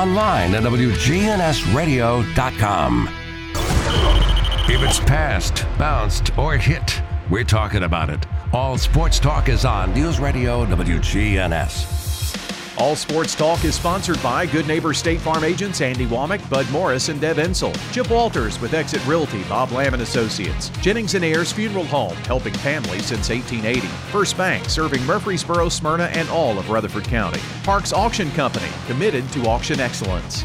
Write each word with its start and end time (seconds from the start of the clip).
online 0.00 0.54
at 0.54 0.62
WGNSradio.com. 0.62 3.08
If 4.68 4.80
it's 4.80 5.00
passed, 5.00 5.66
bounced, 5.76 6.38
or 6.38 6.56
hit, 6.56 7.02
we're 7.28 7.42
talking 7.42 7.82
about 7.82 8.08
it. 8.08 8.24
All 8.52 8.78
sports 8.78 9.18
talk 9.18 9.48
is 9.48 9.64
on 9.64 9.92
News 9.92 10.20
Radio 10.20 10.64
WGNS. 10.66 11.97
All 12.78 12.94
Sports 12.94 13.34
Talk 13.34 13.64
is 13.64 13.74
sponsored 13.74 14.22
by 14.22 14.46
Good 14.46 14.68
Neighbor 14.68 14.94
State 14.94 15.20
Farm 15.20 15.42
agents 15.42 15.80
Andy 15.80 16.06
Womack, 16.06 16.48
Bud 16.48 16.70
Morris, 16.70 17.08
and 17.08 17.20
Deb 17.20 17.38
Ensel. 17.38 17.74
Chip 17.92 18.08
Walters 18.08 18.60
with 18.60 18.72
Exit 18.72 19.04
Realty, 19.04 19.42
Bob 19.44 19.72
Lamb 19.72 19.94
and 19.94 20.02
Associates. 20.04 20.68
Jennings 20.80 21.14
and 21.14 21.24
Ayers 21.24 21.50
Funeral 21.50 21.86
Home, 21.86 22.14
helping 22.18 22.54
families 22.54 23.06
since 23.06 23.30
1880. 23.30 23.88
First 24.12 24.36
Bank, 24.36 24.64
serving 24.66 25.04
Murfreesboro, 25.06 25.68
Smyrna, 25.68 26.04
and 26.04 26.28
all 26.30 26.56
of 26.56 26.70
Rutherford 26.70 27.02
County. 27.02 27.40
Parks 27.64 27.92
Auction 27.92 28.30
Company, 28.30 28.68
committed 28.86 29.28
to 29.32 29.48
auction 29.48 29.80
excellence. 29.80 30.44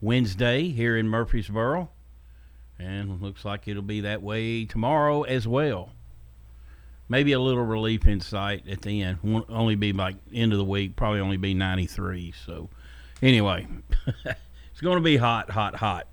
Wednesday 0.00 0.68
here 0.68 0.96
in 0.96 1.08
Murfreesboro. 1.08 1.90
And 2.78 3.20
looks 3.20 3.44
like 3.44 3.68
it'll 3.68 3.82
be 3.82 4.00
that 4.00 4.22
way 4.22 4.64
tomorrow 4.64 5.22
as 5.22 5.46
well. 5.46 5.90
Maybe 7.08 7.32
a 7.32 7.40
little 7.40 7.64
relief 7.64 8.06
in 8.06 8.20
sight 8.20 8.66
at 8.68 8.82
the 8.82 9.02
end. 9.02 9.18
Won't 9.22 9.50
only 9.50 9.74
be 9.74 9.92
like 9.92 10.16
end 10.32 10.52
of 10.52 10.58
the 10.58 10.64
week, 10.64 10.96
probably 10.96 11.20
only 11.20 11.36
be 11.36 11.52
93. 11.52 12.32
So, 12.46 12.70
anyway, 13.20 13.66
it's 14.24 14.80
going 14.80 14.96
to 14.96 15.02
be 15.02 15.18
hot, 15.18 15.50
hot, 15.50 15.74
hot. 15.74 16.06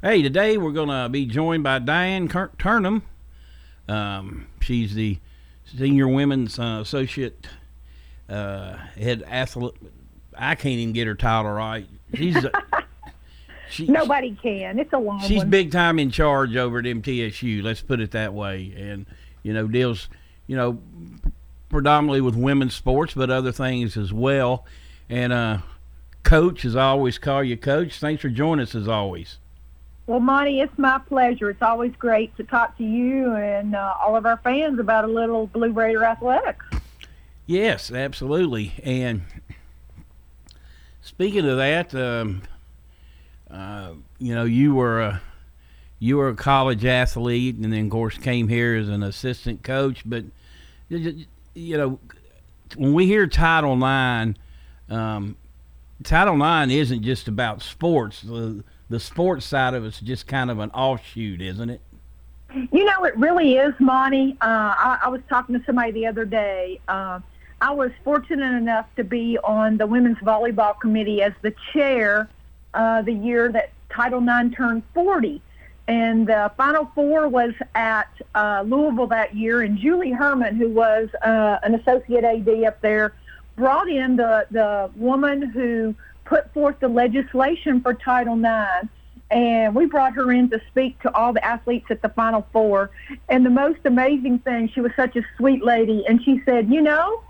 Hey, 0.00 0.22
today 0.22 0.56
we're 0.56 0.72
going 0.72 0.88
to 0.88 1.08
be 1.08 1.26
joined 1.26 1.64
by 1.64 1.78
Diane 1.80 2.28
Turnham. 2.58 3.02
Um, 3.88 4.46
she's 4.60 4.94
the 4.94 5.18
senior 5.64 6.08
women's 6.08 6.58
uh, 6.58 6.78
associate 6.80 7.48
uh, 8.28 8.76
head 8.96 9.22
athlete. 9.26 9.74
I 10.36 10.54
can't 10.54 10.78
even 10.78 10.94
get 10.94 11.06
her 11.06 11.14
title 11.14 11.52
right. 11.52 11.86
She's 12.14 12.42
a, 12.44 12.50
she, 13.72 13.86
nobody 13.86 14.36
can. 14.42 14.78
It's 14.78 14.92
a 14.92 14.98
long. 14.98 15.20
She's 15.20 15.38
one. 15.38 15.50
big 15.50 15.72
time 15.72 15.98
in 15.98 16.10
charge 16.10 16.56
over 16.56 16.78
at 16.78 16.84
MTSU. 16.84 17.62
Let's 17.62 17.80
put 17.80 18.00
it 18.00 18.12
that 18.12 18.34
way. 18.34 18.74
And 18.76 19.06
you 19.42 19.52
know 19.52 19.66
deals 19.66 20.08
you 20.46 20.56
know 20.56 20.78
predominantly 21.68 22.20
with 22.20 22.36
women's 22.36 22.74
sports, 22.74 23.14
but 23.14 23.30
other 23.30 23.50
things 23.50 23.96
as 23.96 24.12
well. 24.12 24.66
And 25.08 25.32
uh, 25.32 25.58
coach, 26.22 26.64
as 26.64 26.76
I 26.76 26.84
always 26.84 27.18
call 27.18 27.42
you, 27.42 27.56
coach. 27.56 27.98
Thanks 27.98 28.22
for 28.22 28.28
joining 28.28 28.62
us 28.62 28.74
as 28.74 28.86
always. 28.86 29.38
Well, 30.06 30.20
Monty, 30.20 30.60
it's 30.60 30.76
my 30.78 30.98
pleasure. 30.98 31.50
It's 31.50 31.62
always 31.62 31.92
great 31.98 32.36
to 32.36 32.44
talk 32.44 32.76
to 32.78 32.84
you 32.84 33.34
and 33.34 33.74
uh, 33.74 33.94
all 34.04 34.16
of 34.16 34.26
our 34.26 34.36
fans 34.38 34.78
about 34.78 35.04
a 35.04 35.08
little 35.08 35.46
Blue 35.46 35.72
Raider 35.72 36.04
athletics. 36.04 36.64
Yes, 37.46 37.90
absolutely. 37.90 38.74
And 38.82 39.22
speaking 41.00 41.48
of 41.48 41.56
that, 41.56 41.94
um, 41.94 42.42
uh, 43.52 43.92
you 44.18 44.34
know, 44.34 44.44
you 44.44 44.74
were 44.74 45.00
a 45.00 45.22
you 45.98 46.16
were 46.16 46.28
a 46.28 46.34
college 46.34 46.84
athlete, 46.84 47.56
and 47.56 47.72
then 47.72 47.84
of 47.84 47.90
course 47.90 48.18
came 48.18 48.48
here 48.48 48.74
as 48.74 48.88
an 48.88 49.02
assistant 49.02 49.62
coach. 49.62 50.02
But 50.04 50.24
you 50.88 51.76
know, 51.76 51.98
when 52.76 52.94
we 52.94 53.06
hear 53.06 53.26
Title 53.26 53.74
IX, 53.74 54.38
um, 54.88 55.36
Title 56.02 56.34
IX 56.34 56.72
isn't 56.72 57.02
just 57.02 57.28
about 57.28 57.62
sports. 57.62 58.22
The 58.22 58.64
the 58.88 59.00
sports 59.00 59.46
side 59.46 59.74
of 59.74 59.84
it's 59.84 60.00
just 60.00 60.26
kind 60.26 60.50
of 60.50 60.58
an 60.58 60.70
offshoot, 60.70 61.40
isn't 61.40 61.70
it? 61.70 61.80
You 62.70 62.84
know, 62.84 63.04
it 63.04 63.16
really 63.16 63.56
is, 63.56 63.72
Monty. 63.78 64.36
Uh, 64.42 64.74
I, 64.76 64.98
I 65.04 65.08
was 65.08 65.22
talking 65.28 65.58
to 65.58 65.64
somebody 65.64 65.92
the 65.92 66.06
other 66.06 66.26
day. 66.26 66.80
Uh, 66.88 67.20
I 67.62 67.70
was 67.70 67.90
fortunate 68.04 68.54
enough 68.56 68.86
to 68.96 69.04
be 69.04 69.38
on 69.38 69.78
the 69.78 69.86
women's 69.86 70.18
volleyball 70.18 70.78
committee 70.78 71.22
as 71.22 71.32
the 71.40 71.54
chair 71.72 72.28
uh, 72.74 73.02
the 73.02 73.12
year 73.12 73.50
that 73.52 73.70
Title 73.90 74.22
IX 74.22 74.54
turned 74.54 74.82
40. 74.94 75.40
And 75.88 76.26
the 76.26 76.52
Final 76.56 76.90
Four 76.94 77.28
was 77.28 77.52
at 77.74 78.08
uh, 78.34 78.62
Louisville 78.64 79.08
that 79.08 79.34
year, 79.34 79.62
and 79.62 79.76
Julie 79.76 80.12
Hermann, 80.12 80.56
who 80.56 80.68
was 80.68 81.08
uh, 81.22 81.58
an 81.62 81.74
associate 81.74 82.24
AD 82.24 82.48
up 82.64 82.80
there, 82.80 83.14
brought 83.56 83.88
in 83.88 84.16
the, 84.16 84.46
the 84.50 84.90
woman 84.96 85.42
who 85.42 85.94
put 86.24 86.52
forth 86.54 86.78
the 86.80 86.88
legislation 86.88 87.80
for 87.80 87.94
Title 87.94 88.38
IX. 88.38 88.88
And 89.30 89.74
we 89.74 89.86
brought 89.86 90.14
her 90.14 90.30
in 90.30 90.50
to 90.50 90.60
speak 90.70 91.00
to 91.02 91.14
all 91.14 91.32
the 91.32 91.44
athletes 91.44 91.86
at 91.90 92.00
the 92.02 92.10
Final 92.10 92.46
Four. 92.52 92.90
And 93.28 93.44
the 93.44 93.50
most 93.50 93.80
amazing 93.84 94.40
thing, 94.40 94.70
she 94.72 94.80
was 94.80 94.92
such 94.94 95.16
a 95.16 95.22
sweet 95.36 95.64
lady, 95.64 96.04
and 96.06 96.22
she 96.22 96.42
said, 96.44 96.70
You 96.70 96.82
know, 96.82 97.22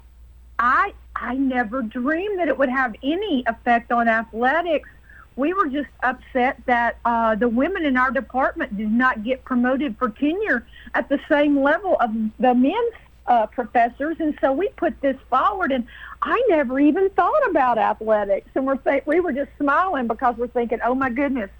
I 0.59 0.93
I 1.15 1.35
never 1.35 1.83
dreamed 1.83 2.41
that 2.41 2.49
it 2.49 2.59
would 2.59 2.69
have 2.69 2.95
any 3.03 3.45
effect 3.47 3.93
on 3.93 4.09
athletics. 4.09 4.89
We 5.37 5.53
were 5.53 5.69
just 5.69 5.88
upset 6.03 6.62
that 6.66 6.98
uh, 7.04 7.34
the 7.37 7.48
women 7.48 7.84
in 7.84 7.97
our 7.97 8.10
department 8.10 8.76
did 8.76 8.91
not 8.91 9.25
get 9.25 9.44
promoted 9.44 9.97
for 9.98 10.10
tenure 10.10 10.66
at 10.94 11.09
the 11.09 11.19
same 11.31 11.62
level 11.62 11.97
of 12.00 12.12
the 12.38 12.54
men's 12.54 12.94
uh, 13.26 13.47
professors, 13.47 14.16
and 14.19 14.37
so 14.41 14.53
we 14.53 14.69
put 14.76 15.00
this 15.00 15.16
forward. 15.31 15.72
And 15.72 15.87
I 16.22 16.43
never 16.48 16.78
even 16.81 17.09
thought 17.10 17.48
about 17.48 17.78
athletics, 17.78 18.50
and 18.54 18.66
we're 18.66 18.76
th- 18.76 19.04
we 19.06 19.20
were 19.20 19.32
just 19.32 19.50
smiling 19.59 20.06
because 20.06 20.37
we're 20.37 20.48
thinking, 20.48 20.81
oh 20.84 20.94
my 20.94 21.10
goodness, 21.10 21.50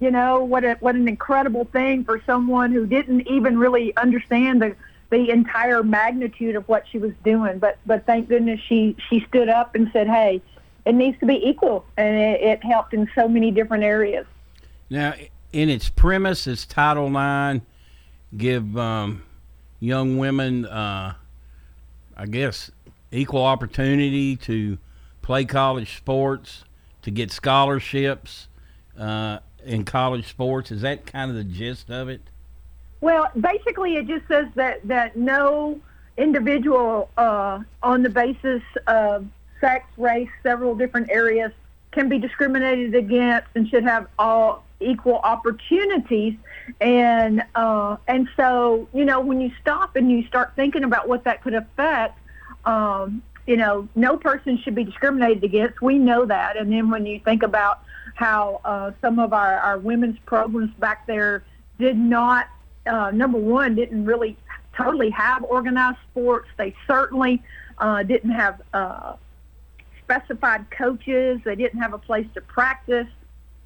you 0.00 0.10
know 0.10 0.42
what 0.42 0.64
a, 0.64 0.74
what 0.80 0.94
an 0.94 1.06
incredible 1.06 1.66
thing 1.66 2.04
for 2.04 2.22
someone 2.26 2.72
who 2.72 2.86
didn't 2.86 3.28
even 3.28 3.58
really 3.58 3.96
understand 3.96 4.62
the 4.62 4.74
the 5.10 5.30
entire 5.30 5.82
magnitude 5.82 6.54
of 6.54 6.66
what 6.68 6.84
she 6.90 6.98
was 6.98 7.12
doing. 7.24 7.58
But 7.58 7.78
but 7.84 8.06
thank 8.06 8.28
goodness 8.28 8.60
she 8.66 8.96
she 9.08 9.24
stood 9.28 9.48
up 9.48 9.74
and 9.74 9.90
said, 9.92 10.06
"Hey, 10.06 10.40
it 10.84 10.94
needs 10.94 11.18
to 11.20 11.26
be 11.26 11.36
equal," 11.46 11.84
and 11.96 12.16
it, 12.16 12.40
it 12.40 12.64
helped 12.64 12.94
in 12.94 13.08
so 13.14 13.28
many 13.28 13.50
different 13.50 13.84
areas. 13.84 14.26
Now, 14.88 15.14
in 15.52 15.68
its 15.68 15.88
premise, 15.88 16.46
it's 16.46 16.66
Title 16.66 17.06
IX 17.06 17.64
give 18.36 18.76
um, 18.76 19.22
young 19.80 20.18
women, 20.18 20.66
uh, 20.66 21.14
I 22.16 22.26
guess, 22.26 22.70
equal 23.10 23.44
opportunity 23.44 24.36
to 24.36 24.78
play 25.22 25.44
college 25.44 25.96
sports, 25.96 26.64
to 27.02 27.10
get 27.10 27.30
scholarships 27.30 28.48
uh, 28.98 29.38
in 29.64 29.84
college 29.84 30.28
sports. 30.28 30.70
Is 30.70 30.82
that 30.82 31.06
kind 31.06 31.30
of 31.30 31.36
the 31.36 31.44
gist 31.44 31.90
of 31.90 32.08
it? 32.08 32.20
Well, 33.00 33.30
basically, 33.38 33.96
it 33.96 34.06
just 34.06 34.28
says 34.28 34.46
that 34.56 34.86
that 34.86 35.16
no 35.16 35.80
individual 36.16 37.08
uh, 37.16 37.60
on 37.82 38.02
the 38.02 38.10
basis 38.10 38.62
of 38.86 39.26
sex, 39.60 39.86
race, 39.96 40.28
several 40.42 40.74
different 40.74 41.10
areas 41.10 41.52
can 41.92 42.08
be 42.08 42.18
discriminated 42.18 42.94
against 42.94 43.48
and 43.54 43.68
should 43.68 43.84
have 43.84 44.06
all 44.18 44.64
equal 44.80 45.16
opportunities. 45.16 46.34
And 46.80 47.42
uh, 47.54 47.96
and 48.06 48.28
so 48.36 48.88
you 48.92 49.04
know 49.04 49.20
when 49.20 49.40
you 49.40 49.50
stop 49.60 49.96
and 49.96 50.10
you 50.10 50.26
start 50.26 50.52
thinking 50.56 50.84
about 50.84 51.08
what 51.08 51.24
that 51.24 51.42
could 51.42 51.54
affect, 51.54 52.18
um, 52.64 53.22
you 53.46 53.56
know, 53.56 53.88
no 53.94 54.16
person 54.16 54.58
should 54.62 54.74
be 54.74 54.84
discriminated 54.84 55.42
against. 55.44 55.82
We 55.82 55.98
know 55.98 56.24
that. 56.26 56.56
And 56.56 56.72
then 56.72 56.90
when 56.90 57.06
you 57.06 57.20
think 57.20 57.42
about 57.42 57.80
how 58.14 58.60
uh, 58.64 58.92
some 59.00 59.18
of 59.18 59.32
our, 59.32 59.58
our 59.58 59.78
women's 59.78 60.18
programs 60.26 60.72
back 60.74 61.06
there 61.06 61.42
did 61.78 61.96
not 61.96 62.46
uh, 62.86 63.10
number 63.10 63.38
one, 63.38 63.74
didn't 63.74 64.04
really 64.04 64.36
totally 64.76 65.10
have 65.10 65.42
organized 65.44 65.98
sports. 66.10 66.48
They 66.56 66.74
certainly 66.86 67.42
uh, 67.78 68.02
didn't 68.02 68.30
have 68.30 68.62
uh, 68.72 69.14
specified 70.10 70.70
coaches. 70.70 71.40
They 71.44 71.54
didn't 71.54 71.80
have 71.80 71.92
a 71.92 71.98
place 71.98 72.26
to 72.34 72.40
practice. 72.40 73.06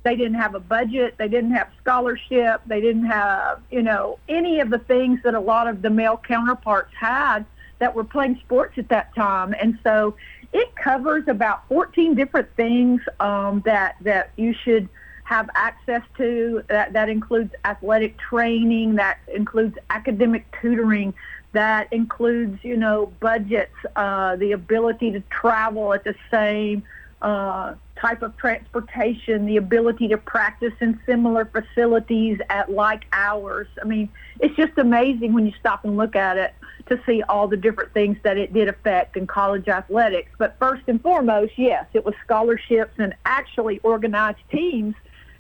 They 0.03 0.17
didn't 0.17 0.35
have 0.35 0.55
a 0.55 0.61
budget. 0.61 1.15
They 1.17 1.29
didn't 1.29 1.53
have 1.53 1.69
scholarship. 1.81 2.61
They 2.67 2.81
didn't 2.81 3.07
have, 3.07 3.63
you 3.71 3.83
know, 3.83 4.19
any 4.29 4.61
of 4.61 4.69
the 4.69 4.79
things 4.79 5.21
that 5.25 5.35
a 5.35 5.41
lot 5.41 5.67
of 5.67 5.81
the 5.81 5.89
male 5.89 6.21
counterparts 6.29 6.93
had 6.95 7.47
that 7.79 7.95
were 7.95 8.05
playing 8.05 8.39
sports 8.45 8.77
at 8.77 8.89
that 8.91 9.15
time. 9.15 9.55
And 9.59 9.79
so 9.83 10.17
it 10.53 10.77
covers 10.77 11.25
about 11.27 11.67
14 11.69 12.15
different 12.15 12.55
things 12.55 13.01
um, 13.21 13.63
that 13.65 13.97
that 14.03 14.31
you 14.37 14.53
should– 14.53 14.89
have 15.25 15.49
access 15.55 16.03
to. 16.19 16.63
That, 16.69 16.93
that 16.93 17.09
includes 17.09 17.53
athletic 17.65 18.17
training, 18.19 18.95
that 18.97 19.19
includes 19.27 19.77
academic 19.91 20.47
tutoring, 20.61 21.15
that 21.55 21.93
includes, 21.93 22.63
you 22.63 22.77
know, 22.77 23.13
budgets, 23.21 23.75
uh, 23.97 24.37
the 24.37 24.53
ability 24.53 25.11
to 25.13 25.21
travel 25.31 25.95
at 25.95 26.05
the 26.05 26.15
same 26.31 26.83
uh, 27.23 27.75
type 27.97 28.23
of 28.23 28.37
transportation, 28.37 29.47
the 29.47 29.57
ability 29.57 30.09
to 30.09 30.19
practice 30.19 30.75
in 30.81 31.01
similar 31.07 31.47
facilities 31.47 32.39
at 32.51 32.71
like 32.71 33.05
hours. 33.13 33.67
I 33.81 33.87
mean, 33.87 34.11
it's 34.41 34.55
just 34.57 34.77
amazing 34.77 35.33
when 35.33 35.47
you 35.47 35.53
stop 35.59 35.85
and 35.85 35.97
look 35.97 36.15
at 36.17 36.37
it 36.37 36.55
to 36.89 37.01
see 37.07 37.23
all 37.23 37.49
the 37.49 37.57
different 37.57 37.95
things 37.95 38.19
that 38.25 38.37
it 38.37 38.53
did 38.53 38.69
affect 38.69 39.17
in 39.17 39.27
college 39.27 39.69
athletics. 39.69 40.31
But 40.37 40.57
first 40.59 40.83
and 40.87 41.01
foremost, 41.01 41.53
yes, 41.57 41.87
it 41.95 42.05
was 42.05 42.15
scholarships 42.23 42.95
and 42.99 43.15
actually 43.25 43.79
organized 43.79 44.41
teams. 44.51 44.95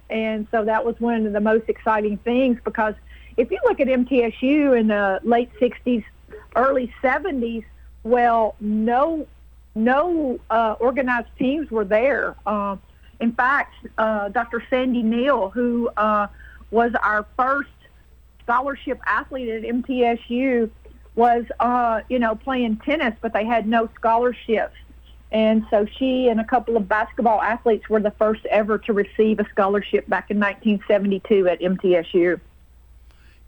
And 0.08 0.46
so 0.50 0.64
that 0.64 0.86
was 0.86 0.98
one 1.00 1.26
of 1.26 1.32
the 1.32 1.40
most 1.40 1.68
exciting 1.68 2.16
things 2.18 2.58
because 2.64 2.94
if 3.36 3.50
you 3.50 3.58
look 3.64 3.80
at 3.80 3.88
MTSU 3.88 4.78
in 4.78 4.88
the 4.88 5.20
late 5.22 5.50
60s, 5.60 6.04
early 6.56 6.92
70s, 7.02 7.64
well, 8.02 8.54
no 8.60 9.26
no 9.76 10.38
uh, 10.50 10.76
organized 10.78 11.28
teams 11.36 11.68
were 11.70 11.84
there. 11.84 12.36
Uh, 12.46 12.76
in 13.20 13.32
fact, 13.32 13.74
uh, 13.98 14.28
Dr. 14.28 14.62
Sandy 14.70 15.02
Neal, 15.02 15.50
who 15.50 15.88
uh, 15.96 16.28
was 16.70 16.92
our 17.02 17.26
first 17.36 17.70
scholarship 18.42 19.00
athlete 19.04 19.48
at 19.48 19.62
MTSU, 19.62 20.70
was 21.16 21.44
uh, 21.60 22.02
you 22.08 22.18
know 22.18 22.34
playing 22.34 22.76
tennis, 22.78 23.14
but 23.20 23.32
they 23.32 23.44
had 23.44 23.66
no 23.66 23.88
scholarships. 23.96 24.76
And 25.32 25.66
so 25.68 25.86
she 25.98 26.28
and 26.28 26.40
a 26.40 26.44
couple 26.44 26.76
of 26.76 26.88
basketball 26.88 27.42
athletes 27.42 27.88
were 27.88 27.98
the 27.98 28.12
first 28.12 28.46
ever 28.46 28.78
to 28.78 28.92
receive 28.92 29.40
a 29.40 29.48
scholarship 29.50 30.08
back 30.08 30.30
in 30.30 30.38
1972 30.38 31.48
at 31.48 31.60
MTSU. 31.60 32.38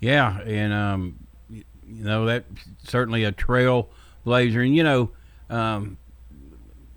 Yeah, 0.00 0.40
and 0.40 0.72
um, 0.72 1.16
you 1.50 1.64
know 1.86 2.26
that 2.26 2.44
certainly 2.84 3.24
a 3.24 3.32
trailblazer, 3.32 4.64
and 4.64 4.74
you 4.74 4.84
know, 4.84 5.10
um, 5.48 5.96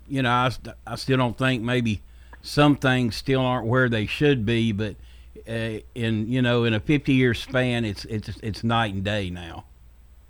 you 0.08 0.22
know, 0.22 0.30
I, 0.30 0.50
I 0.86 0.96
still 0.96 1.16
don't 1.16 1.38
think 1.38 1.62
maybe 1.62 2.02
some 2.42 2.76
things 2.76 3.16
still 3.16 3.40
aren't 3.40 3.66
where 3.66 3.88
they 3.88 4.06
should 4.06 4.44
be, 4.44 4.72
but 4.72 4.96
uh, 5.48 5.80
in 5.94 6.28
you 6.28 6.42
know, 6.42 6.64
in 6.64 6.74
a 6.74 6.80
50 6.80 7.12
year 7.12 7.34
span, 7.34 7.84
it's 7.84 8.04
it's 8.06 8.28
it's 8.42 8.64
night 8.64 8.94
and 8.94 9.04
day 9.04 9.30
now. 9.30 9.64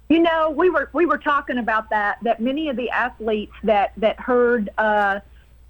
You 0.08 0.20
know, 0.20 0.50
we 0.50 0.70
were 0.70 0.90
we 0.92 1.06
were 1.06 1.18
talking 1.18 1.58
about 1.58 1.90
that. 1.90 2.18
That 2.22 2.40
many 2.40 2.68
of 2.68 2.76
the 2.76 2.90
athletes 2.90 3.52
that 3.64 3.92
that 3.96 4.18
heard 4.18 4.70
uh, 4.78 5.20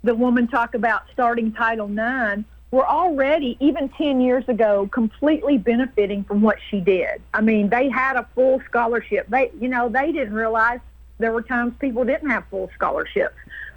the 0.03 0.15
woman 0.15 0.49
talk 0.49 0.75
about 0.75 1.05
starting 1.13 1.53
Title 1.53 1.91
IX 1.91 2.45
were 2.71 2.87
already, 2.87 3.57
even 3.61 3.89
10 3.89 4.21
years 4.21 4.49
ago, 4.49 4.89
completely 4.93 5.59
benefiting 5.59 6.23
from 6.25 6.41
what 6.41 6.59
she 6.71 6.81
did. 6.81 7.21
I 7.35 7.41
mean, 7.41 7.69
they 7.69 7.89
had 7.89 8.17
a 8.17 8.29
full 8.35 8.63
scholarship. 8.69 9.27
They, 9.29 9.51
you 9.61 9.69
know, 9.69 9.89
they 9.89 10.13
didn't 10.13 10.35
realize 10.35 10.81
there 11.19 11.33
were 11.33 11.43
times 11.43 11.75
people 11.81 12.05
didn't 12.05 12.31
have 12.31 12.45
full 12.49 12.71
scholarships. 12.75 13.35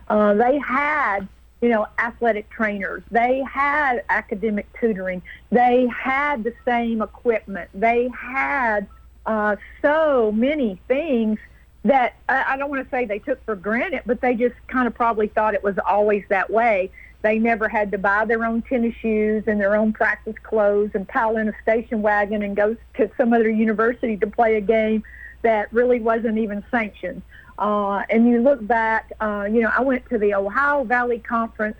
Uh, 0.07 0.33
they 0.35 0.59
had, 0.59 1.27
you 1.61 1.69
know, 1.69 1.87
athletic 1.97 2.49
trainers. 2.51 3.03
They 3.09 3.43
had 3.51 4.03
academic 4.09 4.67
tutoring. 4.79 5.23
They 5.49 5.87
had 5.87 6.43
the 6.43 6.53
same 6.63 7.01
equipment. 7.01 7.69
They 7.73 8.09
had 8.09 8.87
uh, 9.25 9.55
so 9.81 10.31
many 10.31 10.79
things 10.87 11.39
that 11.83 12.15
I, 12.29 12.53
I 12.53 12.57
don't 12.57 12.69
want 12.69 12.83
to 12.83 12.89
say 12.89 13.05
they 13.05 13.19
took 13.19 13.43
for 13.43 13.55
granted, 13.55 14.03
but 14.05 14.21
they 14.21 14.35
just 14.35 14.55
kind 14.67 14.87
of 14.87 14.93
probably 14.93 15.27
thought 15.27 15.53
it 15.53 15.63
was 15.63 15.75
always 15.85 16.23
that 16.29 16.49
way. 16.49 16.91
They 17.23 17.39
never 17.39 17.69
had 17.69 17.91
to 17.91 17.97
buy 17.97 18.25
their 18.25 18.45
own 18.45 18.61
tennis 18.61 18.93
shoes 18.95 19.45
and 19.47 19.59
their 19.59 19.75
own 19.75 19.93
practice 19.93 20.35
clothes 20.43 20.91
and 20.93 21.07
pile 21.07 21.37
in 21.37 21.47
a 21.47 21.53
station 21.61 22.01
wagon 22.01 22.43
and 22.43 22.55
go 22.55 22.75
to 22.97 23.09
some 23.17 23.33
other 23.33 23.49
university 23.49 24.17
to 24.17 24.27
play 24.27 24.57
a 24.57 24.61
game 24.61 25.03
that 25.41 25.71
really 25.71 26.01
wasn't 26.01 26.37
even 26.37 26.63
sanctioned. 26.69 27.21
Uh, 27.57 28.03
and 28.09 28.27
you 28.27 28.41
look 28.41 28.65
back, 28.67 29.13
uh, 29.21 29.47
you 29.49 29.61
know, 29.61 29.71
I 29.75 29.81
went 29.81 30.07
to 30.09 30.17
the 30.17 30.33
Ohio 30.33 30.83
Valley 30.83 31.19
Conference 31.19 31.77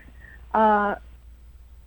uh, 0.54 0.96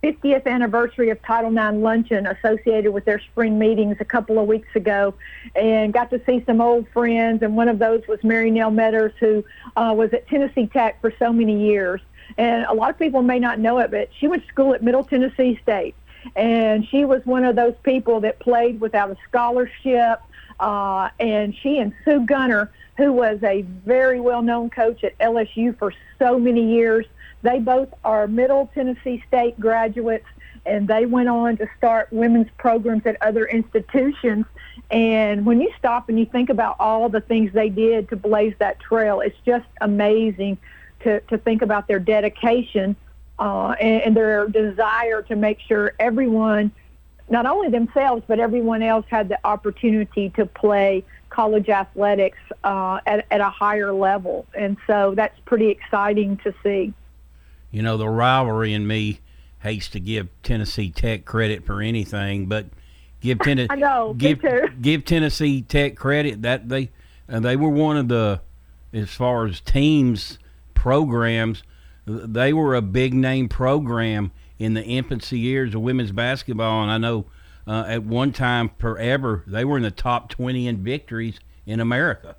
50th 0.03 0.45
anniversary 0.45 1.09
of 1.09 1.21
Title 1.23 1.51
IX 1.51 1.77
luncheon 1.77 2.27
associated 2.27 2.91
with 2.91 3.05
their 3.05 3.19
spring 3.19 3.57
meetings 3.57 3.97
a 3.99 4.05
couple 4.05 4.37
of 4.37 4.47
weeks 4.47 4.67
ago 4.75 5.15
and 5.55 5.91
got 5.91 6.11
to 6.11 6.21
see 6.25 6.43
some 6.45 6.61
old 6.61 6.87
friends. 6.89 7.41
And 7.41 7.57
one 7.57 7.67
of 7.69 7.79
those 7.79 8.05
was 8.07 8.19
Marynell 8.19 8.73
Meadors, 8.73 9.13
who 9.19 9.43
uh, 9.75 9.93
was 9.97 10.13
at 10.13 10.27
Tennessee 10.27 10.67
Tech 10.67 11.01
for 11.01 11.11
so 11.17 11.33
many 11.33 11.65
years. 11.65 12.01
And 12.37 12.65
a 12.65 12.73
lot 12.73 12.89
of 12.89 12.99
people 12.99 13.21
may 13.21 13.39
not 13.39 13.59
know 13.59 13.79
it, 13.79 13.91
but 13.91 14.09
she 14.19 14.27
went 14.27 14.43
to 14.43 14.49
school 14.49 14.73
at 14.73 14.83
Middle 14.83 15.03
Tennessee 15.03 15.59
State. 15.61 15.95
And 16.35 16.87
she 16.87 17.05
was 17.05 17.25
one 17.25 17.43
of 17.43 17.55
those 17.55 17.75
people 17.83 18.21
that 18.21 18.39
played 18.39 18.81
without 18.81 19.11
a 19.11 19.17
scholarship. 19.27 20.19
Uh, 20.59 21.09
and 21.19 21.55
she 21.55 21.77
and 21.77 21.93
Sue 22.03 22.25
Gunter, 22.25 22.71
who 22.97 23.13
was 23.13 23.41
a 23.43 23.61
very 23.61 24.19
well 24.19 24.41
known 24.41 24.69
coach 24.69 25.03
at 25.03 25.17
LSU 25.19 25.77
for 25.77 25.93
so 26.19 26.39
many 26.39 26.73
years, 26.73 27.05
they 27.43 27.59
both 27.59 27.89
are 28.03 28.27
Middle 28.27 28.69
Tennessee 28.73 29.23
State 29.27 29.59
graduates, 29.59 30.25
and 30.65 30.87
they 30.87 31.05
went 31.05 31.29
on 31.29 31.57
to 31.57 31.69
start 31.77 32.11
women's 32.11 32.49
programs 32.57 33.05
at 33.05 33.21
other 33.21 33.45
institutions. 33.45 34.45
And 34.89 35.45
when 35.45 35.61
you 35.61 35.71
stop 35.77 36.09
and 36.09 36.17
you 36.17 36.25
think 36.25 36.49
about 36.49 36.77
all 36.79 37.09
the 37.09 37.21
things 37.21 37.53
they 37.53 37.69
did 37.69 38.09
to 38.09 38.15
blaze 38.15 38.55
that 38.59 38.79
trail, 38.79 39.19
it's 39.19 39.37
just 39.45 39.67
amazing 39.81 40.57
to, 41.07 41.21
to 41.21 41.37
think 41.37 41.61
about 41.61 41.87
their 41.87 41.99
dedication 41.99 42.95
uh, 43.39 43.69
and, 43.79 44.01
and 44.01 44.17
their 44.17 44.47
desire 44.47 45.21
to 45.21 45.35
make 45.37 45.59
sure 45.61 45.93
everyone, 45.99 46.69
not 47.29 47.45
only 47.45 47.69
themselves, 47.69 48.23
but 48.27 48.39
everyone 48.39 48.83
else 48.83 49.05
had 49.09 49.29
the 49.29 49.39
opportunity 49.45 50.29
to 50.31 50.45
play 50.45 51.03
college 51.29 51.69
athletics 51.69 52.39
uh, 52.65 52.99
at, 53.05 53.25
at 53.31 53.39
a 53.39 53.49
higher 53.49 53.93
level. 53.93 54.45
And 54.53 54.75
so 54.85 55.13
that's 55.15 55.39
pretty 55.45 55.69
exciting 55.69 56.37
to 56.43 56.53
see. 56.61 56.93
You 57.71 57.83
know, 57.83 57.95
the 57.95 58.09
rivalry 58.09 58.73
in 58.73 58.85
me 58.85 59.21
hates 59.59 59.87
to 59.89 60.01
give 60.01 60.27
Tennessee 60.43 60.89
Tech 60.89 61.23
credit 61.23 61.65
for 61.65 61.81
anything, 61.81 62.47
but 62.47 62.65
give 63.21 63.39
Tennessee 63.39 64.13
give 64.17 64.41
give 64.81 65.05
Tennessee 65.05 65.61
Tech 65.61 65.95
credit. 65.95 66.43
That 66.43 66.69
they 66.69 66.91
uh, 67.29 67.41
they 67.41 67.57
were 67.57 67.69
one 67.69 67.97
of 67.97 68.07
the 68.07 68.39
as 68.93 69.09
far 69.09 69.45
as 69.45 69.59
teams 69.59 70.39
programs 70.77 71.63
they 72.05 72.53
were 72.53 72.75
a 72.75 72.81
big 72.81 73.13
name 73.13 73.49
program 73.49 74.31
in 74.59 74.73
the 74.75 74.83
infancy 74.83 75.39
years 75.39 75.75
of 75.75 75.81
women's 75.81 76.11
basketball 76.11 76.83
and 76.83 76.91
I 76.91 76.97
know 76.97 77.25
uh, 77.67 77.83
at 77.87 78.03
one 78.03 78.31
time 78.31 78.69
forever 78.77 79.43
they 79.47 79.65
were 79.65 79.77
in 79.77 79.83
the 79.83 79.91
top 79.91 80.29
20 80.29 80.67
in 80.67 80.77
victories 80.77 81.39
in 81.65 81.81
America. 81.81 82.35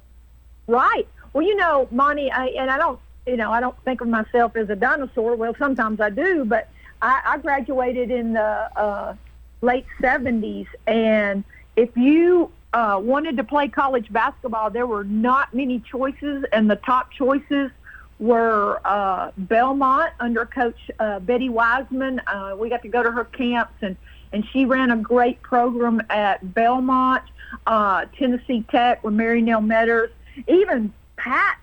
Right. 0.66 1.06
Well, 1.32 1.46
you 1.46 1.56
know, 1.56 1.86
Monty, 1.90 2.30
I, 2.32 2.46
and 2.46 2.70
I 2.70 2.78
don't 2.78 2.98
you 3.26 3.36
know, 3.36 3.52
I 3.52 3.60
don't 3.60 3.76
think 3.84 4.00
of 4.00 4.08
myself 4.08 4.56
as 4.56 4.70
a 4.70 4.76
dinosaur. 4.76 5.36
Well, 5.36 5.54
sometimes 5.58 6.00
I 6.00 6.08
do, 6.08 6.46
but 6.46 6.68
I, 7.02 7.20
I 7.26 7.38
graduated 7.38 8.10
in 8.10 8.32
the 8.32 8.40
uh, 8.40 9.14
late 9.60 9.84
70s, 10.00 10.66
and 10.86 11.44
if 11.76 11.94
you 11.96 12.50
uh, 12.72 12.98
wanted 13.02 13.36
to 13.36 13.44
play 13.44 13.68
college 13.68 14.10
basketball, 14.10 14.70
there 14.70 14.86
were 14.86 15.04
not 15.04 15.52
many 15.52 15.80
choices, 15.80 16.44
and 16.52 16.70
the 16.70 16.76
top 16.76 17.12
choices 17.12 17.70
were 18.18 18.80
uh, 18.84 19.30
Belmont 19.36 20.12
under 20.20 20.44
Coach 20.44 20.90
uh, 20.98 21.20
Betty 21.20 21.48
Wiseman. 21.48 22.20
Uh, 22.26 22.56
we 22.58 22.68
got 22.68 22.82
to 22.82 22.88
go 22.88 23.02
to 23.02 23.10
her 23.10 23.24
camps, 23.24 23.74
and 23.80 23.96
and 24.32 24.44
she 24.52 24.64
ran 24.64 24.90
a 24.90 24.96
great 24.96 25.40
program 25.42 26.02
at 26.10 26.54
Belmont, 26.54 27.22
uh, 27.66 28.04
Tennessee 28.18 28.64
Tech 28.70 29.02
with 29.02 29.14
Marynell 29.14 29.64
Meadors, 29.64 30.10
even 30.46 30.92
Pat 31.16 31.58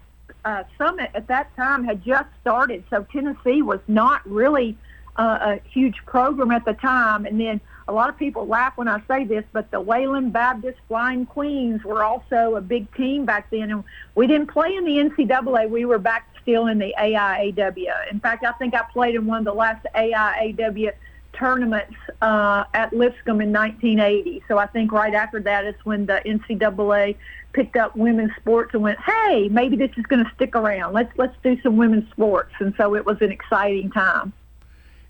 uh, 0.46 0.64
Summitt 0.80 1.10
at 1.14 1.28
that 1.28 1.56
time 1.56 1.84
had 1.84 2.04
just 2.04 2.28
started, 2.42 2.84
so 2.90 3.06
Tennessee 3.12 3.62
was 3.62 3.80
not 3.88 4.28
really 4.30 4.78
uh, 5.18 5.38
a 5.42 5.70
huge 5.70 5.98
program 6.06 6.52
at 6.52 6.66
the 6.66 6.74
time. 6.74 7.26
And 7.26 7.40
then 7.40 7.62
a 7.88 7.94
lot 7.94 8.10
of 8.10 8.18
people 8.18 8.48
laugh 8.48 8.78
when 8.78 8.88
I 8.88 9.02
say 9.08 9.24
this, 9.24 9.44
but 9.54 9.72
the 9.72 9.80
Wayland 9.80 10.34
Baptist 10.34 10.78
Flying 10.88 11.26
Queens 11.26 11.84
were 11.84 12.04
also 12.04 12.56
a 12.56 12.62
big 12.62 12.94
team 12.96 13.26
back 13.26 13.50
then, 13.52 13.72
and 13.72 13.84
we 14.16 14.28
didn't 14.28 14.48
play 14.48 14.76
in 14.76 14.86
the 14.86 14.98
NCAA. 14.98 15.70
We 15.70 15.86
were 15.86 16.00
back 16.00 16.28
still 16.46 16.68
in 16.68 16.78
the 16.78 16.94
AIAW. 16.98 18.12
In 18.12 18.20
fact, 18.20 18.46
I 18.46 18.52
think 18.54 18.76
I 18.76 18.84
played 18.94 19.16
in 19.16 19.26
one 19.26 19.40
of 19.40 19.46
the 19.46 19.54
last 19.54 19.86
AIAW 19.96 20.92
tournaments 21.34 21.96
uh, 22.22 22.66
at 22.74 22.94
Lipscomb 22.94 23.42
in 23.42 23.52
1980. 23.52 24.44
So 24.48 24.60
I 24.60 24.68
think 24.68 24.92
right 24.92 25.14
after 25.14 25.42
that 25.42 25.66
is 25.66 25.76
when 25.84 26.06
the 26.06 26.22
NCAA 26.24 27.16
picked 27.52 27.76
up 27.76 27.96
women's 27.96 28.32
sports 28.38 28.74
and 28.74 28.84
went, 28.84 29.00
"Hey, 29.00 29.50
maybe 29.50 29.76
this 29.76 29.92
is 29.98 30.06
going 30.06 30.24
to 30.24 30.32
stick 30.36 30.56
around. 30.56 30.94
Let's 30.94 31.12
let's 31.18 31.36
do 31.44 31.60
some 31.62 31.78
women's 31.78 32.10
sports." 32.12 32.54
And 32.60 32.74
so 32.78 32.96
it 32.96 33.06
was 33.06 33.18
an 33.22 33.32
exciting 33.32 33.90
time. 33.90 34.32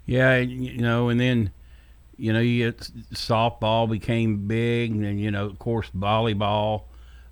Yeah, 0.06 0.38
you 0.38 0.78
know, 0.78 1.10
and 1.10 1.20
then 1.20 1.52
you 2.18 2.32
know, 2.32 2.40
you 2.40 2.66
get 2.66 2.78
softball 3.14 3.90
became 3.90 4.48
big, 4.48 4.92
and 4.92 5.04
then 5.04 5.20
you 5.20 5.32
know, 5.32 5.46
of 5.46 5.60
course, 5.60 5.90
volleyball, 5.96 6.84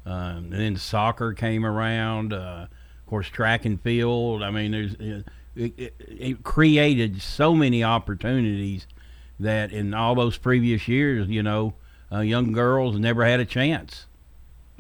um, 0.05 0.51
and 0.51 0.53
then 0.53 0.75
soccer 0.75 1.33
came 1.33 1.65
around. 1.65 2.33
Uh, 2.33 2.67
course, 3.13 3.29
track 3.29 3.63
and 3.63 3.79
field. 3.79 4.41
I 4.41 4.49
mean, 4.49 4.71
there's 4.71 4.93
it, 4.95 5.23
it, 5.55 5.93
it 5.99 6.43
created 6.43 7.21
so 7.21 7.53
many 7.53 7.83
opportunities 7.83 8.87
that 9.39 9.71
in 9.71 9.93
all 9.93 10.15
those 10.15 10.35
previous 10.35 10.87
years, 10.87 11.27
you 11.27 11.43
know, 11.43 11.75
uh, 12.11 12.21
young 12.21 12.53
girls 12.53 12.97
never 12.97 13.23
had 13.23 13.39
a 13.39 13.45
chance. 13.45 14.07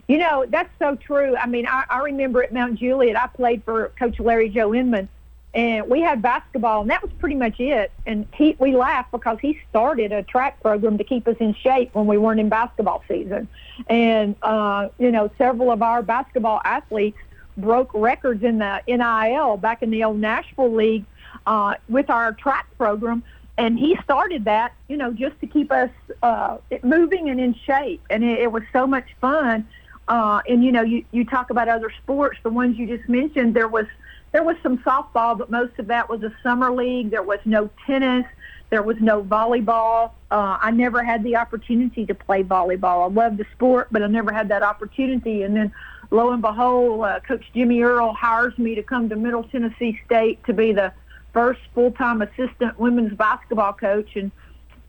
You 0.07 0.17
know, 0.17 0.45
that's 0.49 0.71
so 0.79 0.95
true. 0.95 1.37
I 1.37 1.45
mean, 1.45 1.67
I, 1.67 1.83
I 1.87 1.99
remember 1.99 2.41
at 2.41 2.51
Mount 2.51 2.79
Juliet, 2.79 3.15
I 3.15 3.27
played 3.27 3.63
for 3.63 3.89
Coach 3.99 4.19
Larry 4.19 4.49
Joe 4.49 4.73
Inman, 4.73 5.07
and 5.53 5.87
we 5.87 6.01
had 6.01 6.23
basketball, 6.23 6.81
and 6.81 6.89
that 6.89 7.03
was 7.03 7.11
pretty 7.19 7.35
much 7.35 7.59
it. 7.59 7.91
And 8.07 8.25
he, 8.33 8.55
we 8.57 8.75
laughed 8.75 9.11
because 9.11 9.37
he 9.41 9.59
started 9.69 10.11
a 10.11 10.23
track 10.23 10.59
program 10.59 10.97
to 10.97 11.03
keep 11.03 11.27
us 11.27 11.37
in 11.39 11.53
shape 11.53 11.93
when 11.93 12.07
we 12.07 12.17
weren't 12.17 12.39
in 12.39 12.49
basketball 12.49 13.03
season. 13.07 13.47
And 13.87 14.35
uh, 14.41 14.89
you 14.97 15.11
know, 15.11 15.29
several 15.37 15.69
of 15.71 15.83
our 15.83 16.01
basketball 16.01 16.61
athletes 16.65 17.19
broke 17.57 17.91
records 17.93 18.43
in 18.43 18.59
the 18.59 18.81
NIL 18.87 19.57
back 19.57 19.83
in 19.83 19.91
the 19.91 20.03
old 20.03 20.19
Nashville 20.19 20.73
League 20.73 21.05
uh, 21.45 21.75
with 21.89 22.09
our 22.09 22.33
track 22.33 22.67
program. 22.77 23.23
And 23.57 23.77
he 23.77 23.97
started 24.03 24.45
that, 24.45 24.73
you 24.87 24.97
know, 24.97 25.13
just 25.13 25.39
to 25.41 25.47
keep 25.47 25.71
us 25.71 25.91
uh, 26.23 26.57
moving 26.81 27.29
and 27.29 27.39
in 27.39 27.53
shape. 27.53 28.01
And 28.09 28.23
it, 28.23 28.39
it 28.39 28.51
was 28.51 28.63
so 28.73 28.87
much 28.87 29.05
fun. 29.21 29.67
Uh, 30.07 30.41
and 30.47 30.63
you 30.63 30.71
know, 30.71 30.81
you, 30.81 31.05
you 31.11 31.23
talk 31.23 31.49
about 31.49 31.69
other 31.69 31.91
sports, 32.01 32.37
the 32.43 32.49
ones 32.49 32.77
you 32.77 32.87
just 32.87 33.07
mentioned. 33.07 33.55
There 33.55 33.67
was 33.67 33.85
there 34.31 34.43
was 34.43 34.55
some 34.63 34.79
softball, 34.79 35.37
but 35.37 35.51
most 35.51 35.77
of 35.77 35.87
that 35.87 36.09
was 36.09 36.23
a 36.23 36.33
summer 36.41 36.71
league. 36.71 37.11
There 37.11 37.21
was 37.21 37.39
no 37.45 37.69
tennis. 37.85 38.25
There 38.71 38.81
was 38.81 38.97
no 38.99 39.23
volleyball. 39.23 40.11
Uh, 40.31 40.57
I 40.59 40.71
never 40.71 41.03
had 41.03 41.23
the 41.23 41.35
opportunity 41.35 42.07
to 42.07 42.15
play 42.15 42.43
volleyball. 42.43 43.07
I 43.07 43.13
love 43.13 43.37
the 43.37 43.45
sport, 43.53 43.89
but 43.91 44.01
I 44.01 44.07
never 44.07 44.33
had 44.33 44.49
that 44.49 44.63
opportunity. 44.63 45.43
And 45.43 45.55
then, 45.55 45.71
lo 46.13 46.31
and 46.31 46.41
behold, 46.41 47.03
uh, 47.03 47.19
Coach 47.21 47.43
Jimmy 47.53 47.81
Earle 47.81 48.13
hires 48.13 48.57
me 48.57 48.75
to 48.75 48.83
come 48.83 49.09
to 49.09 49.15
Middle 49.15 49.43
Tennessee 49.43 49.99
State 50.05 50.43
to 50.45 50.53
be 50.53 50.71
the 50.71 50.93
first 51.33 51.59
full-time 51.73 52.21
assistant 52.21 52.79
women's 52.79 53.13
basketball 53.17 53.73
coach, 53.73 54.15
and 54.15 54.31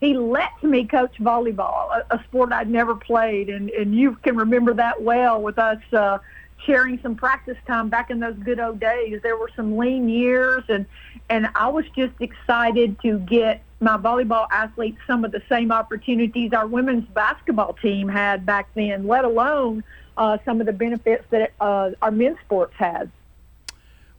he 0.01 0.15
lets 0.15 0.63
me 0.63 0.85
coach 0.85 1.17
volleyball, 1.19 1.89
a, 1.91 2.17
a 2.17 2.25
sport 2.25 2.53
I'd 2.53 2.69
never 2.69 2.95
played. 2.95 3.49
And 3.49 3.71
and 3.71 3.95
you 3.95 4.17
can 4.17 4.37
remember 4.37 4.75
that 4.75 5.03
well 5.03 5.41
with 5.41 5.59
us. 5.59 5.81
Uh, 5.93 6.19
sharing 6.65 6.99
some 7.03 7.15
practice 7.15 7.59
time 7.67 7.91
back 7.91 8.11
in 8.11 8.21
those 8.21 8.37
good 8.37 8.59
old 8.59 8.81
days. 8.81 9.21
There 9.23 9.37
were 9.37 9.51
some 9.57 9.77
lean 9.77 10.09
years, 10.09 10.65
and 10.69 10.87
and 11.29 11.49
I 11.55 11.69
was 11.69 11.85
just 11.97 12.15
excited 12.21 13.01
to 13.03 13.19
get 13.19 13.63
my 13.81 13.97
volleyball 13.97 14.47
athletes 14.51 14.99
some 15.07 15.25
of 15.25 15.33
the 15.33 15.43
same 15.49 15.73
opportunities 15.73 16.53
our 16.53 16.67
women's 16.67 17.07
basketball 17.09 17.75
team 17.75 18.09
had 18.09 18.47
back 18.47 18.69
then, 18.75 19.07
let 19.07 19.25
alone 19.25 19.85
uh, 20.17 20.39
some 20.45 20.61
of 20.61 20.67
the 20.67 20.73
benefits 20.73 21.25
that 21.31 21.53
uh, 21.61 21.91
our 22.03 22.11
men's 22.11 22.39
sports 22.41 22.75
has. 22.77 23.09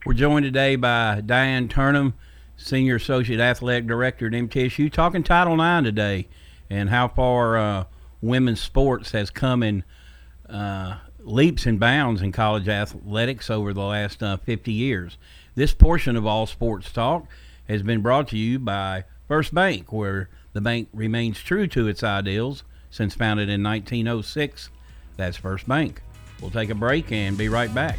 We're 0.04 0.14
joined 0.14 0.44
today 0.44 0.76
by 0.76 1.22
Diane 1.24 1.68
Turnham, 1.68 2.14
Senior 2.56 2.96
Associate 2.96 3.40
Athletic 3.40 3.86
Director 3.86 4.26
at 4.26 4.32
MTSU, 4.32 4.92
talking 4.92 5.22
Title 5.22 5.54
IX 5.54 5.84
today 5.84 6.28
and 6.70 6.90
how 6.90 7.08
far 7.08 7.56
uh, 7.56 7.84
women's 8.20 8.60
sports 8.60 9.12
has 9.12 9.30
come 9.30 9.62
in 9.62 9.84
uh, 10.48 10.98
leaps 11.18 11.66
and 11.66 11.80
bounds 11.80 12.22
in 12.22 12.32
college 12.32 12.68
athletics 12.68 13.50
over 13.50 13.72
the 13.72 13.82
last 13.82 14.22
uh, 14.22 14.36
50 14.36 14.72
years. 14.72 15.18
This 15.54 15.72
portion 15.72 16.16
of 16.16 16.26
All 16.26 16.46
Sports 16.46 16.92
Talk 16.92 17.26
has 17.68 17.82
been 17.82 18.00
brought 18.00 18.28
to 18.28 18.38
you 18.38 18.58
by 18.58 19.04
First 19.26 19.54
Bank, 19.54 19.92
where 19.92 20.28
the 20.52 20.60
bank 20.60 20.88
remains 20.92 21.40
true 21.40 21.66
to 21.68 21.88
its 21.88 22.02
ideals 22.02 22.62
since 22.90 23.14
founded 23.14 23.48
in 23.48 23.62
1906. 23.62 24.70
That's 25.16 25.36
First 25.36 25.68
Bank. 25.68 26.02
We'll 26.40 26.50
take 26.50 26.70
a 26.70 26.74
break 26.74 27.12
and 27.12 27.36
be 27.36 27.48
right 27.48 27.72
back. 27.74 27.98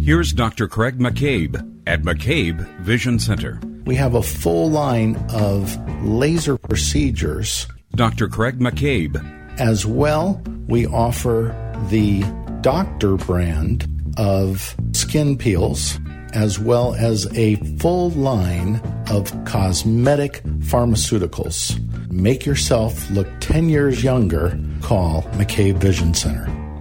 Here's 0.00 0.32
Dr. 0.32 0.68
Craig 0.68 0.98
McCabe 0.98 1.54
at 1.86 2.02
McCabe 2.02 2.66
Vision 2.80 3.18
Center. 3.18 3.60
We 3.84 3.94
have 3.96 4.14
a 4.14 4.22
full 4.22 4.70
line 4.70 5.16
of 5.32 5.76
laser 6.02 6.56
procedures. 6.56 7.66
Dr. 7.94 8.26
Craig 8.28 8.58
McCabe. 8.58 9.22
As 9.60 9.84
well, 9.84 10.42
we 10.66 10.86
offer 10.86 11.54
the 11.90 12.22
doctor 12.60 13.16
brand 13.16 13.86
of 14.16 14.74
skin 14.92 15.36
peels, 15.36 15.98
as 16.32 16.58
well 16.58 16.94
as 16.94 17.26
a 17.36 17.56
full 17.76 18.10
line 18.10 18.80
of 19.10 19.32
cosmetic 19.44 20.42
pharmaceuticals. 20.60 21.78
Make 22.10 22.46
yourself 22.46 23.10
look 23.10 23.28
10 23.40 23.68
years 23.68 24.02
younger. 24.02 24.58
Call 24.80 25.22
McCabe 25.34 25.76
Vision 25.76 26.14
Center 26.14 26.67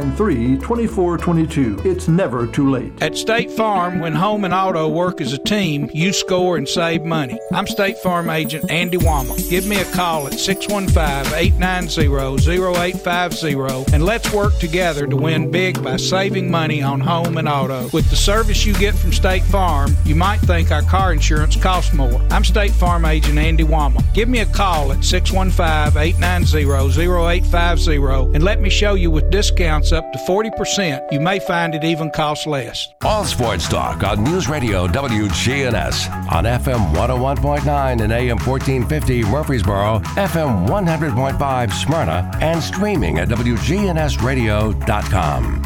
893 0.00 0.56
2422. 0.56 1.82
It's 1.84 2.08
never 2.08 2.46
too 2.46 2.70
late. 2.70 2.90
At 3.02 3.16
State 3.16 3.50
Farm, 3.50 4.00
when 4.00 4.14
home 4.14 4.46
and 4.46 4.54
auto 4.54 4.88
work 4.88 5.20
as 5.20 5.34
a 5.34 5.38
team, 5.38 5.90
you 5.92 6.14
score 6.14 6.56
and 6.56 6.66
save 6.66 7.04
money. 7.04 7.38
I'm 7.52 7.66
State 7.66 7.98
Farm 7.98 8.30
agent 8.30 8.70
Andy 8.70 8.96
Womack. 8.96 9.50
Give 9.50 9.66
me 9.66 9.76
a 9.76 9.84
call 9.92 10.26
at 10.26 10.34
615 10.34 11.34
890 11.34 12.08
0850 12.08 13.94
and 13.94 14.04
let's 14.04 14.32
work 14.32 14.56
together 14.58 15.06
to 15.06 15.16
win 15.16 15.50
big 15.50 15.82
by 15.82 15.98
saving 15.98 16.50
money 16.50 16.82
on 16.82 17.00
home 17.00 17.36
and 17.36 17.48
auto. 17.48 17.90
With 17.92 18.08
the 18.08 18.16
service 18.16 18.64
you 18.64 18.72
get 18.74 18.94
from 18.94 19.12
State 19.12 19.44
Farm, 19.44 19.94
you 20.06 20.14
might 20.14 20.40
think 20.40 20.70
our 20.70 20.82
car 20.82 21.12
insurance 21.12 21.56
costs 21.56 21.92
more. 21.92 22.22
I'm 22.30 22.44
State 22.44 22.72
Farm 22.72 23.04
agent 23.04 23.38
Andy 23.38 23.64
Womack. 23.64 24.14
Give 24.14 24.30
me 24.30 24.38
a 24.38 24.46
call 24.46 24.92
at 24.92 25.04
615 25.04 26.00
890 26.00 26.64
0850 26.64 28.34
and 28.34 28.42
let 28.42 28.60
me 28.60 28.70
show 28.70 28.94
you 28.94 29.10
with 29.10 29.30
discounts 29.30 29.79
up 29.92 30.12
to 30.12 30.18
40%. 30.18 31.10
You 31.10 31.20
may 31.20 31.38
find 31.40 31.74
it 31.74 31.82
even 31.84 32.10
costs 32.10 32.46
less. 32.46 32.86
All 33.02 33.24
Sports 33.24 33.66
Talk 33.68 34.04
on 34.04 34.22
News 34.22 34.46
Radio 34.48 34.86
WGNS 34.86 36.30
on 36.30 36.44
FM 36.44 36.94
101.9 36.94 38.02
and 38.02 38.12
AM 38.12 38.38
1450 38.38 39.24
Murfreesboro, 39.24 40.00
FM 40.00 40.68
100.5 40.68 41.72
Smyrna, 41.72 42.30
and 42.40 42.62
streaming 42.62 43.18
at 43.18 43.28
WGNSradio.com. 43.28 45.62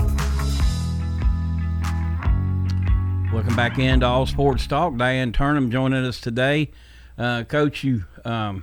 Welcome 3.33 3.57
back 3.57 3.79
into 3.81 4.07
All 4.07 4.27
Sports 4.27 4.69
Talk. 4.69 4.97
Diane 4.97 5.33
Turnham 5.33 5.69
joining 5.71 6.05
us 6.05 6.21
today. 6.21 6.71
Uh, 7.19 7.43
Coach, 7.43 7.83
you 7.83 8.05
um, 8.25 8.63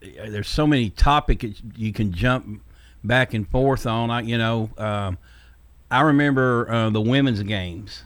there's 0.00 0.48
so 0.48 0.66
many 0.66 0.88
topics 0.88 1.60
you 1.76 1.92
can 1.92 2.12
jump 2.12 2.62
back 3.02 3.34
and 3.34 3.48
forth 3.48 3.86
on. 3.86 4.10
I, 4.10 4.22
you 4.22 4.38
know, 4.38 4.70
um, 4.78 5.18
I 5.90 6.02
remember 6.02 6.70
uh, 6.70 6.90
the 6.90 7.00
women's 7.00 7.42
games 7.42 8.04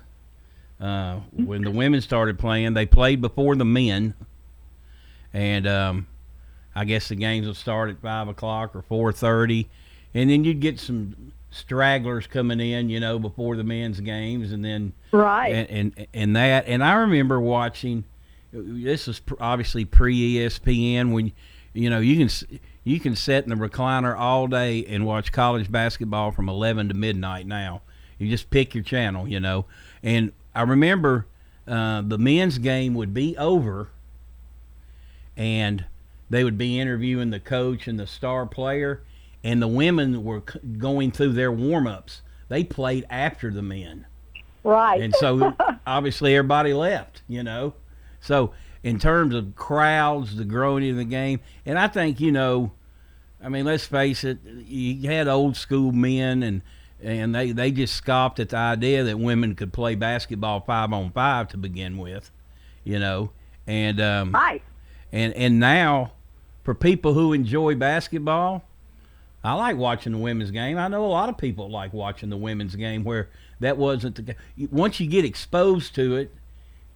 uh, 0.80 1.20
when 1.32 1.62
the 1.62 1.70
women 1.70 2.00
started 2.00 2.38
playing. 2.38 2.74
They 2.74 2.86
played 2.86 3.20
before 3.20 3.56
the 3.56 3.64
men, 3.64 4.14
and 5.32 5.66
um, 5.66 6.06
I 6.74 6.84
guess 6.84 7.08
the 7.08 7.16
games 7.16 7.46
would 7.46 7.56
start 7.56 7.90
at 7.90 8.00
five 8.00 8.28
o'clock 8.28 8.74
or 8.74 8.82
four 8.82 9.12
thirty, 9.12 9.68
and 10.14 10.30
then 10.30 10.44
you'd 10.44 10.60
get 10.60 10.78
some 10.80 11.32
stragglers 11.50 12.26
coming 12.26 12.58
in, 12.58 12.88
you 12.88 12.98
know, 13.00 13.18
before 13.18 13.56
the 13.56 13.64
men's 13.64 14.00
games, 14.00 14.52
and 14.52 14.64
then 14.64 14.92
right 15.12 15.52
and 15.52 15.70
and, 15.96 16.06
and 16.12 16.36
that. 16.36 16.66
And 16.66 16.82
I 16.82 16.94
remember 16.94 17.40
watching. 17.40 18.04
This 18.56 19.08
was 19.08 19.20
obviously 19.40 19.84
pre 19.84 20.36
ESPN 20.36 21.12
when 21.12 21.32
you 21.72 21.90
know 21.90 21.98
you 21.98 22.16
can 22.16 22.28
you 22.84 23.00
can 23.00 23.16
sit 23.16 23.44
in 23.44 23.50
the 23.50 23.56
recliner 23.56 24.16
all 24.16 24.46
day 24.46 24.84
and 24.84 25.06
watch 25.06 25.32
college 25.32 25.72
basketball 25.72 26.30
from 26.30 26.48
11 26.48 26.88
to 26.88 26.94
midnight 26.94 27.46
now. 27.46 27.80
You 28.18 28.28
just 28.28 28.50
pick 28.50 28.74
your 28.74 28.84
channel, 28.84 29.26
you 29.26 29.40
know. 29.40 29.64
And 30.02 30.32
I 30.54 30.62
remember 30.62 31.26
uh, 31.66 32.02
the 32.02 32.18
men's 32.18 32.58
game 32.58 32.94
would 32.94 33.14
be 33.14 33.36
over, 33.38 33.88
and 35.36 35.84
they 36.30 36.44
would 36.44 36.58
be 36.58 36.78
interviewing 36.78 37.30
the 37.30 37.40
coach 37.40 37.88
and 37.88 37.98
the 37.98 38.06
star 38.06 38.46
player, 38.46 39.02
and 39.42 39.60
the 39.60 39.68
women 39.68 40.22
were 40.22 40.42
c- 40.48 40.60
going 40.78 41.10
through 41.10 41.32
their 41.32 41.50
warm 41.50 41.86
ups. 41.86 42.22
They 42.48 42.64
played 42.64 43.06
after 43.08 43.50
the 43.50 43.62
men. 43.62 44.06
Right. 44.62 45.00
And 45.00 45.14
so 45.14 45.54
obviously 45.86 46.36
everybody 46.36 46.74
left, 46.74 47.22
you 47.28 47.42
know. 47.42 47.74
So 48.20 48.52
in 48.84 48.98
terms 48.98 49.34
of 49.34 49.56
crowds, 49.56 50.36
the 50.36 50.44
growing 50.44 50.88
of 50.90 50.96
the 50.96 51.04
game, 51.04 51.40
and 51.64 51.78
I 51.78 51.88
think 51.88 52.20
you 52.20 52.30
know, 52.30 52.70
I 53.42 53.48
mean, 53.48 53.64
let's 53.64 53.86
face 53.86 54.22
it, 54.22 54.38
you 54.44 55.10
had 55.10 55.26
old 55.26 55.56
school 55.56 55.90
men 55.90 56.44
and 56.44 56.62
and 57.02 57.34
they 57.34 57.52
they 57.52 57.72
just 57.72 57.94
scoffed 57.94 58.38
at 58.38 58.50
the 58.50 58.56
idea 58.56 59.02
that 59.04 59.18
women 59.18 59.54
could 59.54 59.72
play 59.72 59.94
basketball 59.94 60.60
five 60.60 60.92
on 60.92 61.10
five 61.10 61.48
to 61.48 61.56
begin 61.56 61.96
with, 61.96 62.30
you 62.84 62.98
know, 62.98 63.32
and 63.66 64.00
um, 64.00 64.32
right. 64.32 64.62
And 65.10 65.32
and 65.32 65.58
now, 65.58 66.12
for 66.62 66.74
people 66.74 67.14
who 67.14 67.32
enjoy 67.32 67.74
basketball, 67.74 68.64
I 69.42 69.54
like 69.54 69.78
watching 69.78 70.12
the 70.12 70.18
women's 70.18 70.50
game. 70.50 70.76
I 70.76 70.88
know 70.88 71.04
a 71.04 71.06
lot 71.06 71.30
of 71.30 71.38
people 71.38 71.70
like 71.70 71.94
watching 71.94 72.28
the 72.28 72.36
women's 72.36 72.76
game 72.76 73.02
where 73.02 73.30
that 73.60 73.78
wasn't 73.78 74.26
the 74.26 74.36
once 74.70 75.00
you 75.00 75.06
get 75.06 75.24
exposed 75.24 75.94
to 75.94 76.16
it 76.16 76.34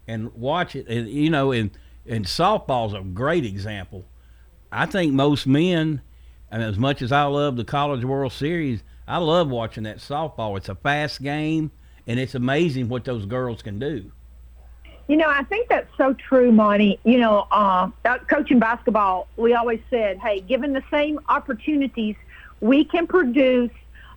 and 0.09 0.33
watch 0.33 0.75
it 0.75 0.87
and 0.87 1.07
you 1.07 1.29
know 1.29 1.51
and 1.51 1.71
and 2.05 2.25
softball's 2.25 2.93
a 2.93 3.01
great 3.01 3.45
example. 3.45 4.05
I 4.71 4.85
think 4.85 5.13
most 5.13 5.47
men 5.47 6.01
and 6.51 6.63
as 6.63 6.77
much 6.77 7.01
as 7.01 7.11
I 7.11 7.23
love 7.23 7.55
the 7.55 7.63
College 7.63 8.03
World 8.03 8.33
Series, 8.33 8.83
I 9.07 9.17
love 9.17 9.49
watching 9.49 9.83
that 9.83 9.97
softball. 9.97 10.57
It's 10.57 10.69
a 10.69 10.75
fast 10.75 11.21
game 11.21 11.71
and 12.07 12.19
it's 12.19 12.35
amazing 12.35 12.89
what 12.89 13.05
those 13.05 13.25
girls 13.25 13.61
can 13.61 13.77
do. 13.77 14.11
You 15.07 15.17
know, 15.17 15.27
I 15.27 15.43
think 15.43 15.69
that's 15.69 15.89
so 15.97 16.13
true, 16.13 16.51
Monty. 16.51 16.99
You 17.03 17.17
know, 17.17 17.47
uh, 17.51 17.89
coaching 18.27 18.59
basketball, 18.59 19.27
we 19.37 19.55
always 19.55 19.79
said, 19.89 20.19
hey, 20.19 20.39
given 20.41 20.73
the 20.73 20.83
same 20.91 21.19
opportunities, 21.29 22.15
we 22.61 22.85
can 22.85 23.07
produce 23.07 23.71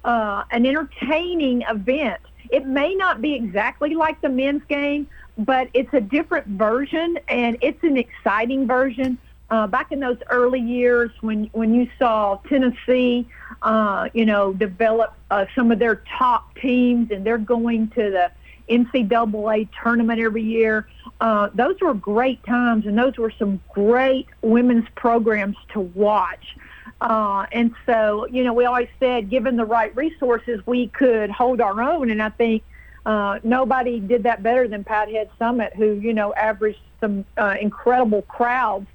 uh, 0.04 0.44
an 0.50 0.66
entertaining 0.66 1.62
event. 1.62 2.20
It 2.50 2.66
may 2.66 2.94
not 2.94 3.22
be 3.22 3.34
exactly 3.34 3.94
like 3.94 4.20
the 4.20 4.28
men's 4.28 4.62
game, 4.68 5.06
but 5.39 5.69
it's 5.75 5.93
a 5.93 6.01
different 6.01 6.47
version 6.47 7.19
and 7.29 7.57
it's 7.61 7.83
an 7.83 7.97
exciting 7.97 8.67
version. 8.67 9.19
Uh, 9.51 9.67
back 9.67 9.93
in 9.93 10.01
those 10.01 10.17
early 10.31 10.61
years 10.61 11.11
when 11.21 11.45
when 11.53 11.75
you 11.75 11.87
saw 11.99 12.37
Tennessee, 12.49 13.29
uh, 13.61 14.09
you 14.15 14.25
know, 14.25 14.55
develop 14.55 15.15
uh, 15.31 15.45
some 15.55 15.71
of 15.71 15.79
their 15.79 16.03
top 16.19 16.55
teams 16.57 17.11
and 17.11 17.25
they're 17.27 17.37
going 17.37 17.89
to 17.89 18.11
the 18.11 18.31
NCAA 18.69 19.69
tournament 19.83 20.21
every 20.21 20.43
year. 20.43 20.89
Uh, 21.21 21.51
those 21.55 21.81
were 21.81 21.95
great 21.95 22.43
times, 22.45 22.87
and 22.87 22.97
those 22.97 23.17
were 23.19 23.33
some 23.39 23.61
great 23.73 24.27
women's 24.41 24.89
programs 24.95 25.57
to 25.73 25.81
watch. 25.81 26.57
Uh, 27.01 27.47
and 27.53 27.75
so, 27.85 28.27
you 28.27 28.45
know, 28.45 28.53
we 28.53 28.65
always 28.65 28.89
said, 29.01 29.29
given 29.29 29.57
the 29.57 29.65
right 29.65 29.95
resources, 29.97 30.61
we 30.67 30.87
could 30.89 31.31
hold 31.31 31.61
our 31.61 31.83
own. 31.83 32.11
And 32.11 32.23
I 32.23 32.29
think 32.29 32.62
uh, 33.04 33.38
nobody 33.42 34.00
did 34.00 34.23
that 34.25 34.42
better 34.42 34.68
than 34.68 34.85
Pathead 34.85 35.28
Summit, 35.38 35.75
who, 35.75 35.94
you 35.94 36.12
know, 36.12 36.32
averaged 36.35 36.80
some 37.00 37.25
uh, 37.37 37.56
incredible 37.61 38.23
crowds 38.23 38.87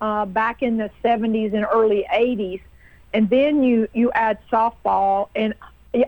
uh, 0.00 0.24
back 0.26 0.62
in 0.62 0.76
the 0.76 0.90
70s 1.04 1.52
and 1.52 1.66
early 1.72 2.06
80s. 2.12 2.60
And 3.12 3.28
then 3.28 3.62
you, 3.62 3.88
you 3.92 4.12
add 4.12 4.38
softball. 4.52 5.28
And 5.34 5.54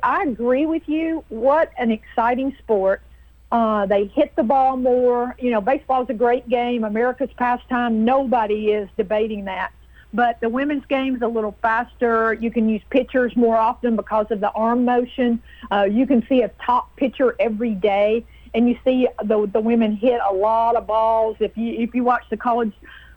I 0.02 0.22
agree 0.24 0.66
with 0.66 0.88
you. 0.88 1.24
What 1.28 1.72
an 1.78 1.90
exciting 1.90 2.54
sport. 2.58 3.02
Uh, 3.50 3.86
they 3.86 4.04
hit 4.04 4.36
the 4.36 4.42
ball 4.42 4.76
more. 4.76 5.34
You 5.38 5.50
know, 5.50 5.60
baseball 5.60 6.02
is 6.02 6.10
a 6.10 6.14
great 6.14 6.48
game, 6.48 6.84
America's 6.84 7.30
pastime. 7.36 8.04
Nobody 8.04 8.72
is 8.72 8.88
debating 8.96 9.46
that. 9.46 9.72
But 10.12 10.40
the 10.40 10.48
women's 10.48 10.86
game 10.86 11.16
is 11.16 11.22
a 11.22 11.28
little 11.28 11.56
faster. 11.60 12.32
You 12.32 12.50
can 12.50 12.68
use 12.68 12.82
pitchers 12.88 13.36
more 13.36 13.56
often 13.56 13.94
because 13.94 14.26
of 14.30 14.40
the 14.40 14.50
arm 14.52 14.84
motion. 14.84 15.42
Uh, 15.70 15.84
you 15.84 16.06
can 16.06 16.26
see 16.28 16.42
a 16.42 16.48
top 16.64 16.96
pitcher 16.96 17.36
every 17.38 17.74
day, 17.74 18.24
and 18.54 18.68
you 18.68 18.78
see 18.84 19.08
the 19.22 19.46
the 19.52 19.60
women 19.60 19.96
hit 19.96 20.20
a 20.26 20.32
lot 20.32 20.76
of 20.76 20.86
balls. 20.86 21.36
If 21.40 21.56
you 21.58 21.74
if 21.74 21.94
you 21.94 22.04
watch 22.04 22.24
the 22.30 22.38
college 22.38 22.72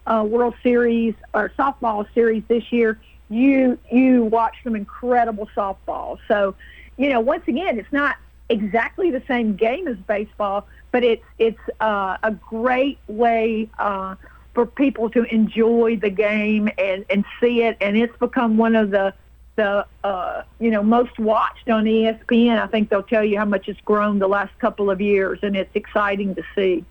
uh, 0.06 0.26
World 0.28 0.56
Series 0.62 1.16
or 1.34 1.52
softball 1.58 2.06
series 2.14 2.44
this 2.50 2.72
year, 2.72 3.00
you 3.30 3.80
you 3.92 4.26
watch 4.26 4.56
some 4.64 4.76
incredible 4.76 5.50
softball. 5.56 6.18
So, 6.28 6.56
you 6.98 7.10
know, 7.10 7.22
once 7.22 7.48
again, 7.48 7.80
it's 7.80 7.92
not 7.94 8.18
exactly 8.50 9.12
the 9.12 9.24
same 9.28 9.56
game 9.56 9.88
as 9.88 9.98
baseball, 9.98 10.68
but 10.92 11.04
it's 11.04 11.24
it's 11.40 11.60
uh, 11.80 12.18
a 12.22 12.32
great 12.32 13.00
way 13.08 13.70
uh, 13.80 14.16
for 14.54 14.66
people 14.66 15.10
to 15.12 15.24
enjoy 15.34 15.98
the 15.98 16.10
game 16.10 16.70
and, 16.78 17.06
and 17.10 17.26
see 17.40 17.64
it, 17.64 17.78
and 17.82 17.98
it's 17.98 18.16
become 18.18 18.58
one 18.58 18.76
of 18.76 18.92
the 18.92 19.14
the 19.56 19.86
uh, 20.04 20.44
you 20.60 20.72
know 20.72 20.82
most 20.82 21.20
watched 21.20 21.70
on 21.70 21.86
ESPN. 21.86 22.60
I 22.62 22.68
think 22.68 22.90
they'll 22.90 23.04
tell 23.04 23.24
you 23.24 23.38
how 23.38 23.46
much 23.46 23.68
it's 23.68 23.82
grown 23.82 24.20
the 24.20 24.28
last 24.28 24.58
couple 24.60 24.90
of 24.90 25.02
years, 25.02 25.40
and 25.42 25.56
it's 25.56 25.76
exciting 25.76 26.36
to 26.36 26.44
see. 26.56 26.86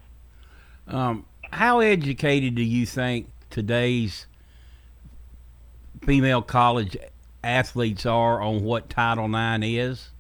Um, 0.87 1.25
how 1.51 1.81
educated 1.81 2.55
do 2.55 2.63
you 2.63 2.87
think 2.87 3.29
today's 3.49 4.27
female 6.03 6.43
college 6.43 6.97
athletes 7.43 8.07
are 8.07 8.41
on 8.41 8.63
what 8.63 8.89
Title 8.91 9.25
IX 9.35 9.65
is? 9.65 10.11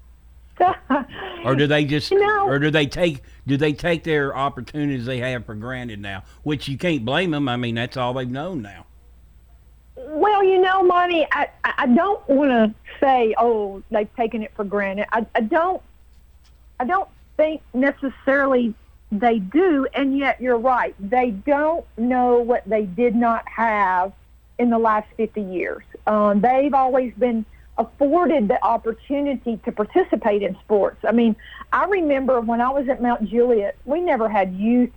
or 1.45 1.55
do 1.55 1.67
they 1.67 1.85
just 1.85 2.13
no. 2.13 2.47
or 2.47 2.59
do 2.59 2.71
they 2.71 2.87
take 2.87 3.23
do 3.47 3.57
they 3.57 3.73
take 3.73 4.05
their 4.05 4.37
opportunities 4.37 5.07
they 5.07 5.19
have 5.19 5.47
for 5.47 5.55
granted 5.55 6.01
now? 6.01 6.25
Which 6.43 6.69
you 6.69 6.79
can't 6.79 7.05
blame 7.05 7.31
them 7.31 7.49
i 7.49 7.57
mean 7.57 7.75
that's 7.75 7.97
all 7.97 8.15
they've 8.15 8.31
known 8.31 8.63
now. 8.63 8.87
Well 9.97 10.43
you 10.45 10.61
know 10.61 10.83
monty 10.83 11.27
i 11.33 11.49
i 11.65 11.87
don't 11.87 12.27
want 12.29 12.51
to 12.51 12.75
say 13.01 13.35
oh 13.39 13.83
they've 13.91 14.15
taken 14.17 14.43
it 14.43 14.53
for 14.55 14.65
granted. 14.65 15.07
I, 15.13 15.27
I 15.35 15.41
don't 15.41 15.83
i 16.79 16.85
don't 16.85 17.09
think 17.37 17.63
necessarily 17.75 18.75
they 19.13 19.39
do 19.39 19.87
and 19.95 20.17
yet 20.17 20.41
you're 20.41 20.59
right. 20.59 20.95
They 21.01 21.31
don't 21.31 21.85
know 21.97 22.39
what 22.39 22.69
they 22.69 22.85
did 22.85 23.17
not 23.17 23.49
have 23.49 24.13
in 24.59 24.71
the 24.71 24.79
last 24.79 25.09
50 25.17 25.41
years. 25.41 25.83
Um, 26.07 26.41
they've 26.41 26.75
always 26.75 27.13
been 27.15 27.45
afforded 27.81 28.47
the 28.49 28.63
opportunity 28.63 29.59
to 29.65 29.73
participate 29.73 30.43
in 30.43 30.55
sports. 30.65 30.99
I 31.03 31.13
mean, 31.13 31.35
I 31.73 31.87
remember 31.87 32.41
when 32.41 32.61
I 32.61 32.69
was 32.69 32.89
at 32.89 33.01
Mount 33.01 33.29
Juliet, 33.29 33.77
we 33.87 34.01
never 34.01 34.29
had 34.29 34.55
youth 34.55 34.91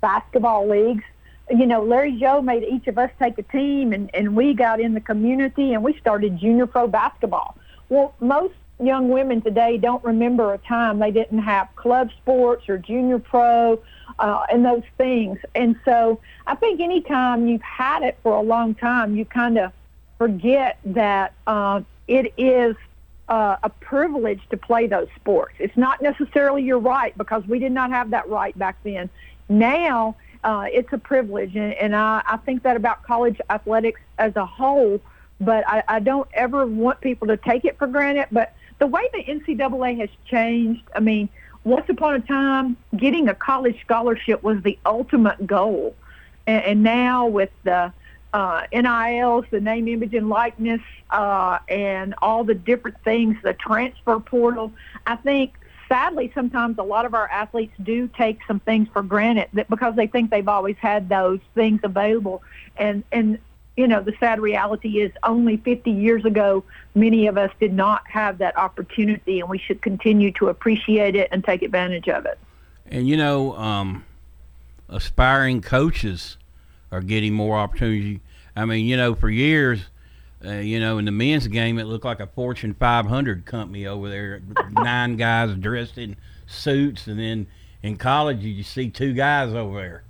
basketball 0.00 0.68
leagues. 0.68 1.04
You 1.48 1.66
know, 1.66 1.82
Larry 1.82 2.18
Joe 2.18 2.42
made 2.42 2.64
each 2.64 2.88
of 2.88 2.98
us 2.98 3.10
take 3.18 3.38
a 3.38 3.42
team, 3.42 3.92
and, 3.92 4.10
and 4.12 4.34
we 4.34 4.54
got 4.54 4.80
in 4.80 4.94
the 4.94 5.00
community 5.00 5.72
and 5.72 5.82
we 5.84 5.96
started 5.98 6.38
junior 6.38 6.66
pro 6.66 6.88
basketball. 6.88 7.56
Well, 7.88 8.14
most 8.20 8.54
young 8.80 9.10
women 9.10 9.40
today 9.42 9.76
don't 9.76 10.02
remember 10.02 10.52
a 10.52 10.58
time 10.58 10.98
they 10.98 11.10
didn't 11.10 11.40
have 11.40 11.68
club 11.76 12.10
sports 12.22 12.68
or 12.68 12.78
junior 12.78 13.18
pro 13.18 13.80
uh, 14.18 14.42
and 14.50 14.64
those 14.64 14.82
things. 14.96 15.38
And 15.54 15.76
so 15.84 16.18
I 16.46 16.54
think 16.56 16.80
anytime 16.80 17.46
you've 17.46 17.62
had 17.62 18.02
it 18.02 18.18
for 18.22 18.32
a 18.32 18.40
long 18.40 18.74
time, 18.74 19.16
you 19.16 19.24
kind 19.24 19.58
of 19.58 19.72
forget 20.18 20.78
that 20.84 21.32
uh, 21.46 21.80
it 22.10 22.34
is 22.36 22.74
uh, 23.28 23.56
a 23.62 23.70
privilege 23.70 24.40
to 24.50 24.56
play 24.56 24.88
those 24.88 25.06
sports. 25.14 25.54
It's 25.60 25.76
not 25.76 26.02
necessarily 26.02 26.64
your 26.64 26.80
right 26.80 27.16
because 27.16 27.46
we 27.46 27.60
did 27.60 27.70
not 27.70 27.90
have 27.90 28.10
that 28.10 28.28
right 28.28 28.58
back 28.58 28.76
then. 28.82 29.08
Now 29.48 30.16
uh, 30.42 30.66
it's 30.72 30.92
a 30.92 30.98
privilege, 30.98 31.54
and, 31.54 31.72
and 31.74 31.94
I, 31.94 32.22
I 32.26 32.36
think 32.38 32.64
that 32.64 32.76
about 32.76 33.04
college 33.04 33.40
athletics 33.48 34.00
as 34.18 34.34
a 34.34 34.44
whole. 34.44 35.00
But 35.40 35.66
I, 35.68 35.84
I 35.86 36.00
don't 36.00 36.28
ever 36.34 36.66
want 36.66 37.00
people 37.00 37.28
to 37.28 37.36
take 37.36 37.64
it 37.64 37.78
for 37.78 37.86
granted. 37.86 38.26
But 38.32 38.54
the 38.80 38.88
way 38.88 39.08
the 39.12 39.22
NCAA 39.22 40.00
has 40.00 40.10
changed, 40.26 40.82
I 40.94 41.00
mean, 41.00 41.28
once 41.62 41.88
upon 41.88 42.14
a 42.14 42.20
time, 42.20 42.76
getting 42.96 43.28
a 43.28 43.34
college 43.34 43.80
scholarship 43.82 44.42
was 44.42 44.60
the 44.64 44.76
ultimate 44.84 45.46
goal, 45.46 45.94
and, 46.48 46.64
and 46.64 46.82
now 46.82 47.28
with 47.28 47.50
the 47.62 47.92
uh, 48.32 48.62
NILs, 48.72 49.44
the 49.50 49.60
name, 49.60 49.88
image, 49.88 50.14
and 50.14 50.28
likeness, 50.28 50.80
uh, 51.10 51.58
and 51.68 52.14
all 52.22 52.44
the 52.44 52.54
different 52.54 53.02
things, 53.02 53.36
the 53.42 53.54
transfer 53.54 54.20
portal. 54.20 54.72
I 55.06 55.16
think, 55.16 55.54
sadly, 55.88 56.30
sometimes 56.34 56.78
a 56.78 56.82
lot 56.82 57.06
of 57.06 57.14
our 57.14 57.28
athletes 57.28 57.74
do 57.82 58.08
take 58.08 58.38
some 58.46 58.60
things 58.60 58.88
for 58.92 59.02
granted 59.02 59.48
that 59.54 59.68
because 59.68 59.96
they 59.96 60.06
think 60.06 60.30
they've 60.30 60.48
always 60.48 60.76
had 60.76 61.08
those 61.08 61.40
things 61.54 61.80
available. 61.82 62.42
And, 62.76 63.02
and 63.10 63.38
you 63.76 63.88
know, 63.88 64.02
the 64.02 64.14
sad 64.20 64.40
reality 64.40 65.00
is 65.00 65.12
only 65.22 65.56
50 65.56 65.90
years 65.90 66.24
ago, 66.24 66.62
many 66.94 67.26
of 67.26 67.36
us 67.38 67.50
did 67.58 67.72
not 67.72 68.02
have 68.08 68.38
that 68.38 68.56
opportunity, 68.56 69.40
and 69.40 69.48
we 69.48 69.58
should 69.58 69.82
continue 69.82 70.30
to 70.32 70.48
appreciate 70.48 71.16
it 71.16 71.28
and 71.32 71.42
take 71.42 71.62
advantage 71.62 72.08
of 72.08 72.26
it. 72.26 72.38
And, 72.86 73.08
you 73.08 73.16
know, 73.16 73.56
um, 73.56 74.04
aspiring 74.88 75.62
coaches 75.62 76.36
are 76.92 77.00
getting 77.00 77.32
more 77.32 77.58
opportunity. 77.58 78.20
I 78.56 78.64
mean, 78.64 78.86
you 78.86 78.96
know, 78.96 79.14
for 79.14 79.30
years, 79.30 79.80
uh, 80.44 80.52
you 80.52 80.80
know, 80.80 80.98
in 80.98 81.04
the 81.04 81.12
men's 81.12 81.46
game, 81.46 81.78
it 81.78 81.84
looked 81.84 82.04
like 82.04 82.20
a 82.20 82.26
Fortune 82.26 82.74
500 82.74 83.44
company 83.44 83.86
over 83.86 84.08
there. 84.08 84.40
Nine 84.72 85.16
guys 85.16 85.54
dressed 85.54 85.98
in 85.98 86.16
suits, 86.46 87.06
and 87.06 87.18
then 87.18 87.46
in 87.82 87.96
college, 87.96 88.40
you 88.40 88.54
just 88.54 88.72
see 88.72 88.90
two 88.90 89.12
guys 89.12 89.52
over 89.54 89.80
there. 89.80 90.02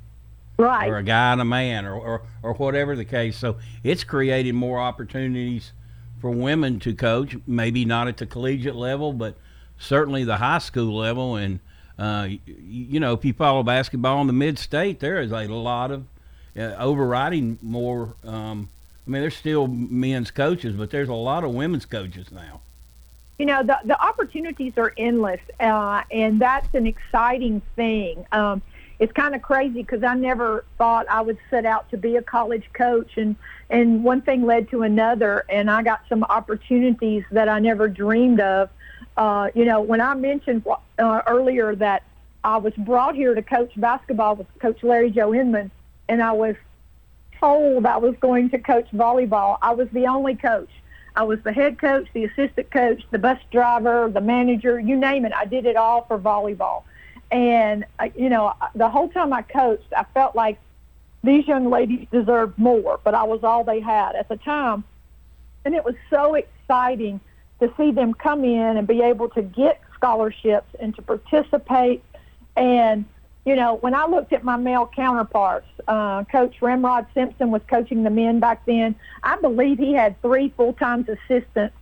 right. 0.59 0.89
or 0.89 0.99
a 0.99 1.03
guy 1.03 1.33
and 1.33 1.41
a 1.41 1.45
man, 1.45 1.85
or, 1.85 1.95
or 1.95 2.23
or 2.43 2.55
whatever 2.55 2.97
the 2.97 3.05
case. 3.05 3.37
So 3.37 3.57
it's 3.83 4.05
created 4.05 4.55
more 4.55 4.79
opportunities 4.79 5.73
for 6.21 6.31
women 6.31 6.79
to 6.81 6.95
coach. 6.95 7.37
Maybe 7.47 7.85
not 7.85 8.09
at 8.09 8.17
the 8.17 8.27
collegiate 8.27 8.77
level, 8.77 9.13
but 9.13 9.37
certainly 9.79 10.25
the 10.25 10.37
high 10.37 10.59
school 10.59 10.97
level. 10.97 11.37
And 11.37 11.61
uh, 11.99 12.29
you, 12.29 12.41
you 12.47 13.01
know, 13.01 13.15
if 13.15 13.25
you 13.25 13.33
follow 13.33 13.63
basketball 13.63 14.21
in 14.21 14.27
the 14.27 14.33
mid 14.33 14.59
state, 14.59 15.01
there 15.01 15.21
is 15.21 15.33
a 15.33 15.47
lot 15.49 15.91
of 15.91 16.05
uh, 16.57 16.75
overriding 16.79 17.59
more. 17.63 18.15
Um, 18.25 18.69
I 19.07 19.11
mean, 19.11 19.23
there's 19.23 19.37
still 19.37 19.67
men's 19.67 20.31
coaches, 20.31 20.75
but 20.77 20.91
there's 20.91 21.09
a 21.09 21.15
lot 21.15 21.45
of 21.45 21.55
women's 21.55 21.87
coaches 21.87 22.31
now. 22.31 22.61
You 23.39 23.47
know, 23.47 23.63
the 23.63 23.79
the 23.85 24.01
opportunities 24.01 24.75
are 24.77 24.93
endless, 24.97 25.41
uh, 25.59 26.03
and 26.11 26.41
that's 26.41 26.73
an 26.75 26.87
exciting 26.87 27.63
thing. 27.75 28.27
Um, 28.33 28.61
it's 28.99 29.13
kind 29.15 29.35
of 29.35 29.41
crazy 29.41 29.81
because 29.81 30.05
I 30.05 30.15
never 30.15 30.65
thought 30.77 31.07
I 31.09 31.23
would 31.23 31.39
set 31.49 31.65
out 31.65 31.91
to 31.91 31.97
be 31.97 32.17
a 32.17 32.23
college 32.23 32.69
coach, 32.75 33.17
and 33.17 33.35
and 33.71 34.05
one 34.05 34.21
thing 34.21 34.45
led 34.45 34.69
to 34.71 34.83
another, 34.83 35.45
and 35.49 35.71
I 35.71 35.83
got 35.83 36.03
some 36.09 36.23
opportunities 36.25 37.25
that 37.31 37.49
I 37.49 37.61
never 37.61 37.89
dreamed 37.89 38.41
of. 38.41 38.69
Uh, 39.17 39.49
you 39.55 39.65
know, 39.65 39.81
when 39.81 40.03
I 40.03 40.15
mentioned 40.15 40.67
uh, 40.99 41.23
earlier 41.27 41.75
that 41.77 42.03
I 42.45 42.59
was 42.59 42.75
brought 42.75 43.15
here 43.15 43.35
to 43.35 43.43
coach 43.43 43.73
basketball 43.77 44.37
with 44.37 44.47
Coach 44.59 44.83
Larry 44.83 45.11
Joe 45.11 45.33
Inman, 45.33 45.71
and 46.11 46.21
I 46.21 46.33
was 46.33 46.57
told 47.39 47.87
I 47.87 47.97
was 47.97 48.17
going 48.19 48.51
to 48.51 48.59
coach 48.59 48.89
volleyball. 48.93 49.59
I 49.63 49.71
was 49.71 49.89
the 49.93 50.09
only 50.09 50.35
coach. 50.35 50.69
I 51.15 51.23
was 51.23 51.39
the 51.45 51.53
head 51.53 51.79
coach, 51.79 52.09
the 52.13 52.25
assistant 52.25 52.71
coach, 52.73 53.03
the 53.13 53.19
bus 53.19 53.39
driver, 53.53 54.11
the 54.13 54.21
manager, 54.21 54.79
you 54.81 54.97
name 54.97 55.25
it. 55.25 55.33
I 55.33 55.45
did 55.45 55.67
it 55.67 55.77
all 55.77 56.05
for 56.07 56.19
volleyball. 56.19 56.83
And, 57.31 57.87
uh, 58.01 58.09
you 58.17 58.29
know, 58.29 58.53
the 58.75 58.89
whole 58.89 59.09
time 59.09 59.33
I 59.33 59.43
coached, 59.43 59.93
I 59.97 60.05
felt 60.13 60.35
like 60.35 60.59
these 61.23 61.47
young 61.47 61.71
ladies 61.71 62.09
deserved 62.11 62.59
more, 62.59 62.99
but 63.05 63.15
I 63.15 63.23
was 63.23 63.45
all 63.45 63.63
they 63.63 63.79
had 63.79 64.17
at 64.17 64.29
the 64.29 64.37
time. 64.37 64.83
And 65.65 65.77
it 65.77 65.85
was 65.85 65.95
so 66.11 66.35
exciting 66.35 67.21
to 67.61 67.73
see 67.77 67.93
them 67.93 68.15
come 68.15 68.45
in 68.45 68.77
and 68.77 68.87
be 68.87 69.01
able 69.01 69.29
to 69.31 69.43
get 69.43 69.81
scholarships 69.95 70.75
and 70.81 70.93
to 70.97 71.03
participate. 71.03 72.03
And, 72.57 73.05
you 73.45 73.57
know, 73.57 73.77
when 73.77 73.95
I 73.95 74.07
looked 74.07 74.33
at 74.33 74.45
my 74.45 74.57
male 74.57 74.91
counterparts, 74.95 75.67
uh, 75.89 76.25
Coach 76.25 76.57
Remrod 76.61 77.07
Simpson 77.15 77.51
was 77.51 77.63
coaching 77.69 78.03
the 78.03 78.11
men 78.11 78.39
back 78.39 78.67
then. 78.67 78.95
I 79.23 79.37
believe 79.41 79.79
he 79.79 79.95
had 79.95 80.21
three 80.21 80.53
full-time 80.57 81.07
assistants, 81.09 81.75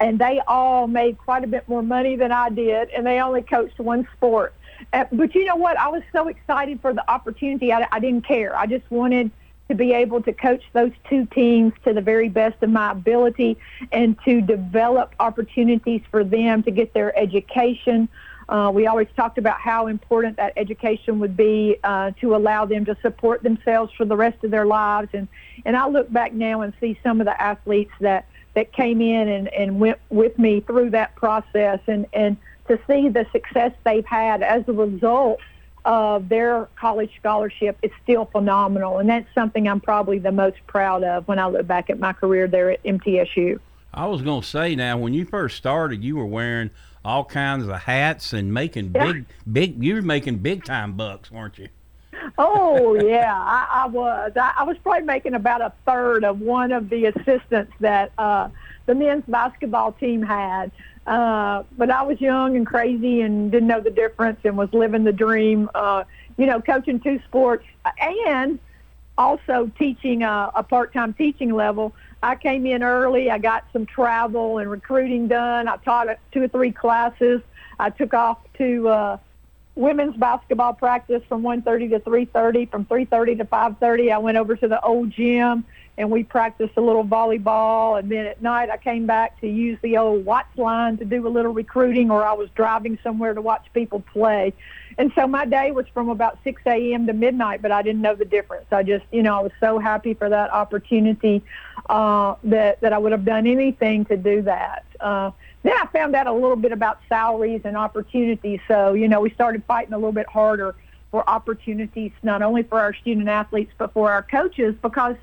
and 0.00 0.18
they 0.18 0.40
all 0.48 0.86
made 0.86 1.18
quite 1.18 1.44
a 1.44 1.46
bit 1.46 1.68
more 1.68 1.82
money 1.82 2.16
than 2.16 2.32
I 2.32 2.48
did, 2.48 2.88
and 2.90 3.06
they 3.06 3.20
only 3.20 3.42
coached 3.42 3.78
one 3.78 4.08
sport. 4.16 4.54
Uh, 4.92 5.04
but 5.12 5.34
you 5.34 5.44
know 5.44 5.56
what? 5.56 5.78
I 5.78 5.88
was 5.88 6.02
so 6.12 6.28
excited 6.28 6.80
for 6.80 6.92
the 6.92 7.08
opportunity. 7.10 7.72
I, 7.72 7.86
I 7.92 8.00
didn't 8.00 8.26
care. 8.26 8.56
I 8.56 8.66
just 8.66 8.90
wanted 8.90 9.30
to 9.68 9.74
be 9.74 9.92
able 9.92 10.22
to 10.22 10.32
coach 10.32 10.62
those 10.72 10.92
two 11.08 11.26
teams 11.26 11.72
to 11.84 11.92
the 11.92 12.00
very 12.00 12.28
best 12.28 12.62
of 12.62 12.70
my 12.70 12.92
ability 12.92 13.56
and 13.92 14.16
to 14.24 14.40
develop 14.40 15.14
opportunities 15.20 16.02
for 16.10 16.22
them 16.22 16.62
to 16.64 16.70
get 16.70 16.92
their 16.92 17.16
education. 17.18 18.08
Uh, 18.48 18.70
we 18.72 18.86
always 18.86 19.08
talked 19.16 19.38
about 19.38 19.60
how 19.60 19.86
important 19.86 20.36
that 20.36 20.52
education 20.56 21.18
would 21.18 21.36
be 21.36 21.76
uh, 21.82 22.10
to 22.20 22.36
allow 22.36 22.64
them 22.64 22.84
to 22.84 22.96
support 23.02 23.42
themselves 23.42 23.92
for 23.96 24.04
the 24.04 24.16
rest 24.16 24.42
of 24.44 24.50
their 24.50 24.66
lives. 24.66 25.08
And, 25.12 25.28
and 25.64 25.76
I 25.76 25.88
look 25.88 26.12
back 26.12 26.32
now 26.32 26.60
and 26.60 26.72
see 26.80 26.98
some 27.02 27.20
of 27.20 27.26
the 27.26 27.40
athletes 27.40 27.92
that, 28.00 28.26
that 28.54 28.72
came 28.72 29.00
in 29.00 29.28
and, 29.28 29.48
and 29.48 29.80
went 29.80 29.98
with 30.10 30.38
me 30.38 30.60
through 30.60 30.90
that 30.90 31.14
process 31.16 31.80
and, 31.86 32.06
and 32.12 32.36
to 32.68 32.78
see 32.86 33.08
the 33.08 33.26
success 33.32 33.72
they've 33.84 34.06
had 34.06 34.42
as 34.42 34.64
a 34.68 34.72
result 34.72 35.40
of 35.84 36.28
their 36.30 36.68
college 36.76 37.10
scholarship 37.18 37.78
is 37.82 37.90
still 38.02 38.24
phenomenal. 38.26 38.98
And 38.98 39.08
that's 39.08 39.26
something 39.34 39.68
I'm 39.68 39.80
probably 39.80 40.18
the 40.18 40.32
most 40.32 40.56
proud 40.66 41.04
of 41.04 41.28
when 41.28 41.38
I 41.38 41.46
look 41.46 41.66
back 41.66 41.90
at 41.90 41.98
my 41.98 42.12
career 42.12 42.46
there 42.46 42.70
at 42.70 42.82
MTSU. 42.84 43.58
I 43.92 44.06
was 44.06 44.22
going 44.22 44.40
to 44.40 44.46
say 44.46 44.74
now, 44.74 44.98
when 44.98 45.14
you 45.14 45.24
first 45.24 45.56
started, 45.56 46.02
you 46.02 46.16
were 46.16 46.26
wearing 46.26 46.70
all 47.04 47.24
kinds 47.24 47.66
of 47.68 47.76
hats 47.82 48.32
and 48.32 48.52
making 48.52 48.92
Yeah. 48.94 49.12
big, 49.12 49.26
big, 49.50 49.84
you 49.84 49.94
were 49.96 50.02
making 50.02 50.38
big 50.38 50.64
time 50.64 50.92
bucks, 50.94 51.30
weren't 51.30 51.58
you? 51.58 51.68
Oh 52.38 52.94
yeah, 53.06 53.32
I, 53.34 53.84
I 53.84 53.86
was. 53.86 54.32
I, 54.36 54.54
I 54.58 54.62
was 54.64 54.76
probably 54.78 55.02
making 55.02 55.34
about 55.34 55.60
a 55.60 55.72
third 55.86 56.24
of 56.24 56.40
one 56.40 56.72
of 56.72 56.88
the 56.88 57.06
assistants 57.06 57.72
that 57.80 58.12
uh, 58.18 58.48
the 58.86 58.94
men's 58.94 59.24
basketball 59.28 59.92
team 59.92 60.22
had. 60.22 60.70
Uh, 61.06 61.64
but 61.76 61.90
I 61.90 62.02
was 62.02 62.18
young 62.20 62.56
and 62.56 62.66
crazy 62.66 63.20
and 63.20 63.50
didn't 63.52 63.68
know 63.68 63.80
the 63.80 63.90
difference 63.90 64.40
and 64.44 64.56
was 64.56 64.72
living 64.72 65.04
the 65.04 65.12
dream. 65.12 65.68
Uh, 65.74 66.04
you 66.38 66.46
know, 66.46 66.62
coaching 66.62 66.98
two 66.98 67.20
sports 67.26 67.64
and 68.00 68.58
also 69.18 69.70
teaching 69.78 70.22
a, 70.22 70.50
a 70.54 70.62
part-time 70.62 71.12
teaching 71.12 71.52
level. 71.52 71.92
I 72.24 72.36
came 72.36 72.64
in 72.64 72.82
early. 72.82 73.30
I 73.30 73.36
got 73.36 73.66
some 73.70 73.84
travel 73.84 74.56
and 74.56 74.70
recruiting 74.70 75.28
done. 75.28 75.68
I 75.68 75.76
taught 75.76 76.06
two 76.32 76.44
or 76.44 76.48
three 76.48 76.72
classes. 76.72 77.42
I 77.78 77.90
took 77.90 78.14
off 78.14 78.38
to 78.56 78.88
uh, 78.88 79.18
women's 79.74 80.16
basketball 80.16 80.72
practice 80.72 81.22
from 81.28 81.42
1.30 81.42 81.90
to 81.90 82.00
3.30. 82.00 82.70
From 82.70 82.86
3.30 82.86 83.38
to 83.38 83.44
5.30, 83.44 84.10
I 84.10 84.16
went 84.16 84.38
over 84.38 84.56
to 84.56 84.66
the 84.66 84.80
old 84.80 85.10
gym 85.10 85.66
and 85.98 86.10
we 86.10 86.24
practiced 86.24 86.72
a 86.78 86.80
little 86.80 87.04
volleyball. 87.04 87.98
And 87.98 88.10
then 88.10 88.24
at 88.24 88.40
night, 88.40 88.70
I 88.70 88.78
came 88.78 89.04
back 89.04 89.38
to 89.42 89.46
use 89.46 89.78
the 89.82 89.98
old 89.98 90.24
WATS 90.24 90.56
line 90.56 90.96
to 90.96 91.04
do 91.04 91.26
a 91.26 91.28
little 91.28 91.52
recruiting, 91.52 92.10
or 92.10 92.24
I 92.24 92.32
was 92.32 92.48
driving 92.54 92.98
somewhere 93.02 93.34
to 93.34 93.42
watch 93.42 93.66
people 93.74 94.00
play. 94.00 94.54
And 94.96 95.12
so 95.14 95.26
my 95.26 95.44
day 95.44 95.72
was 95.72 95.86
from 95.92 96.08
about 96.08 96.38
6 96.42 96.62
a.m. 96.66 97.06
to 97.06 97.12
midnight, 97.12 97.62
but 97.62 97.70
I 97.70 97.82
didn't 97.82 98.00
know 98.00 98.14
the 98.14 98.24
difference. 98.24 98.66
I 98.72 98.82
just, 98.82 99.04
you 99.12 99.22
know, 99.22 99.38
I 99.38 99.42
was 99.42 99.52
so 99.60 99.78
happy 99.78 100.14
for 100.14 100.28
that 100.28 100.52
opportunity 100.52 101.42
uh, 101.88 102.34
that 102.44 102.80
that 102.80 102.92
I 102.92 102.98
would 102.98 103.12
have 103.12 103.24
done 103.24 103.46
anything 103.46 104.04
to 104.06 104.16
do 104.16 104.42
that. 104.42 104.84
Uh, 105.00 105.30
then 105.62 105.72
I 105.72 105.86
found 105.86 106.14
out 106.14 106.26
a 106.26 106.32
little 106.32 106.56
bit 106.56 106.72
about 106.72 106.98
salaries 107.08 107.62
and 107.64 107.76
opportunities. 107.76 108.60
So, 108.68 108.92
you 108.92 109.08
know, 109.08 109.20
we 109.20 109.30
started 109.30 109.62
fighting 109.64 109.94
a 109.94 109.96
little 109.96 110.12
bit 110.12 110.28
harder 110.28 110.74
for 111.10 111.28
opportunities, 111.28 112.12
not 112.22 112.42
only 112.42 112.64
for 112.64 112.80
our 112.80 112.92
student 112.94 113.28
athletes, 113.28 113.72
but 113.78 113.92
for 113.92 114.12
our 114.12 114.22
coaches, 114.22 114.74
because, 114.82 115.16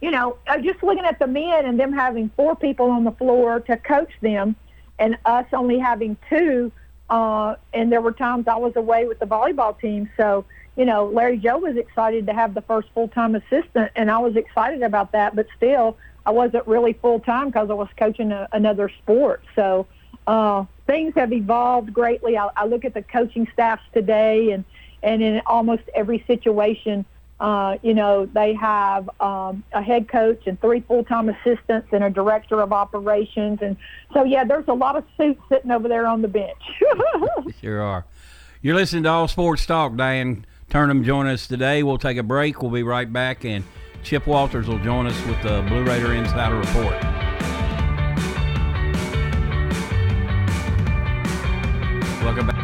you 0.00 0.10
know, 0.10 0.36
uh, 0.46 0.58
just 0.58 0.82
looking 0.82 1.04
at 1.04 1.18
the 1.18 1.26
men 1.26 1.64
and 1.64 1.80
them 1.80 1.92
having 1.92 2.30
four 2.36 2.54
people 2.54 2.90
on 2.90 3.04
the 3.04 3.12
floor 3.12 3.60
to 3.60 3.76
coach 3.76 4.12
them 4.20 4.54
and 4.98 5.16
us 5.24 5.46
only 5.52 5.78
having 5.78 6.16
two, 6.28 6.70
uh, 7.10 7.54
and 7.72 7.90
there 7.90 8.00
were 8.00 8.12
times 8.12 8.46
I 8.46 8.56
was 8.56 8.76
away 8.76 9.06
with 9.06 9.18
the 9.18 9.26
volleyball 9.26 9.78
team. 9.80 10.10
So, 10.16 10.44
you 10.76 10.84
know, 10.84 11.06
Larry 11.06 11.38
Joe 11.38 11.58
was 11.58 11.76
excited 11.76 12.26
to 12.26 12.34
have 12.34 12.54
the 12.54 12.62
first 12.62 12.88
full-time 12.94 13.34
assistant, 13.34 13.90
and 13.96 14.10
I 14.10 14.18
was 14.18 14.36
excited 14.36 14.82
about 14.82 15.12
that, 15.12 15.34
but 15.34 15.46
still, 15.56 15.96
I 16.28 16.30
wasn't 16.30 16.66
really 16.66 16.92
full-time 16.92 17.46
because 17.46 17.70
I 17.70 17.72
was 17.72 17.88
coaching 17.96 18.32
a, 18.32 18.46
another 18.52 18.90
sport. 19.02 19.42
So 19.56 19.86
uh, 20.26 20.66
things 20.86 21.14
have 21.16 21.32
evolved 21.32 21.94
greatly. 21.94 22.36
I, 22.36 22.50
I 22.54 22.66
look 22.66 22.84
at 22.84 22.92
the 22.92 23.00
coaching 23.00 23.48
staffs 23.54 23.82
today, 23.94 24.50
and, 24.50 24.62
and 25.02 25.22
in 25.22 25.40
almost 25.46 25.84
every 25.94 26.22
situation, 26.26 27.06
uh, 27.40 27.78
you 27.80 27.94
know, 27.94 28.26
they 28.26 28.52
have 28.52 29.08
um, 29.20 29.64
a 29.72 29.80
head 29.80 30.06
coach 30.06 30.42
and 30.46 30.60
three 30.60 30.80
full-time 30.80 31.30
assistants 31.30 31.88
and 31.92 32.04
a 32.04 32.10
director 32.10 32.60
of 32.60 32.74
operations. 32.74 33.60
And 33.62 33.78
so, 34.12 34.24
yeah, 34.24 34.44
there's 34.44 34.68
a 34.68 34.74
lot 34.74 34.96
of 34.96 35.04
suits 35.16 35.40
sitting 35.48 35.70
over 35.70 35.88
there 35.88 36.06
on 36.06 36.20
the 36.20 36.28
bench. 36.28 36.62
Sure 37.62 37.80
are. 37.80 38.04
You're 38.60 38.76
listening 38.76 39.04
to 39.04 39.08
All 39.08 39.28
Sports 39.28 39.64
Talk. 39.64 39.96
Diane 39.96 40.44
Turnham 40.68 41.04
join 41.04 41.26
us 41.26 41.46
today. 41.46 41.82
We'll 41.82 41.96
take 41.96 42.18
a 42.18 42.22
break. 42.22 42.60
We'll 42.60 42.70
be 42.70 42.82
right 42.82 43.10
back, 43.10 43.46
and 43.46 43.64
Chip 44.08 44.26
Walters 44.26 44.66
will 44.66 44.78
join 44.78 45.06
us 45.06 45.26
with 45.26 45.42
the 45.42 45.60
Blue 45.68 45.84
Raider 45.84 46.14
Insider 46.14 46.56
Report. 46.56 46.94
Welcome 52.22 52.46
back. 52.46 52.56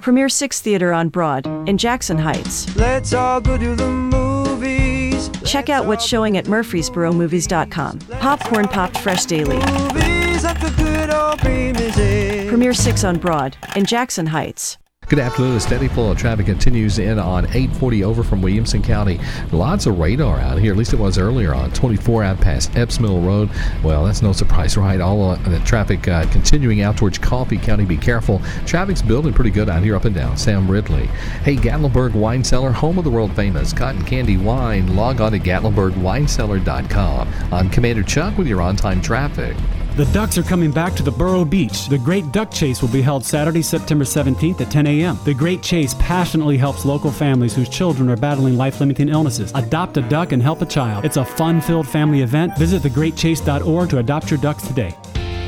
Premier 0.00 0.30
6 0.30 0.60
Theater 0.62 0.90
on 0.94 1.10
Broad 1.10 1.46
in 1.68 1.76
Jackson 1.76 2.16
Heights. 2.16 2.74
Let's 2.74 3.12
all 3.12 3.42
go 3.42 3.58
to 3.58 3.76
the 3.76 3.90
movies. 3.90 5.28
Check 5.44 5.68
out 5.68 5.84
what's 5.84 6.06
showing 6.06 6.38
at 6.38 6.46
murfreesboromovies.com. 6.46 7.98
Popcorn 8.20 8.68
popped 8.68 8.96
fresh 8.96 9.26
daily. 9.26 9.56
Movies 9.56 10.44
like 10.44 10.58
the 10.62 10.72
good 10.78 11.10
old 11.10 11.38
Premier 11.40 11.92
6. 11.92 12.48
Premier 12.48 12.72
6 12.72 13.04
on 13.04 13.18
Broad 13.18 13.58
in 13.76 13.84
Jackson 13.84 14.28
Heights. 14.28 14.78
Good 15.08 15.18
afternoon. 15.18 15.56
A 15.56 15.60
steady 15.60 15.88
flow 15.88 16.12
of 16.12 16.16
traffic 16.16 16.46
continues 16.46 16.98
in 16.98 17.18
on 17.18 17.44
840 17.44 18.02
over 18.02 18.22
from 18.22 18.40
Williamson 18.40 18.82
County. 18.82 19.20
Lots 19.50 19.84
of 19.84 19.98
radar 19.98 20.38
out 20.38 20.56
here, 20.58 20.72
at 20.72 20.78
least 20.78 20.94
it 20.94 20.98
was 20.98 21.18
earlier 21.18 21.54
on 21.54 21.70
24 21.72 22.24
out 22.24 22.40
past 22.40 22.74
Epps 22.76 22.98
Mill 22.98 23.20
Road. 23.20 23.50
Well, 23.84 24.06
that's 24.06 24.22
no 24.22 24.32
surprise, 24.32 24.78
right? 24.78 25.02
All 25.02 25.36
the 25.36 25.60
traffic 25.66 26.08
uh, 26.08 26.24
continuing 26.32 26.80
out 26.80 26.96
towards 26.96 27.18
Coffee 27.18 27.58
County. 27.58 27.84
Be 27.84 27.98
careful. 27.98 28.40
Traffic's 28.64 29.02
building 29.02 29.34
pretty 29.34 29.50
good 29.50 29.68
out 29.68 29.82
here 29.82 29.96
up 29.96 30.06
and 30.06 30.14
down. 30.14 30.38
Sam 30.38 30.70
Ridley. 30.70 31.08
Hey, 31.44 31.56
Gatlinburg 31.56 32.14
Wine 32.14 32.42
Cellar, 32.42 32.70
home 32.72 32.96
of 32.96 33.04
the 33.04 33.10
world 33.10 33.36
famous 33.36 33.74
cotton 33.74 34.06
candy 34.06 34.38
wine. 34.38 34.96
Log 34.96 35.20
on 35.20 35.32
to 35.32 35.38
GatlinburgWineCellar.com. 35.38 37.28
I'm 37.52 37.68
Commander 37.68 38.02
Chuck 38.02 38.38
with 38.38 38.46
your 38.46 38.62
on 38.62 38.76
time 38.76 39.02
traffic. 39.02 39.58
The 39.94 40.06
Ducks 40.06 40.38
are 40.38 40.42
coming 40.42 40.70
back 40.70 40.94
to 40.94 41.02
the 41.02 41.10
Borough 41.10 41.44
Beach. 41.44 41.86
The 41.88 41.98
Great 41.98 42.32
Duck 42.32 42.50
Chase 42.50 42.80
will 42.80 42.88
be 42.88 43.02
held 43.02 43.22
Saturday, 43.26 43.60
September 43.60 44.06
17th 44.06 44.62
at 44.62 44.70
10 44.70 44.86
a.m. 44.86 45.18
The 45.24 45.34
Great 45.34 45.62
Chase 45.62 45.92
passionately 45.98 46.56
helps 46.56 46.86
local 46.86 47.10
families 47.10 47.54
whose 47.54 47.68
children 47.68 48.08
are 48.08 48.16
battling 48.16 48.56
life 48.56 48.80
limiting 48.80 49.10
illnesses. 49.10 49.52
Adopt 49.54 49.98
a 49.98 50.00
duck 50.08 50.32
and 50.32 50.42
help 50.42 50.62
a 50.62 50.66
child. 50.66 51.04
It's 51.04 51.18
a 51.18 51.24
fun 51.26 51.60
filled 51.60 51.86
family 51.86 52.22
event. 52.22 52.56
Visit 52.56 52.80
thegreatchase.org 52.80 53.90
to 53.90 53.98
adopt 53.98 54.30
your 54.30 54.40
ducks 54.40 54.66
today. 54.66 54.92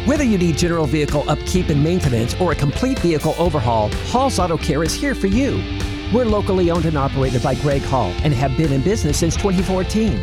Whether 0.05 0.25
you 0.25 0.37
need 0.37 0.59
general 0.59 0.85
vehicle 0.85 1.25
upkeep 1.27 1.71
and 1.71 1.83
maintenance 1.83 2.39
or 2.39 2.53
a 2.53 2.55
complete 2.55 2.99
vehicle 2.99 3.35
overhaul, 3.39 3.89
Hall's 4.09 4.39
Auto 4.39 4.59
Care 4.59 4.85
is 4.85 4.93
here 4.93 5.15
for 5.15 5.27
you. 5.27 5.53
We're 6.13 6.27
locally 6.27 6.71
owned 6.71 6.85
and 6.85 6.99
operated 6.99 7.43
by 7.43 7.55
Greg 7.55 7.81
Hall 7.81 8.13
and 8.23 8.35
have 8.35 8.55
been 8.59 8.75
in 8.75 8.83
business 8.83 9.17
since 9.17 9.37
2014. 9.37 10.23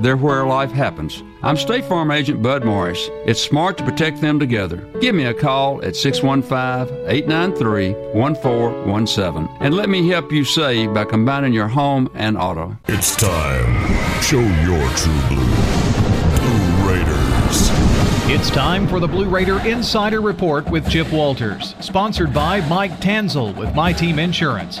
they're 0.00 0.16
where 0.16 0.44
life 0.46 0.70
happens. 0.70 1.22
I'm 1.42 1.56
State 1.56 1.84
Farm 1.84 2.10
Agent 2.10 2.42
Bud 2.42 2.64
Morris. 2.64 3.08
It's 3.24 3.40
smart 3.40 3.78
to 3.78 3.84
protect 3.84 4.20
them 4.20 4.38
together. 4.38 4.78
Give 5.00 5.14
me 5.14 5.24
a 5.24 5.34
call 5.34 5.82
at 5.84 5.96
615 5.96 7.06
893 7.08 7.92
1417 8.12 9.56
and 9.60 9.74
let 9.74 9.88
me 9.88 10.08
help 10.08 10.32
you 10.32 10.44
save 10.44 10.92
by 10.92 11.04
combining 11.04 11.52
your 11.52 11.68
home 11.68 12.10
and 12.14 12.36
auto. 12.36 12.76
It's 12.88 13.16
time. 13.16 14.22
Show 14.22 14.40
your 14.40 14.88
true 14.96 15.20
blue. 15.28 15.46
Blue 16.40 16.88
Raiders. 16.88 17.70
It's 18.28 18.50
time 18.50 18.88
for 18.88 18.98
the 18.98 19.06
Blue 19.06 19.28
Raider 19.28 19.60
Insider 19.60 20.20
Report 20.20 20.68
with 20.68 20.88
Chip 20.90 21.10
Walters, 21.12 21.76
sponsored 21.80 22.34
by 22.34 22.60
Mike 22.68 22.98
Tanzel 22.98 23.56
with 23.56 23.72
My 23.74 23.92
Team 23.92 24.18
Insurance, 24.18 24.80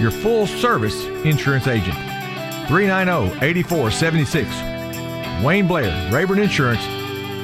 your 0.00 0.10
full 0.10 0.46
service 0.46 1.04
insurance 1.24 1.66
agent. 1.66 1.96
390 2.68 3.44
8476. 3.44 5.44
Wayne 5.44 5.66
Blair, 5.66 6.10
Rayburn 6.12 6.38
Insurance, 6.38 6.84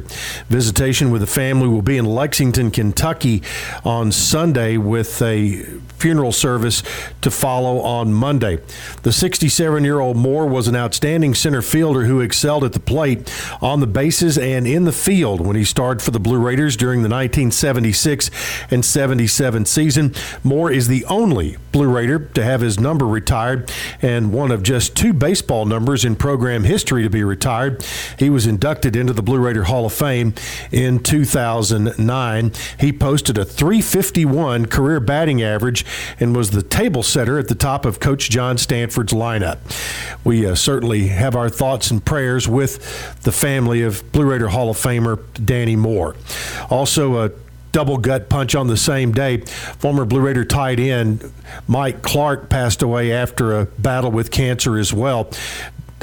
Visitation 0.49 1.11
with 1.11 1.23
the 1.23 1.27
family 1.27 1.67
will 1.67 1.83
be 1.83 1.97
in 1.97 2.05
Lexington, 2.05 2.71
Kentucky 2.71 3.43
on 3.85 4.13
Sunday 4.13 4.77
with 4.77 5.23
a 5.23 5.65
funeral 5.99 6.33
service 6.33 6.83
to 7.21 7.31
follow 7.31 7.81
on 7.81 8.13
Monday. 8.13 8.59
The 9.03 9.13
67 9.13 9.85
year 9.85 10.01
old 10.01 10.17
Moore 10.17 10.47
was 10.47 10.69
an 10.69 10.77
outstanding 10.77 11.35
center 11.35 11.63
fielder 11.63 12.05
who 12.05 12.21
excelled 12.21 12.65
at 12.65 12.73
the 12.73 12.81
plate, 12.81 13.33
on 13.61 13.81
the 13.81 13.87
bases, 13.87 14.39
and 14.39 14.67
in 14.67 14.85
the 14.85 14.93
field 14.93 15.41
when 15.41 15.57
he 15.57 15.65
starred 15.65 16.01
for 16.01 16.11
the 16.11 16.21
Blue 16.21 16.39
Raiders 16.39 16.77
during 16.77 17.01
the 17.03 17.09
1976 17.09 18.31
and 18.71 18.85
77 18.85 19.65
season. 19.67 20.15
Moore 20.45 20.71
is 20.71 20.89
the 20.89 21.05
only 21.07 21.57
Blue 21.73 21.89
Raider 21.89 22.19
to 22.19 22.45
have 22.45 22.61
his 22.61 22.79
number 22.79 23.07
retired 23.07 23.71
and 24.01 24.33
one 24.33 24.51
of 24.51 24.63
just 24.63 24.97
two 24.97 25.13
baseball 25.13 25.65
numbers 25.65 26.05
in 26.05 26.17
program 26.17 26.65
history 26.65 27.03
to 27.03 27.11
be 27.11 27.25
retired. 27.25 27.85
He 28.19 28.31
was 28.31 28.47
inducted 28.47 28.97
into 28.97 29.13
the 29.13 29.23
Blue 29.23 29.39
Raider 29.39 29.65
Hall 29.65 29.87
of 29.87 29.93
Fame 29.93 30.35
in 30.71 31.01
2009. 31.01 32.53
He 32.79 32.93
posted 32.93 33.39
a 33.39 33.45
351 33.45 34.67
career 34.67 35.01
batting 35.01 35.43
average 35.43 35.85
and 36.21 36.35
was 36.35 36.51
the 36.51 36.63
table 36.63 37.03
setter 37.03 37.39
at 37.39 37.49
the 37.49 37.55
top 37.55 37.85
of 37.85 38.01
Coach 38.01 38.31
John 38.31 38.59
Stanford's 38.59 39.13
lineup. 39.13 39.59
We 40.25 40.47
uh, 40.47 40.55
certainly 40.55 41.09
have 41.09 41.35
our 41.37 41.49
thoughts 41.49 41.91
and 41.91 42.05
prayers 42.05 42.49
with 42.49 43.23
the 43.23 43.33
family 43.33 43.83
of 43.83 44.11
Blue 44.13 44.27
Raider 44.27 44.49
Hall 44.49 44.71
of 44.71 44.77
Famer 44.77 45.21
Danny 45.45 45.77
Moore. 45.77 46.17
Also, 46.71 47.25
a 47.25 47.31
double 47.73 47.99
gut 47.99 48.29
punch 48.29 48.55
on 48.55 48.67
the 48.67 48.77
same 48.77 49.13
day. 49.13 49.39
Former 49.79 50.05
Blue 50.05 50.21
Raider 50.21 50.45
tight 50.45 50.81
end 50.81 51.33
Mike 51.67 52.03
Clark 52.03 52.49
passed 52.49 52.83
away 52.83 53.13
after 53.13 53.59
a 53.59 53.67
battle 53.67 54.11
with 54.11 54.31
cancer 54.31 54.79
as 54.79 54.93
well. 54.93 55.31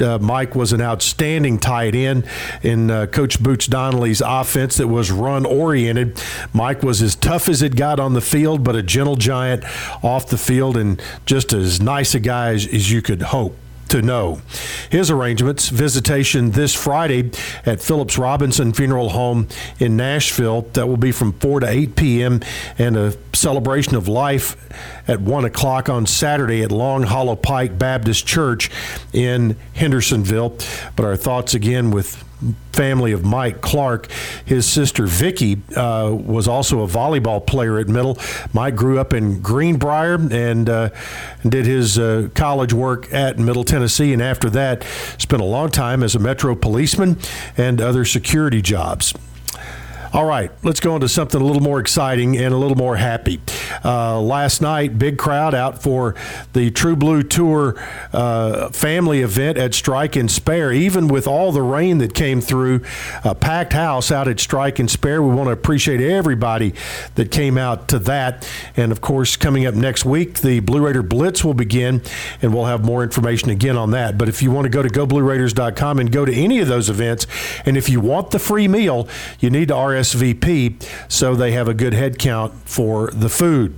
Uh, 0.00 0.18
Mike 0.18 0.54
was 0.54 0.72
an 0.72 0.80
outstanding 0.80 1.58
tight 1.58 1.94
end 1.94 2.26
in 2.62 2.90
uh, 2.90 3.06
Coach 3.06 3.42
Boots 3.42 3.66
Donnelly's 3.66 4.20
offense 4.20 4.76
that 4.76 4.88
was 4.88 5.10
run 5.10 5.46
oriented. 5.46 6.22
Mike 6.52 6.82
was 6.82 7.02
as 7.02 7.14
tough 7.14 7.48
as 7.48 7.62
it 7.62 7.76
got 7.76 7.98
on 8.00 8.14
the 8.14 8.20
field, 8.20 8.62
but 8.64 8.76
a 8.76 8.82
gentle 8.82 9.16
giant 9.16 9.64
off 10.02 10.28
the 10.28 10.38
field 10.38 10.76
and 10.76 11.00
just 11.24 11.52
as 11.52 11.80
nice 11.80 12.14
a 12.14 12.20
guy 12.20 12.50
as, 12.50 12.66
as 12.66 12.90
you 12.90 13.02
could 13.02 13.22
hope 13.22 13.56
to 13.96 14.06
know. 14.06 14.40
His 14.90 15.10
arrangements 15.10 15.68
visitation 15.68 16.52
this 16.52 16.74
Friday 16.74 17.30
at 17.64 17.80
Phillips 17.80 18.18
Robinson 18.18 18.72
Funeral 18.72 19.10
Home 19.10 19.48
in 19.78 19.96
Nashville. 19.96 20.62
That 20.74 20.86
will 20.86 20.96
be 20.96 21.12
from 21.12 21.32
4 21.32 21.60
to 21.60 21.68
8 21.68 21.96
p.m. 21.96 22.40
and 22.78 22.96
a 22.96 23.14
celebration 23.32 23.96
of 23.96 24.06
life 24.08 24.56
at 25.08 25.20
1 25.20 25.44
o'clock 25.44 25.88
on 25.88 26.06
Saturday 26.06 26.62
at 26.62 26.70
Long 26.70 27.04
Hollow 27.04 27.36
Pike 27.36 27.78
Baptist 27.78 28.26
Church 28.26 28.70
in 29.12 29.56
Hendersonville. 29.74 30.56
But 30.94 31.04
our 31.04 31.16
thoughts 31.16 31.54
again 31.54 31.90
with 31.90 32.22
family 32.72 33.12
of 33.12 33.24
Mike 33.24 33.60
Clark. 33.60 34.10
His 34.44 34.66
sister 34.66 35.06
Vicky 35.06 35.62
uh, 35.74 36.14
was 36.14 36.46
also 36.46 36.82
a 36.82 36.86
volleyball 36.86 37.44
player 37.44 37.78
at 37.78 37.88
Middle. 37.88 38.18
Mike 38.52 38.76
grew 38.76 38.98
up 38.98 39.14
in 39.14 39.40
Greenbrier 39.40 40.14
and, 40.30 40.68
uh, 40.68 40.90
did 41.48 41.66
his 41.66 41.98
uh, 41.98 42.28
college 42.34 42.72
work 42.72 43.12
at 43.12 43.38
Middle 43.38 43.64
Tennessee, 43.64 44.12
and 44.12 44.20
after 44.20 44.50
that, 44.50 44.84
spent 45.18 45.40
a 45.40 45.46
long 45.46 45.70
time 45.70 46.02
as 46.02 46.14
a 46.14 46.18
Metro 46.18 46.54
policeman 46.54 47.18
and 47.56 47.80
other 47.80 48.04
security 48.04 48.60
jobs. 48.60 49.14
All 50.12 50.24
right, 50.24 50.50
let's 50.62 50.78
go 50.80 50.94
into 50.94 51.08
something 51.08 51.40
a 51.40 51.44
little 51.44 51.62
more 51.62 51.80
exciting 51.80 52.36
and 52.36 52.54
a 52.54 52.56
little 52.56 52.76
more 52.76 52.96
happy. 52.96 53.40
Uh, 53.84 54.20
last 54.20 54.62
night, 54.62 54.98
big 54.98 55.18
crowd 55.18 55.54
out 55.54 55.82
for 55.82 56.14
the 56.52 56.70
True 56.70 56.94
Blue 56.94 57.22
Tour 57.22 57.74
uh, 58.12 58.68
family 58.70 59.22
event 59.22 59.58
at 59.58 59.74
Strike 59.74 60.14
and 60.14 60.30
Spare. 60.30 60.72
Even 60.72 61.08
with 61.08 61.26
all 61.26 61.50
the 61.50 61.62
rain 61.62 61.98
that 61.98 62.14
came 62.14 62.40
through, 62.40 62.82
a 63.24 63.34
packed 63.34 63.72
house 63.72 64.12
out 64.12 64.28
at 64.28 64.38
Strike 64.38 64.78
and 64.78 64.90
Spare. 64.90 65.22
We 65.22 65.34
want 65.34 65.48
to 65.48 65.52
appreciate 65.52 66.00
everybody 66.00 66.74
that 67.16 67.30
came 67.30 67.58
out 67.58 67.88
to 67.88 67.98
that. 68.00 68.48
And 68.76 68.92
of 68.92 69.00
course, 69.00 69.36
coming 69.36 69.66
up 69.66 69.74
next 69.74 70.04
week, 70.04 70.40
the 70.40 70.60
Blue 70.60 70.84
Raider 70.86 71.02
Blitz 71.02 71.44
will 71.44 71.54
begin, 71.54 72.00
and 72.40 72.54
we'll 72.54 72.66
have 72.66 72.84
more 72.84 73.02
information 73.02 73.50
again 73.50 73.76
on 73.76 73.90
that. 73.90 74.16
But 74.16 74.28
if 74.28 74.42
you 74.42 74.50
want 74.50 74.66
to 74.66 74.70
go 74.70 74.82
to 74.82 74.88
goblueraiders.com 74.88 75.98
and 75.98 76.12
go 76.12 76.24
to 76.24 76.32
any 76.32 76.60
of 76.60 76.68
those 76.68 76.88
events, 76.88 77.26
and 77.64 77.76
if 77.76 77.88
you 77.88 78.00
want 78.00 78.30
the 78.30 78.38
free 78.38 78.68
meal, 78.68 79.08
you 79.40 79.50
need 79.50 79.68
to 79.68 79.76
RS 79.76 79.95
RSVP 79.96 80.86
so 81.08 81.34
they 81.34 81.52
have 81.52 81.68
a 81.68 81.74
good 81.74 81.94
head 81.94 82.18
count 82.18 82.52
for 82.64 83.10
the 83.12 83.28
food. 83.28 83.74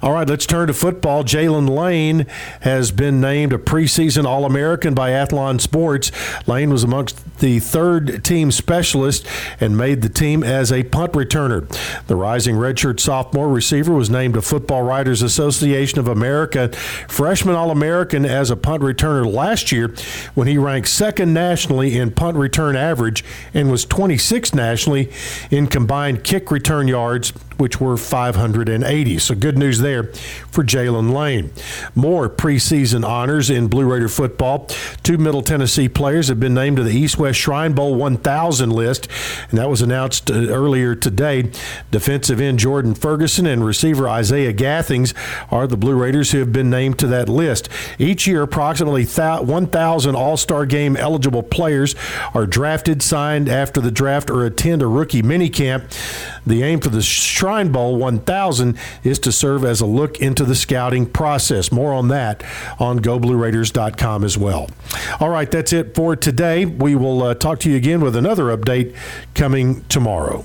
All 0.00 0.12
right, 0.12 0.28
let's 0.28 0.46
turn 0.46 0.68
to 0.68 0.74
football. 0.74 1.24
Jaylin 1.24 1.68
Lane 1.68 2.26
has 2.60 2.92
been 2.92 3.20
named 3.20 3.52
a 3.52 3.58
preseason 3.58 4.26
All 4.26 4.44
American 4.44 4.94
by 4.94 5.10
Athlon 5.10 5.60
Sports. 5.60 6.12
Lane 6.46 6.70
was 6.70 6.84
amongst 6.84 7.38
the 7.40 7.58
third 7.58 8.24
team 8.24 8.52
specialist 8.52 9.26
and 9.60 9.76
made 9.76 10.02
the 10.02 10.08
team 10.08 10.44
as 10.44 10.70
a 10.70 10.84
punt 10.84 11.14
returner. 11.14 11.66
The 12.06 12.14
rising 12.14 12.54
redshirt 12.54 13.00
sophomore 13.00 13.48
receiver 13.48 13.92
was 13.92 14.08
named 14.08 14.36
a 14.36 14.42
Football 14.42 14.82
Writers 14.82 15.20
Association 15.20 15.98
of 15.98 16.06
America 16.06 16.68
freshman 17.08 17.56
All 17.56 17.72
American 17.72 18.24
as 18.24 18.50
a 18.50 18.56
punt 18.56 18.84
returner 18.84 19.26
last 19.30 19.72
year 19.72 19.92
when 20.34 20.46
he 20.46 20.58
ranked 20.58 20.88
second 20.88 21.34
nationally 21.34 21.98
in 21.98 22.12
punt 22.12 22.36
return 22.36 22.76
average 22.76 23.24
and 23.52 23.68
was 23.68 23.84
26th 23.84 24.54
nationally 24.54 25.10
in 25.50 25.66
combined 25.66 26.22
kick 26.22 26.52
return 26.52 26.86
yards 26.86 27.32
which 27.58 27.80
were 27.80 27.96
580. 27.96 29.18
So 29.18 29.34
good 29.34 29.58
news 29.58 29.80
there 29.80 30.04
for 30.50 30.64
Jaylin 30.64 31.12
Lane. 31.12 31.50
More 31.94 32.28
preseason 32.30 33.06
honors 33.06 33.50
in 33.50 33.68
Blue 33.68 33.84
Raider 33.84 34.08
football. 34.08 34.66
Two 35.02 35.18
Middle 35.18 35.42
Tennessee 35.42 35.88
players 35.88 36.28
have 36.28 36.40
been 36.40 36.54
named 36.54 36.76
to 36.78 36.84
the 36.84 36.96
East 36.96 37.18
West 37.18 37.38
Shrine 37.38 37.72
Bowl 37.72 37.94
1000 37.96 38.70
list, 38.70 39.08
and 39.50 39.58
that 39.58 39.68
was 39.68 39.82
announced 39.82 40.30
uh, 40.30 40.34
earlier 40.34 40.94
today. 40.94 41.50
Defensive 41.90 42.40
end 42.40 42.58
Jordan 42.58 42.94
Ferguson 42.94 43.46
and 43.46 43.64
receiver 43.64 44.08
Isaiah 44.08 44.52
Gathings 44.52 45.12
are 45.50 45.66
the 45.66 45.76
Blue 45.76 45.96
Raiders 45.96 46.30
who 46.30 46.38
have 46.38 46.52
been 46.52 46.70
named 46.70 46.98
to 47.00 47.06
that 47.08 47.28
list. 47.28 47.68
Each 47.98 48.26
year, 48.26 48.42
approximately 48.42 49.04
1,000 49.04 50.14
All 50.14 50.36
Star 50.36 50.64
game 50.64 50.96
eligible 50.96 51.42
players 51.42 51.94
are 52.34 52.46
drafted, 52.46 53.02
signed 53.02 53.48
after 53.48 53.80
the 53.80 53.90
draft, 53.90 54.30
or 54.30 54.44
attend 54.44 54.82
a 54.82 54.86
rookie 54.86 55.22
minicamp. 55.22 55.84
The 56.46 56.62
aim 56.62 56.80
for 56.80 56.88
the 56.88 57.02
Shrine 57.02 57.47
Bowl 57.72 57.96
1000 57.96 58.76
is 59.02 59.18
to 59.20 59.32
serve 59.32 59.64
as 59.64 59.80
a 59.80 59.86
look 59.86 60.20
into 60.20 60.44
the 60.44 60.54
scouting 60.54 61.06
process. 61.06 61.72
More 61.72 61.92
on 61.92 62.08
that 62.08 62.44
on 62.78 63.00
GoBlueRaiders.com 63.00 64.24
as 64.24 64.36
well. 64.36 64.68
All 65.20 65.30
right, 65.30 65.50
that's 65.50 65.72
it 65.72 65.94
for 65.94 66.14
today. 66.16 66.64
We 66.64 66.94
will 66.94 67.22
uh, 67.22 67.34
talk 67.34 67.60
to 67.60 67.70
you 67.70 67.76
again 67.76 68.00
with 68.00 68.16
another 68.16 68.56
update 68.56 68.94
coming 69.34 69.84
tomorrow. 69.84 70.44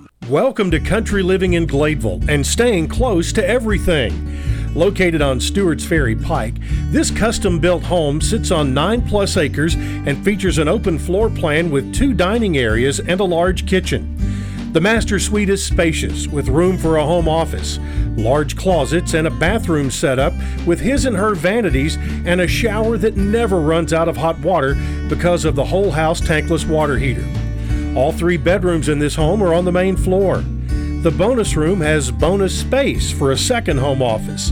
Welcome 0.29 0.71
to 0.71 0.79
Country 0.79 1.23
Living 1.23 1.53
in 1.53 1.67
Gladeville 1.67 2.27
and 2.29 2.45
staying 2.45 2.87
close 2.87 3.33
to 3.33 3.45
everything. 3.45 4.73
Located 4.73 5.21
on 5.21 5.41
Stewart's 5.41 5.85
Ferry 5.85 6.15
Pike, 6.15 6.55
this 6.91 7.11
custom 7.11 7.59
built 7.59 7.83
home 7.83 8.21
sits 8.21 8.51
on 8.51 8.73
9 8.73 9.01
plus 9.07 9.35
acres 9.35 9.75
and 9.75 10.23
features 10.23 10.57
an 10.57 10.67
open 10.67 10.97
floor 10.97 11.29
plan 11.29 11.69
with 11.69 11.93
two 11.93 12.13
dining 12.13 12.57
areas 12.57 12.99
and 12.99 13.19
a 13.19 13.25
large 13.25 13.67
kitchen. 13.67 14.15
The 14.71 14.79
master 14.79 15.19
suite 15.19 15.49
is 15.49 15.61
spacious 15.61 16.27
with 16.27 16.47
room 16.47 16.77
for 16.77 16.95
a 16.95 17.05
home 17.05 17.27
office, 17.27 17.77
large 18.15 18.55
closets, 18.55 19.13
and 19.13 19.27
a 19.27 19.31
bathroom 19.31 19.91
setup 19.91 20.31
with 20.65 20.79
his 20.79 21.03
and 21.03 21.17
her 21.17 21.35
vanities 21.35 21.97
and 22.25 22.39
a 22.39 22.47
shower 22.47 22.97
that 22.97 23.17
never 23.17 23.59
runs 23.59 23.91
out 23.91 24.07
of 24.07 24.15
hot 24.15 24.39
water 24.39 24.75
because 25.09 25.43
of 25.43 25.55
the 25.55 25.65
whole 25.65 25.91
house 25.91 26.21
tankless 26.21 26.65
water 26.65 26.97
heater. 26.97 27.25
All 27.95 28.13
three 28.13 28.37
bedrooms 28.37 28.87
in 28.87 28.99
this 28.99 29.15
home 29.15 29.43
are 29.43 29.53
on 29.53 29.65
the 29.65 29.71
main 29.71 29.97
floor. 29.97 30.37
The 31.01 31.11
bonus 31.11 31.57
room 31.57 31.81
has 31.81 32.09
bonus 32.09 32.57
space 32.57 33.11
for 33.11 33.31
a 33.31 33.37
second 33.37 33.79
home 33.79 34.01
office. 34.01 34.51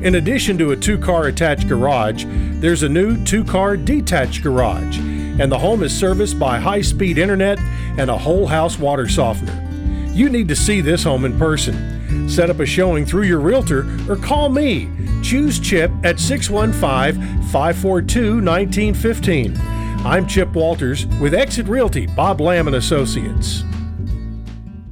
In 0.00 0.14
addition 0.14 0.56
to 0.58 0.70
a 0.70 0.76
two 0.76 0.96
car 0.96 1.26
attached 1.26 1.68
garage, 1.68 2.24
there's 2.26 2.82
a 2.82 2.88
new 2.88 3.22
two 3.24 3.44
car 3.44 3.76
detached 3.76 4.42
garage, 4.42 4.98
and 4.98 5.52
the 5.52 5.58
home 5.58 5.82
is 5.82 5.94
serviced 5.94 6.38
by 6.38 6.58
high 6.58 6.80
speed 6.80 7.18
internet 7.18 7.58
and 7.98 8.08
a 8.08 8.16
whole 8.16 8.46
house 8.46 8.78
water 8.78 9.08
softener. 9.08 9.66
You 10.14 10.30
need 10.30 10.48
to 10.48 10.56
see 10.56 10.80
this 10.80 11.04
home 11.04 11.26
in 11.26 11.38
person. 11.38 12.28
Set 12.30 12.48
up 12.48 12.60
a 12.60 12.66
showing 12.66 13.04
through 13.04 13.24
your 13.24 13.40
realtor 13.40 13.86
or 14.08 14.16
call 14.16 14.48
me. 14.48 14.88
Choose 15.22 15.60
Chip 15.60 15.90
at 16.02 16.18
615 16.18 17.42
542 17.48 18.40
1915. 18.40 19.79
I'm 20.02 20.26
Chip 20.26 20.54
Walters 20.54 21.04
with 21.20 21.34
Exit 21.34 21.68
Realty, 21.68 22.06
Bob 22.06 22.40
Lamb 22.40 22.68
and 22.68 22.76
Associates. 22.76 23.64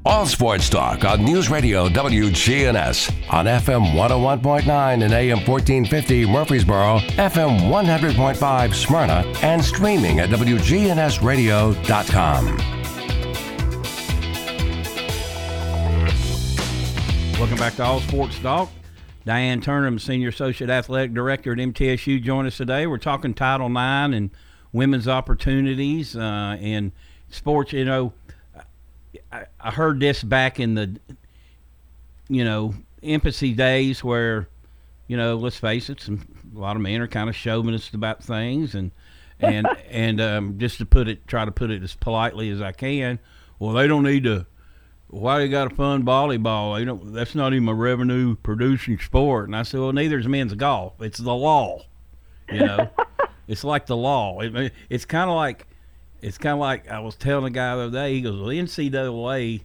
All 0.05 0.27
Sports 0.27 0.69
Talk 0.69 1.03
on 1.07 1.25
News 1.25 1.49
Radio 1.49 1.89
WGNS 1.89 3.33
on 3.33 3.47
FM 3.47 3.95
101.9 3.95 5.03
and 5.03 5.15
AM 5.15 5.39
1450 5.39 6.27
Murfreesboro, 6.27 6.99
FM 6.99 7.71
100.5 7.71 8.75
Smyrna, 8.75 9.25
and 9.43 9.65
streaming 9.65 10.21
at 10.21 10.29
WGNSradio.com. 10.29 12.45
Welcome 17.39 17.57
back 17.59 17.77
to 17.77 17.85
All 17.85 18.01
Sports 18.01 18.39
Talk. 18.41 18.69
Diane 19.25 19.63
Turnham, 19.63 19.99
Senior 19.99 20.29
Associate 20.29 20.69
Athletic 20.69 21.15
Director 21.15 21.53
at 21.53 21.59
MTSU, 21.59 22.23
join 22.23 22.45
us 22.47 22.59
today. 22.59 22.87
We're 22.87 22.99
talking 22.99 23.33
Title 23.33 23.69
IX 23.69 24.15
and 24.15 24.31
women's 24.73 25.09
opportunities 25.09 26.17
uh, 26.17 26.57
and 26.61 26.93
sports. 27.31 27.73
You 27.73 27.85
know, 27.85 28.13
I, 29.33 29.47
I 29.61 29.71
heard 29.71 30.01
this 30.01 30.23
back 30.23 30.61
in 30.61 30.75
the, 30.75 30.99
you 32.29 32.45
know, 32.45 32.75
infancy 33.03 33.53
days 33.53 34.03
where, 34.03 34.49
you 35.07 35.17
know, 35.17 35.37
let's 35.37 35.59
face 35.59 35.89
it, 35.89 36.01
some 36.01 36.27
a 36.55 36.59
lot 36.59 36.77
of 36.77 36.83
men 36.83 37.01
are 37.01 37.09
kind 37.09 37.29
of 37.29 37.37
chauvinist 37.37 37.95
about 37.95 38.23
things, 38.23 38.75
and 38.75 38.91
and 39.41 39.67
and 39.91 40.21
um, 40.21 40.59
just 40.59 40.79
to 40.79 40.87
put 40.87 41.09
it, 41.09 41.27
try 41.27 41.45
to 41.45 41.53
put 41.53 41.71
it 41.71 41.83
as 41.83 41.95
politely 41.95 42.51
as 42.51 42.61
I 42.61 42.73
can. 42.73 43.19
Well, 43.59 43.73
they 43.73 43.87
don't 43.87 44.05
need 44.05 44.25
to. 44.25 44.47
Why 45.11 45.39
they 45.39 45.49
got 45.49 45.71
to 45.71 45.75
fund 45.75 46.05
volleyball? 46.05 46.79
You 46.79 46.85
know, 46.85 47.01
that's 47.03 47.35
not 47.35 47.55
even 47.55 47.67
a 47.69 47.75
revenue 47.75 48.37
producing 48.37 48.99
sport. 48.99 49.47
And 49.47 49.57
I 49.57 49.63
said, 49.63 49.81
well, 49.81 49.93
neither 49.93 50.19
is 50.19 50.29
men's 50.29 50.53
golf. 50.53 51.01
It's 51.01 51.19
the 51.19 51.35
law. 51.35 51.81
You 52.53 52.61
know, 52.61 52.91
it's 53.49 53.65
like 53.65 53.87
the 53.87 53.97
law. 53.97 54.41
It, 54.41 54.73
it's 54.89 55.07
kind 55.07 55.29
of 55.29 55.35
like 55.35 55.67
it's 56.21 56.39
kind 56.39 56.53
of 56.53 56.61
like 56.61 56.89
I 56.89 57.01
was 57.01 57.17
telling 57.17 57.47
a 57.47 57.51
guy 57.51 57.75
the 57.75 57.83
other 57.83 57.91
day. 57.93 58.15
He 58.15 58.21
goes, 58.21 58.39
"Well, 58.39 58.51
NCAA 58.51 59.63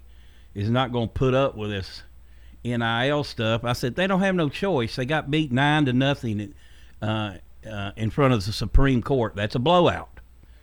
is 0.56 0.69
not 0.69 0.91
going 0.91 1.10
to 1.10 1.13
put 1.13 1.34
up 1.34 1.56
with 1.56 1.69
this 1.69 2.04
NIL 2.63 3.24
stuff." 3.24 3.63
I 3.63 3.74
said, 3.74 3.96
"They 3.96 4.08
don't 4.08 4.22
have 4.22 4.36
no 4.36 4.50
choice. 4.50 4.96
They 4.96 5.06
got 5.06 5.30
beat 5.30 5.52
nine 5.52 5.86
to 5.86 5.93
nothing 5.93 6.54
uh, 7.02 7.36
uh, 7.69 7.91
in 7.96 8.10
front 8.10 8.34
of 8.34 8.46
the 8.46 8.54
Supreme 8.54 9.02
Court. 9.02 9.36
That's 9.36 9.56
a 9.56 9.60
blowout. 9.60 10.19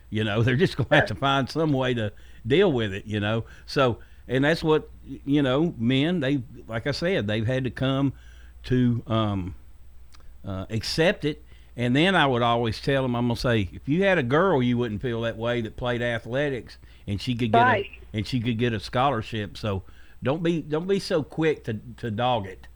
You 0.09 0.23
know, 0.23 0.41
they're 0.43 0.55
just 0.55 0.75
going 0.75 0.89
to 0.89 0.95
have 0.95 1.05
to 1.07 1.15
find 1.15 1.49
some 1.49 1.71
way 1.71 1.93
to 1.93 2.11
deal 2.45 2.71
with 2.71 2.93
it. 2.93 3.05
You 3.05 3.19
know, 3.19 3.45
so." 3.65 3.99
And 4.27 4.45
that's 4.45 4.63
what 4.63 4.89
you 5.25 5.41
know, 5.41 5.73
men. 5.77 6.21
They, 6.21 6.41
like 6.65 6.87
I 6.87 6.91
said, 6.91 7.27
they've 7.27 7.45
had 7.45 7.65
to 7.65 7.69
come 7.69 8.13
to 8.65 9.03
um, 9.07 9.55
uh, 10.45 10.67
accept 10.69 11.25
it 11.25 11.43
and 11.77 11.95
then 11.95 12.15
I 12.15 12.25
would 12.25 12.41
always 12.41 12.79
tell 12.81 13.01
them, 13.03 13.15
I'm 13.15 13.27
gonna 13.27 13.37
say, 13.37 13.69
if 13.73 13.87
you 13.87 14.03
had 14.03 14.17
a 14.17 14.23
girl, 14.23 14.61
you 14.61 14.77
wouldn't 14.77 15.01
feel 15.01 15.21
that 15.21 15.37
way 15.37 15.61
that 15.61 15.77
played 15.77 16.01
athletics, 16.01 16.77
and 17.07 17.21
she 17.21 17.35
could 17.35 17.51
get 17.51 17.61
Right. 17.61 17.85
a 18.13 18.17
and 18.17 18.27
she 18.27 18.39
could 18.41 18.57
get 18.57 18.73
a 18.73 18.79
scholarship. 18.79 19.57
So 19.57 19.83
don't 20.21 20.43
be 20.43 20.61
don't 20.61 20.87
be 20.87 20.99
so 20.99 21.23
quick 21.23 21.63
to 21.65 21.79
to 21.97 22.11
dog 22.11 22.45
it. 22.47 22.67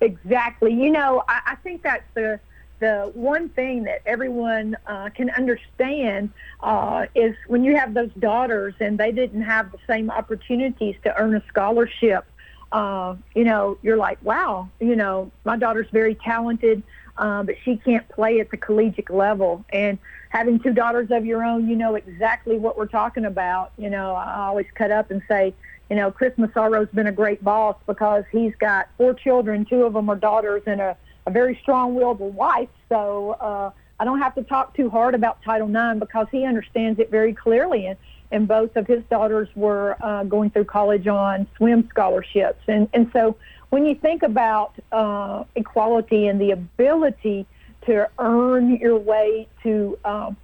Exactly. 0.00 0.72
You 0.72 0.90
know, 0.90 1.22
I, 1.28 1.40
I 1.46 1.54
think 1.56 1.82
that's 1.82 2.04
the 2.14 2.40
the 2.80 3.10
one 3.12 3.50
thing 3.50 3.84
that 3.84 4.00
everyone 4.06 4.74
uh, 4.86 5.10
can 5.10 5.28
understand 5.30 6.30
uh, 6.60 7.04
is 7.14 7.36
when 7.46 7.62
you 7.62 7.76
have 7.76 7.92
those 7.92 8.10
daughters 8.18 8.74
and 8.80 8.96
they 8.98 9.12
didn't 9.12 9.42
have 9.42 9.70
the 9.70 9.78
same 9.86 10.10
opportunities 10.10 10.96
to 11.04 11.14
earn 11.20 11.34
a 11.34 11.42
scholarship. 11.48 12.24
Uh, 12.72 13.16
you 13.34 13.44
know, 13.44 13.78
you're 13.82 13.96
like, 13.96 14.18
wow. 14.22 14.68
You 14.80 14.96
know, 14.96 15.30
my 15.44 15.56
daughter's 15.56 15.88
very 15.92 16.14
talented, 16.14 16.82
uh, 17.16 17.42
but 17.42 17.56
she 17.64 17.76
can't 17.76 18.08
play 18.08 18.40
at 18.40 18.50
the 18.50 18.56
collegiate 18.56 19.10
level. 19.10 19.64
And 19.70 19.98
having 20.28 20.60
two 20.60 20.72
daughters 20.72 21.10
of 21.10 21.26
your 21.26 21.44
own, 21.44 21.68
you 21.68 21.76
know 21.76 21.96
exactly 21.96 22.58
what 22.58 22.78
we're 22.78 22.86
talking 22.86 23.24
about. 23.24 23.72
You 23.76 23.90
know, 23.90 24.14
I 24.14 24.46
always 24.46 24.66
cut 24.74 24.90
up 24.90 25.10
and 25.10 25.22
say, 25.28 25.54
you 25.88 25.96
know, 25.96 26.12
Chris 26.12 26.32
Massaro's 26.38 26.88
been 26.94 27.08
a 27.08 27.12
great 27.12 27.42
boss 27.42 27.76
because 27.86 28.24
he's 28.30 28.54
got 28.60 28.88
four 28.96 29.12
children. 29.12 29.64
Two 29.64 29.84
of 29.84 29.92
them 29.92 30.08
are 30.08 30.16
daughters 30.16 30.62
and 30.66 30.80
a, 30.80 30.96
a 31.26 31.30
very 31.30 31.58
strong-willed 31.62 32.20
wife. 32.20 32.68
So 32.88 33.30
uh, 33.40 33.72
I 33.98 34.04
don't 34.04 34.20
have 34.20 34.36
to 34.36 34.44
talk 34.44 34.76
too 34.76 34.88
hard 34.88 35.16
about 35.16 35.42
Title 35.42 35.68
IX 35.68 35.98
because 35.98 36.28
he 36.30 36.44
understands 36.44 37.00
it 37.00 37.10
very 37.10 37.34
clearly. 37.34 37.86
And, 37.86 37.98
and 38.32 38.46
both 38.46 38.76
of 38.76 38.86
his 38.86 39.02
daughters 39.10 39.48
were 39.54 39.96
uh, 40.00 40.24
going 40.24 40.50
through 40.50 40.64
college 40.64 41.06
on 41.06 41.46
swim 41.56 41.88
scholarships. 41.90 42.62
And, 42.68 42.88
and 42.92 43.10
so 43.12 43.36
when 43.70 43.86
you 43.86 43.94
think 43.94 44.22
about 44.22 44.74
uh, 44.92 45.44
equality 45.56 46.26
and 46.26 46.40
the 46.40 46.52
ability 46.52 47.46
to 47.86 48.08
earn 48.18 48.76
your 48.76 48.98
way 48.98 49.48
to 49.62 49.98
um, 50.04 50.36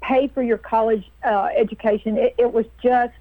pay 0.00 0.28
for 0.28 0.42
your 0.42 0.58
college 0.58 1.10
uh, 1.24 1.48
education, 1.56 2.16
it, 2.16 2.34
it 2.38 2.52
was 2.52 2.66
just 2.82 3.14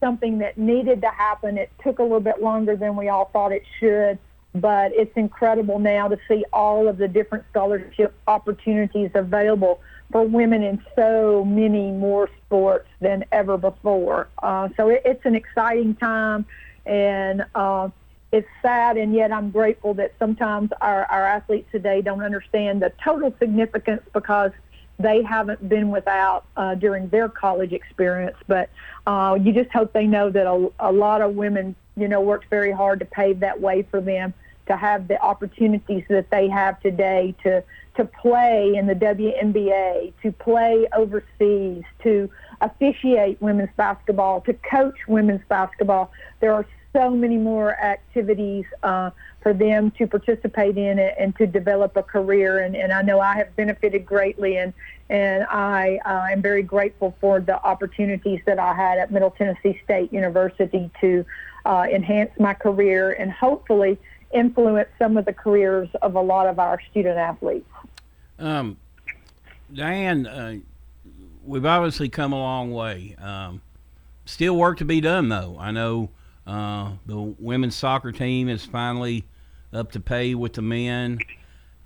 something 0.00 0.38
that 0.38 0.56
needed 0.56 1.02
to 1.02 1.08
happen. 1.08 1.58
It 1.58 1.70
took 1.82 1.98
a 1.98 2.02
little 2.02 2.20
bit 2.20 2.40
longer 2.40 2.76
than 2.76 2.96
we 2.96 3.08
all 3.08 3.26
thought 3.26 3.52
it 3.52 3.64
should, 3.78 4.18
but 4.54 4.92
it's 4.94 5.14
incredible 5.16 5.78
now 5.78 6.08
to 6.08 6.18
see 6.26 6.44
all 6.52 6.88
of 6.88 6.96
the 6.96 7.08
different 7.08 7.44
scholarship 7.50 8.14
opportunities 8.26 9.10
available 9.14 9.80
for 10.12 10.24
women 10.24 10.62
in 10.62 10.82
so 10.96 11.44
many 11.44 11.90
more 11.90 12.28
sports 12.46 12.88
than 13.00 13.24
ever 13.32 13.56
before. 13.56 14.28
Uh, 14.42 14.68
so 14.76 14.88
it, 14.88 15.02
it's 15.04 15.24
an 15.24 15.34
exciting 15.34 15.94
time, 15.94 16.44
and 16.86 17.44
uh, 17.54 17.88
it's 18.32 18.48
sad, 18.62 18.96
and 18.96 19.14
yet 19.14 19.32
I'm 19.32 19.50
grateful 19.50 19.94
that 19.94 20.14
sometimes 20.18 20.70
our, 20.80 21.04
our 21.06 21.24
athletes 21.24 21.68
today 21.70 22.02
don't 22.02 22.22
understand 22.22 22.82
the 22.82 22.92
total 23.02 23.34
significance 23.38 24.02
because– 24.12 24.52
they 25.00 25.22
haven't 25.22 25.66
been 25.66 25.90
without 25.90 26.44
uh, 26.56 26.74
during 26.74 27.08
their 27.08 27.28
college 27.28 27.72
experience. 27.72 28.36
But 28.46 28.68
uh, 29.06 29.38
you 29.40 29.52
just 29.52 29.70
hope 29.70 29.92
they 29.92 30.06
know 30.06 30.30
that 30.30 30.46
a, 30.46 30.70
a 30.78 30.92
lot 30.92 31.22
of 31.22 31.34
women, 31.34 31.74
you 31.96 32.06
know, 32.06 32.20
worked 32.20 32.50
very 32.50 32.70
hard 32.70 33.00
to 33.00 33.06
pave 33.06 33.40
that 33.40 33.60
way 33.60 33.82
for 33.90 34.00
them 34.00 34.34
to 34.70 34.76
have 34.76 35.08
the 35.08 35.20
opportunities 35.20 36.04
that 36.08 36.30
they 36.30 36.48
have 36.48 36.80
today 36.80 37.34
to 37.42 37.62
to 37.96 38.04
play 38.04 38.72
in 38.76 38.86
the 38.86 38.94
WNBA, 38.94 40.12
to 40.22 40.30
play 40.30 40.86
overseas, 40.96 41.82
to 42.04 42.30
officiate 42.60 43.42
women's 43.42 43.74
basketball, 43.76 44.40
to 44.42 44.54
coach 44.54 44.94
women's 45.08 45.42
basketball. 45.48 46.12
There 46.38 46.54
are 46.54 46.64
so 46.92 47.10
many 47.10 47.36
more 47.36 47.76
activities 47.80 48.64
uh, 48.84 49.10
for 49.42 49.52
them 49.52 49.90
to 49.98 50.06
participate 50.06 50.78
in 50.78 51.00
it 51.00 51.16
and 51.18 51.36
to 51.36 51.48
develop 51.48 51.96
a 51.96 52.02
career. 52.04 52.60
And, 52.60 52.76
and 52.76 52.92
I 52.92 53.02
know 53.02 53.18
I 53.18 53.34
have 53.34 53.54
benefited 53.56 54.06
greatly, 54.06 54.56
and 54.56 54.72
and 55.08 55.44
I 55.50 55.98
uh, 56.04 56.32
am 56.32 56.42
very 56.42 56.62
grateful 56.62 57.16
for 57.20 57.40
the 57.40 57.60
opportunities 57.64 58.40
that 58.46 58.60
I 58.60 58.72
had 58.72 58.98
at 58.98 59.10
Middle 59.10 59.32
Tennessee 59.32 59.80
State 59.82 60.12
University 60.12 60.88
to 61.00 61.24
uh, 61.64 61.86
enhance 61.92 62.30
my 62.38 62.54
career 62.54 63.12
and 63.12 63.32
hopefully 63.32 63.98
influence 64.32 64.88
some 64.98 65.16
of 65.16 65.24
the 65.24 65.32
careers 65.32 65.88
of 66.02 66.14
a 66.14 66.20
lot 66.20 66.46
of 66.46 66.58
our 66.58 66.80
student 66.90 67.18
athletes. 67.18 67.68
Um, 68.38 68.76
Diane, 69.72 70.26
uh, 70.26 70.56
we've 71.44 71.66
obviously 71.66 72.08
come 72.08 72.32
a 72.32 72.38
long 72.38 72.72
way. 72.72 73.16
Um, 73.20 73.62
still 74.24 74.56
work 74.56 74.78
to 74.78 74.84
be 74.84 75.00
done, 75.00 75.28
though. 75.28 75.56
I 75.58 75.70
know 75.70 76.10
uh, 76.46 76.92
the 77.06 77.18
women's 77.18 77.76
soccer 77.76 78.12
team 78.12 78.48
is 78.48 78.64
finally 78.64 79.24
up 79.72 79.92
to 79.92 80.00
pay 80.00 80.34
with 80.34 80.54
the 80.54 80.62
men. 80.62 81.18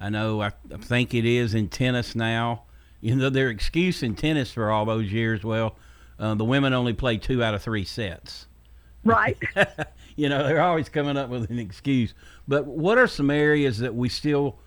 I 0.00 0.10
know. 0.10 0.40
I, 0.40 0.52
I 0.72 0.76
think 0.78 1.14
it 1.14 1.24
is 1.24 1.54
in 1.54 1.68
tennis 1.68 2.14
now. 2.14 2.64
You 3.04 3.14
know, 3.14 3.28
their 3.28 3.50
excuse 3.50 4.02
in 4.02 4.14
tennis 4.14 4.50
for 4.50 4.70
all 4.70 4.86
those 4.86 5.12
years. 5.12 5.44
Well, 5.44 5.76
uh, 6.18 6.36
the 6.36 6.44
women 6.46 6.72
only 6.72 6.94
play 6.94 7.18
two 7.18 7.44
out 7.44 7.52
of 7.52 7.60
three 7.60 7.84
sets. 7.84 8.46
Right. 9.04 9.36
you 10.16 10.30
know, 10.30 10.42
they're 10.42 10.62
always 10.62 10.88
coming 10.88 11.18
up 11.18 11.28
with 11.28 11.50
an 11.50 11.58
excuse. 11.58 12.14
But 12.46 12.66
what 12.66 12.98
are 12.98 13.06
some 13.06 13.30
areas 13.30 13.78
that 13.78 13.94
we 13.94 14.08
still 14.08 14.58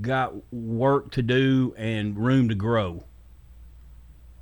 got 0.00 0.34
work 0.52 1.10
to 1.12 1.22
do 1.22 1.74
and 1.76 2.16
room 2.18 2.48
to 2.48 2.54
grow? 2.54 3.04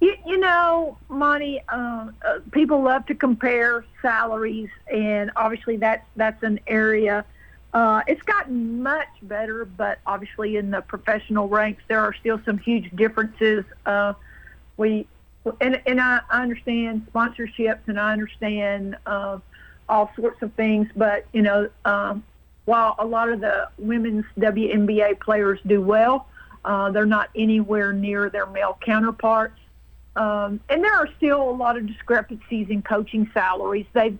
You, 0.00 0.14
you 0.26 0.38
know, 0.38 0.98
Monty, 1.08 1.60
uh, 1.68 1.76
uh, 1.76 2.38
people 2.52 2.82
love 2.82 3.06
to 3.06 3.14
compare 3.14 3.84
salaries, 4.02 4.68
and 4.92 5.30
obviously 5.36 5.78
that's 5.78 6.06
that's 6.16 6.42
an 6.42 6.60
area. 6.66 7.24
Uh, 7.72 8.02
it's 8.06 8.22
gotten 8.22 8.82
much 8.82 9.08
better, 9.22 9.64
but 9.64 9.98
obviously 10.06 10.56
in 10.56 10.70
the 10.70 10.82
professional 10.82 11.48
ranks 11.48 11.82
there 11.88 12.00
are 12.00 12.14
still 12.14 12.40
some 12.44 12.58
huge 12.58 12.90
differences. 12.94 13.64
Uh, 13.86 14.12
we 14.76 15.06
and 15.60 15.80
and 15.86 16.00
I, 16.00 16.20
I 16.30 16.42
understand 16.42 17.06
sponsorships 17.12 17.80
and 17.86 17.98
I 17.98 18.12
understand 18.12 18.96
uh, 19.06 19.38
all 19.88 20.10
sorts 20.14 20.42
of 20.42 20.52
things, 20.54 20.88
but 20.94 21.26
you 21.32 21.42
know, 21.42 21.70
um, 21.84 22.22
while 22.66 22.94
a 22.98 23.06
lot 23.06 23.30
of 23.30 23.40
the 23.40 23.68
women's 23.78 24.26
WNBA 24.38 25.18
players 25.20 25.58
do 25.66 25.80
well, 25.80 26.28
uh, 26.64 26.90
they're 26.90 27.06
not 27.06 27.30
anywhere 27.34 27.92
near 27.92 28.28
their 28.28 28.46
male 28.46 28.76
counterparts. 28.84 29.58
Um, 30.16 30.60
and 30.68 30.82
there 30.82 30.94
are 30.94 31.08
still 31.16 31.48
a 31.48 31.52
lot 31.52 31.76
of 31.76 31.86
discrepancies 31.86 32.68
in 32.68 32.82
coaching 32.82 33.30
salaries. 33.32 33.86
They 33.92 34.16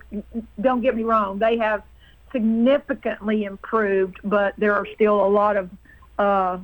don't 0.61 0.81
get 0.81 0.95
me 0.95 1.03
wrong; 1.03 1.39
they 1.39 1.57
have 1.57 1.83
significantly 2.31 3.45
improved, 3.45 4.17
but 4.23 4.53
there 4.57 4.75
are 4.75 4.85
still 4.95 5.25
a 5.25 5.27
lot 5.27 5.57
of 5.57 5.69
uh, 6.19 6.59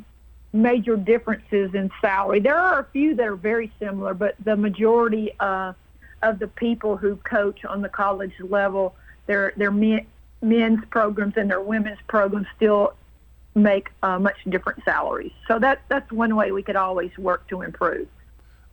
major 0.53 0.95
differences 0.95 1.73
in 1.73 1.89
salary. 1.99 2.39
There 2.39 2.57
are 2.57 2.79
a 2.79 2.87
few 2.93 3.15
that 3.15 3.25
are 3.25 3.35
very 3.35 3.71
similar, 3.79 4.13
but 4.13 4.35
the 4.43 4.55
majority 4.55 5.31
uh, 5.39 5.73
of 6.21 6.39
the 6.39 6.47
people 6.47 6.95
who 6.95 7.15
coach 7.17 7.65
on 7.65 7.81
the 7.81 7.89
college 7.89 8.33
level, 8.39 8.95
their 9.25 9.53
their 9.57 9.71
men, 9.71 10.05
men's 10.43 10.83
programs 10.91 11.33
and 11.37 11.49
their 11.49 11.61
women's 11.61 11.99
programs 12.07 12.47
still 12.55 12.93
make 13.55 13.89
uh, 14.03 14.19
much 14.19 14.37
different 14.49 14.83
salaries. 14.83 15.31
So 15.47 15.59
that 15.59 15.81
that's 15.89 16.11
one 16.11 16.35
way 16.35 16.51
we 16.51 16.63
could 16.63 16.75
always 16.75 17.17
work 17.17 17.47
to 17.49 17.61
improve. 17.61 18.07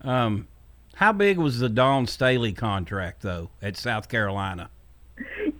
Um, 0.02 0.48
how 0.94 1.12
big 1.12 1.38
was 1.38 1.58
the 1.58 1.68
Dawn 1.68 2.06
Staley 2.06 2.52
contract, 2.52 3.22
though, 3.22 3.50
at 3.62 3.76
South 3.76 4.08
Carolina? 4.08 4.70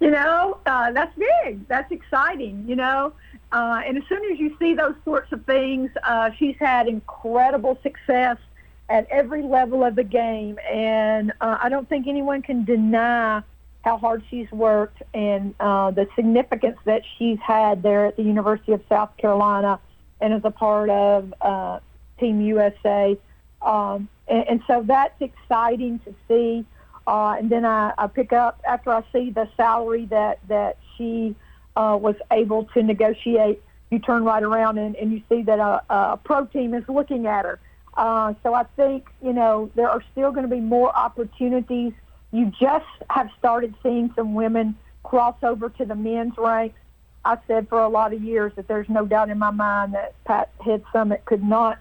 You 0.01 0.11
know, 0.11 0.59
uh, 0.65 0.93
that's 0.93 1.15
big. 1.17 1.69
That's 1.69 1.93
exciting, 1.93 2.65
you 2.67 2.77
know. 2.77 3.13
Uh, 3.53 3.83
and 3.85 3.99
as 3.99 4.05
soon 4.09 4.33
as 4.33 4.39
you 4.39 4.57
see 4.59 4.75
those 4.75 4.95
sorts 5.05 5.33
of 5.33 5.45
things, 5.45 5.91
uh, 6.05 6.31
she's 6.39 6.57
had 6.59 6.89
incredible 6.89 7.79
success 7.83 8.39
at 8.89 9.07
every 9.11 9.43
level 9.43 9.85
of 9.85 9.97
the 9.97 10.05
game. 10.05 10.59
And 10.71 11.33
uh, 11.41 11.59
I 11.61 11.69
don't 11.69 11.89
think 11.89 12.07
anyone 12.07 12.43
can 12.43 12.65
deny 12.65 13.43
how 13.83 13.97
hard 13.97 14.23
she's 14.31 14.51
worked 14.53 15.03
and 15.15 15.55
uh, 15.61 15.91
the 15.91 16.07
significance 16.15 16.77
that 16.85 17.03
she's 17.17 17.39
had 17.41 17.83
there 17.83 18.07
at 18.07 18.17
the 18.17 18.23
University 18.23 18.73
of 18.73 18.83
South 18.89 19.17
Carolina 19.17 19.81
and 20.21 20.35
as 20.35 20.43
a 20.45 20.51
part 20.51 20.91
of 20.91 21.33
uh, 21.41 21.81
Team 22.19 22.41
USA. 22.43 23.19
Um, 23.63 24.09
and, 24.29 24.49
and 24.49 24.63
so 24.67 24.83
that's 24.87 25.21
exciting 25.21 25.99
to 26.01 26.15
see. 26.29 26.65
Uh, 27.07 27.37
and 27.39 27.51
then 27.51 27.65
I, 27.65 27.93
I 27.97 28.07
pick 28.07 28.33
up 28.33 28.61
after 28.69 28.91
I 28.91 29.03
see 29.13 29.31
the 29.31 29.49
salary 29.57 30.05
that 30.07 30.39
that 30.49 30.77
she 30.97 31.35
uh, 31.77 31.99
was 32.01 32.17
able 32.31 32.65
to 32.75 32.83
negotiate. 32.83 33.63
You 33.91 33.99
turn 33.99 34.25
right 34.25 34.43
around 34.43 34.79
and, 34.79 34.95
and 34.97 35.13
you 35.13 35.23
see 35.29 35.43
that 35.43 35.59
a, 35.59 35.83
a 35.91 36.17
pro 36.23 36.45
team 36.47 36.75
is 36.75 36.85
looking 36.89 37.27
at 37.27 37.45
her. 37.45 37.59
Uh, 37.95 38.35
so 38.43 38.55
I 38.55 38.65
think 38.77 39.09
you 39.23 39.33
know 39.33 39.71
there 39.75 39.91
are 39.91 40.03
still 40.13 40.31
going 40.31 40.49
to 40.49 40.55
be 40.55 40.61
more 40.61 40.95
opportunities. 40.97 41.93
You 42.33 42.53
just 42.61 42.87
have 43.09 43.29
started 43.39 43.75
seeing 43.83 44.13
some 44.15 44.35
women 44.35 44.77
cross 45.03 45.37
over 45.43 45.69
to 45.71 45.85
the 45.85 45.95
men's 45.95 46.37
ranks. 46.39 46.79
I 47.25 47.37
said 47.47 47.69
for 47.69 47.81
a 47.81 47.89
lot 47.89 48.13
of 48.13 48.23
years 48.23 48.53
that 48.57 48.69
there's 48.69 48.89
no 48.89 49.05
doubt 49.05 49.29
in 49.29 49.39
my 49.39 49.51
mind 49.51 49.95
that 49.95 50.15
Pat 50.25 50.51
Head 50.65 50.83
Summitt 50.93 51.25
could 51.27 51.43
not 51.43 51.79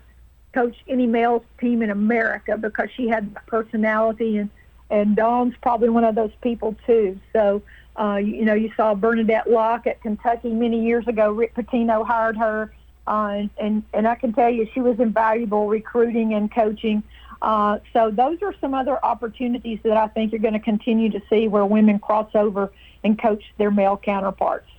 coach 0.53 0.75
any 0.87 1.07
male 1.07 1.45
team 1.59 1.81
in 1.81 1.89
America 1.89 2.57
because 2.57 2.89
she 2.95 3.07
had 3.07 3.35
personality 3.45 4.37
and 4.37 4.49
and 4.91 5.15
Dawn's 5.15 5.53
probably 5.61 5.89
one 5.89 6.03
of 6.03 6.15
those 6.15 6.31
people 6.41 6.75
too. 6.87 7.19
So 7.31 7.61
uh, 7.99 8.15
you, 8.15 8.37
you 8.37 8.45
know 8.45 8.55
you 8.55 8.71
saw 8.75 8.95
Bernadette 8.95 9.49
Locke 9.49 9.85
at 9.87 10.01
Kentucky 10.01 10.49
many 10.49 10.83
years 10.83 11.07
ago. 11.07 11.31
Rick 11.31 11.53
Pitino 11.55 12.05
hired 12.05 12.37
her, 12.37 12.73
uh, 13.07 13.27
and, 13.33 13.49
and 13.61 13.83
and 13.93 14.07
I 14.07 14.15
can 14.15 14.33
tell 14.33 14.49
you 14.49 14.67
she 14.73 14.81
was 14.81 14.99
invaluable 14.99 15.67
recruiting 15.67 16.33
and 16.33 16.51
coaching. 16.51 17.03
Uh, 17.41 17.79
so 17.93 18.11
those 18.11 18.41
are 18.41 18.53
some 18.59 18.73
other 18.73 19.03
opportunities 19.03 19.79
that 19.83 19.95
I 19.95 20.07
think 20.07 20.31
you're 20.31 20.41
going 20.41 20.53
to 20.53 20.59
continue 20.59 21.09
to 21.11 21.21
see 21.29 21.47
where 21.47 21.65
women 21.65 21.99
cross 21.99 22.29
over 22.35 22.71
and 23.03 23.19
coach 23.19 23.43
their 23.57 23.71
male 23.71 23.97
counterparts. 23.97 24.69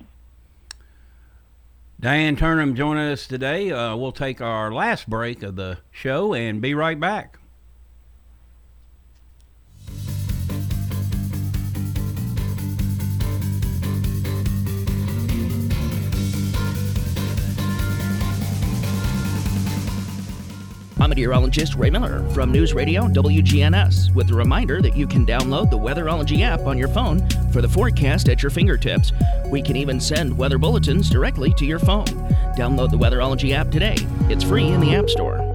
Diane 1.99 2.35
Turnham 2.35 2.75
joining 2.75 3.11
us 3.11 3.27
today. 3.27 3.71
Uh, 3.71 3.95
we'll 3.95 4.11
take 4.11 4.41
our 4.41 4.71
last 4.71 5.09
break 5.09 5.43
of 5.43 5.55
the 5.55 5.79
show 5.91 6.33
and 6.33 6.61
be 6.61 6.73
right 6.73 6.99
back. 6.99 7.37
I'm 21.01 21.09
meteorologist 21.09 21.73
Ray 21.73 21.89
Miller 21.89 22.29
from 22.29 22.51
News 22.51 22.75
Radio 22.75 23.07
WGNS 23.07 24.13
with 24.13 24.29
a 24.29 24.35
reminder 24.35 24.83
that 24.83 24.95
you 24.95 25.07
can 25.07 25.25
download 25.25 25.71
the 25.71 25.77
Weatherology 25.77 26.41
app 26.41 26.59
on 26.67 26.77
your 26.77 26.89
phone 26.89 27.27
for 27.49 27.59
the 27.59 27.67
forecast 27.67 28.29
at 28.29 28.43
your 28.43 28.51
fingertips. 28.51 29.11
We 29.47 29.63
can 29.63 29.75
even 29.75 29.99
send 29.99 30.37
weather 30.37 30.59
bulletins 30.59 31.09
directly 31.09 31.55
to 31.55 31.65
your 31.65 31.79
phone. 31.79 32.05
Download 32.55 32.91
the 32.91 32.99
Weatherology 32.99 33.51
app 33.51 33.71
today. 33.71 33.95
It's 34.29 34.43
free 34.43 34.67
in 34.67 34.79
the 34.79 34.93
App 34.93 35.09
Store. 35.09 35.50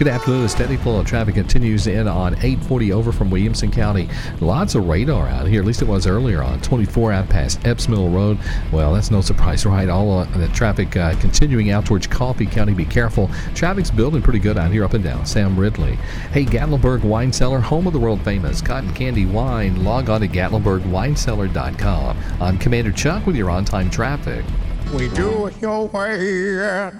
Good 0.00 0.08
afternoon. 0.08 0.44
A 0.46 0.48
steady 0.48 0.78
flow 0.78 0.98
of 0.98 1.06
traffic 1.06 1.34
continues 1.34 1.86
in 1.86 2.08
on 2.08 2.32
840 2.36 2.90
over 2.90 3.12
from 3.12 3.30
Williamson 3.30 3.70
County. 3.70 4.08
Lots 4.40 4.74
of 4.74 4.88
radar 4.88 5.28
out 5.28 5.46
here, 5.46 5.60
at 5.60 5.66
least 5.66 5.82
it 5.82 5.88
was 5.88 6.06
earlier 6.06 6.42
on 6.42 6.58
24 6.62 7.12
out 7.12 7.28
past 7.28 7.66
Epps 7.66 7.86
Mill 7.86 8.08
Road. 8.08 8.38
Well, 8.72 8.94
that's 8.94 9.10
no 9.10 9.20
surprise, 9.20 9.66
right? 9.66 9.90
All 9.90 10.24
the 10.24 10.48
traffic 10.54 10.96
uh, 10.96 11.14
continuing 11.20 11.70
out 11.70 11.84
towards 11.84 12.06
Coffee 12.06 12.46
County. 12.46 12.72
Be 12.72 12.86
careful. 12.86 13.28
Traffic's 13.54 13.90
building 13.90 14.22
pretty 14.22 14.38
good 14.38 14.56
out 14.56 14.70
here 14.70 14.86
up 14.86 14.94
and 14.94 15.04
down. 15.04 15.26
Sam 15.26 15.54
Ridley. 15.54 15.96
Hey, 16.32 16.46
Gatlinburg 16.46 17.04
Wine 17.04 17.30
Cellar, 17.30 17.60
home 17.60 17.86
of 17.86 17.92
the 17.92 17.98
world 17.98 18.22
famous 18.22 18.62
cotton 18.62 18.94
candy 18.94 19.26
wine. 19.26 19.84
Log 19.84 20.08
on 20.08 20.22
to 20.22 20.28
GatlinburgWineCellar.com. 20.28 22.16
I'm 22.40 22.56
Commander 22.56 22.92
Chuck 22.92 23.26
with 23.26 23.36
your 23.36 23.50
on 23.50 23.66
time 23.66 23.90
traffic. 23.90 24.46
We 24.92 25.08
do 25.10 25.46
it 25.46 25.60
your 25.60 25.86
way 25.88 26.58
at 26.58 26.92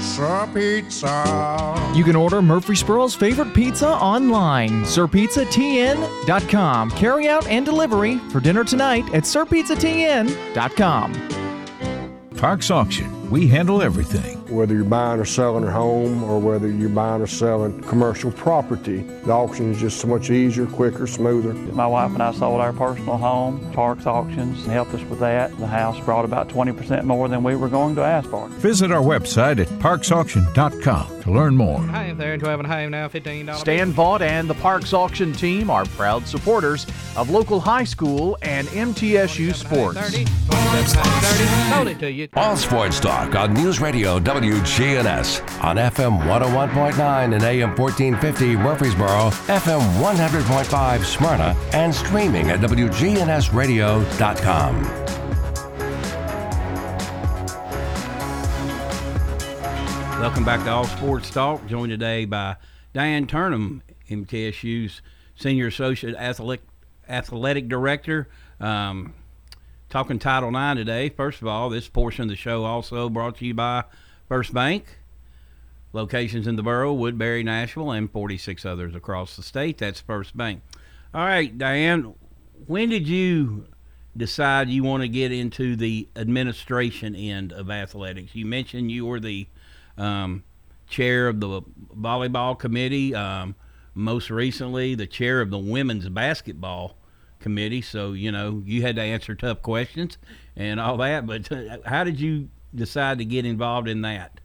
Sir 0.00 0.48
Pizza. 0.52 1.92
You 1.94 2.02
can 2.04 2.16
order 2.16 2.42
Murfreesboro's 2.42 3.14
favorite 3.14 3.54
pizza 3.54 3.88
online, 3.88 4.82
sirpizzatn.com. 4.84 6.90
Carry 6.90 7.28
out 7.28 7.46
and 7.46 7.64
delivery 7.64 8.18
for 8.30 8.40
dinner 8.40 8.64
tonight 8.64 9.04
at 9.14 9.22
sirpizzatn.com. 9.22 11.28
Parks 12.36 12.70
Auction. 12.70 13.30
We 13.30 13.48
handle 13.48 13.82
everything. 13.82 14.37
Whether 14.48 14.74
you're 14.74 14.84
buying 14.84 15.20
or 15.20 15.26
selling 15.26 15.64
a 15.64 15.70
home 15.70 16.24
or 16.24 16.38
whether 16.38 16.68
you're 16.70 16.88
buying 16.88 17.20
or 17.20 17.26
selling 17.26 17.80
commercial 17.82 18.30
property, 18.32 19.02
the 19.24 19.32
auction 19.32 19.72
is 19.72 19.80
just 19.80 20.00
so 20.00 20.08
much 20.08 20.30
easier, 20.30 20.66
quicker, 20.66 21.06
smoother. 21.06 21.52
My 21.52 21.86
wife 21.86 22.12
and 22.12 22.22
I 22.22 22.32
sold 22.32 22.60
our 22.60 22.72
personal 22.72 23.18
home. 23.18 23.72
Parks 23.72 24.06
Auctions 24.06 24.64
helped 24.66 24.94
us 24.94 25.02
with 25.10 25.20
that. 25.20 25.56
The 25.58 25.66
house 25.66 26.00
brought 26.00 26.24
about 26.24 26.48
20% 26.48 27.04
more 27.04 27.28
than 27.28 27.42
we 27.42 27.56
were 27.56 27.68
going 27.68 27.94
to 27.96 28.02
ask 28.02 28.28
for. 28.30 28.48
Visit 28.48 28.90
our 28.90 29.02
website 29.02 29.60
at 29.60 29.68
parksauction.com 29.80 31.17
to 31.28 31.34
learn 31.34 31.56
more. 31.56 31.80
Hi 31.80 32.12
there, 32.12 32.36
12 32.36 32.60
and 32.60 32.72
a 32.72 32.90
now, 32.90 33.08
$15. 33.08 33.56
Stan 33.56 33.92
Vaught 33.92 34.20
and 34.22 34.48
the 34.48 34.54
Parks 34.54 34.92
Auction 34.92 35.32
team 35.32 35.70
are 35.70 35.84
proud 35.84 36.26
supporters 36.26 36.86
of 37.16 37.30
local 37.30 37.60
high 37.60 37.84
school 37.84 38.36
and 38.42 38.66
MTSU 38.68 39.54
sports. 39.54 39.98
30, 39.98 40.24
30, 40.24 41.90
it 41.90 41.98
to 42.00 42.10
you. 42.10 42.28
All 42.34 42.56
sports 42.56 42.98
talk 43.00 43.34
on 43.34 43.54
News 43.54 43.80
Radio 43.80 44.18
WGNS 44.18 45.62
on 45.62 45.76
FM 45.76 46.18
101.9 46.22 47.34
and 47.34 47.42
AM 47.42 47.74
1450 47.76 48.56
Murfreesboro, 48.56 49.30
FM 49.48 49.80
100.5 50.00 51.04
Smyrna, 51.04 51.54
and 51.72 51.94
streaming 51.94 52.50
at 52.50 52.60
WGNSradio.com. 52.60 55.17
Welcome 60.28 60.44
back 60.44 60.62
to 60.64 60.70
All 60.70 60.84
Sports 60.84 61.30
Talk. 61.30 61.66
Joined 61.66 61.88
today 61.88 62.26
by 62.26 62.56
Diane 62.92 63.26
Turnham, 63.26 63.82
MTSU's 64.10 65.00
Senior 65.34 65.68
Associate 65.68 66.14
Athletic, 66.14 66.66
Athletic 67.08 67.66
Director. 67.66 68.28
Um, 68.60 69.14
talking 69.88 70.18
Title 70.18 70.50
IX 70.50 70.76
today. 70.76 71.08
First 71.08 71.40
of 71.40 71.48
all, 71.48 71.70
this 71.70 71.88
portion 71.88 72.24
of 72.24 72.28
the 72.28 72.36
show 72.36 72.64
also 72.64 73.08
brought 73.08 73.38
to 73.38 73.46
you 73.46 73.54
by 73.54 73.84
First 74.28 74.52
Bank. 74.52 74.98
Locations 75.94 76.46
in 76.46 76.56
the 76.56 76.62
borough, 76.62 76.92
Woodbury, 76.92 77.42
Nashville, 77.42 77.90
and 77.90 78.12
46 78.12 78.66
others 78.66 78.94
across 78.94 79.34
the 79.34 79.42
state. 79.42 79.78
That's 79.78 80.02
First 80.02 80.36
Bank. 80.36 80.60
All 81.14 81.24
right, 81.24 81.56
Diane, 81.56 82.14
when 82.66 82.90
did 82.90 83.08
you 83.08 83.64
decide 84.14 84.68
you 84.68 84.84
want 84.84 85.02
to 85.02 85.08
get 85.08 85.32
into 85.32 85.74
the 85.74 86.06
administration 86.14 87.16
end 87.16 87.50
of 87.50 87.70
athletics? 87.70 88.34
You 88.34 88.44
mentioned 88.44 88.92
you 88.92 89.06
were 89.06 89.20
the 89.20 89.46
um, 89.98 90.44
chair 90.88 91.28
of 91.28 91.40
the 91.40 91.62
volleyball 91.96 92.58
committee, 92.58 93.14
um, 93.14 93.54
most 93.94 94.30
recently, 94.30 94.94
the 94.94 95.06
chair 95.06 95.40
of 95.40 95.50
the 95.50 95.58
women's 95.58 96.08
basketball 96.08 96.96
committee. 97.40 97.82
So, 97.82 98.12
you 98.12 98.32
know, 98.32 98.62
you 98.64 98.82
had 98.82 98.96
to 98.96 99.02
answer 99.02 99.34
tough 99.34 99.62
questions 99.62 100.18
and 100.56 100.80
all 100.80 100.96
that. 100.98 101.26
But 101.26 101.50
uh, 101.50 101.78
how 101.84 102.04
did 102.04 102.20
you 102.20 102.48
decide 102.74 103.18
to 103.18 103.24
get 103.24 103.44
involved 103.44 103.88
in 103.88 104.02
that? 104.02 104.40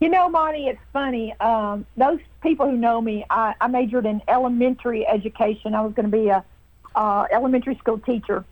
You 0.00 0.08
know, 0.08 0.28
Monty, 0.28 0.66
it's 0.66 0.80
funny. 0.92 1.32
Um, 1.38 1.86
those 1.96 2.18
people 2.42 2.68
who 2.68 2.76
know 2.76 3.00
me, 3.00 3.24
I, 3.30 3.54
I 3.60 3.68
majored 3.68 4.04
in 4.04 4.20
elementary 4.26 5.06
education. 5.06 5.74
I 5.74 5.80
was 5.82 5.92
going 5.94 6.10
to 6.10 6.16
be 6.16 6.28
a 6.28 6.44
uh, 6.96 7.26
elementary 7.30 7.76
school 7.76 7.98
teacher, 7.98 8.44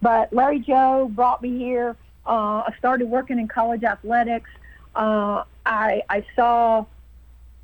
but 0.00 0.32
Larry 0.32 0.60
Joe 0.60 1.10
brought 1.12 1.42
me 1.42 1.58
here. 1.58 1.96
Uh, 2.24 2.62
I 2.68 2.74
started 2.78 3.08
working 3.08 3.40
in 3.40 3.48
college 3.48 3.82
athletics. 3.82 4.48
Uh, 4.94 5.44
I, 5.64 6.02
I 6.08 6.24
saw 6.36 6.84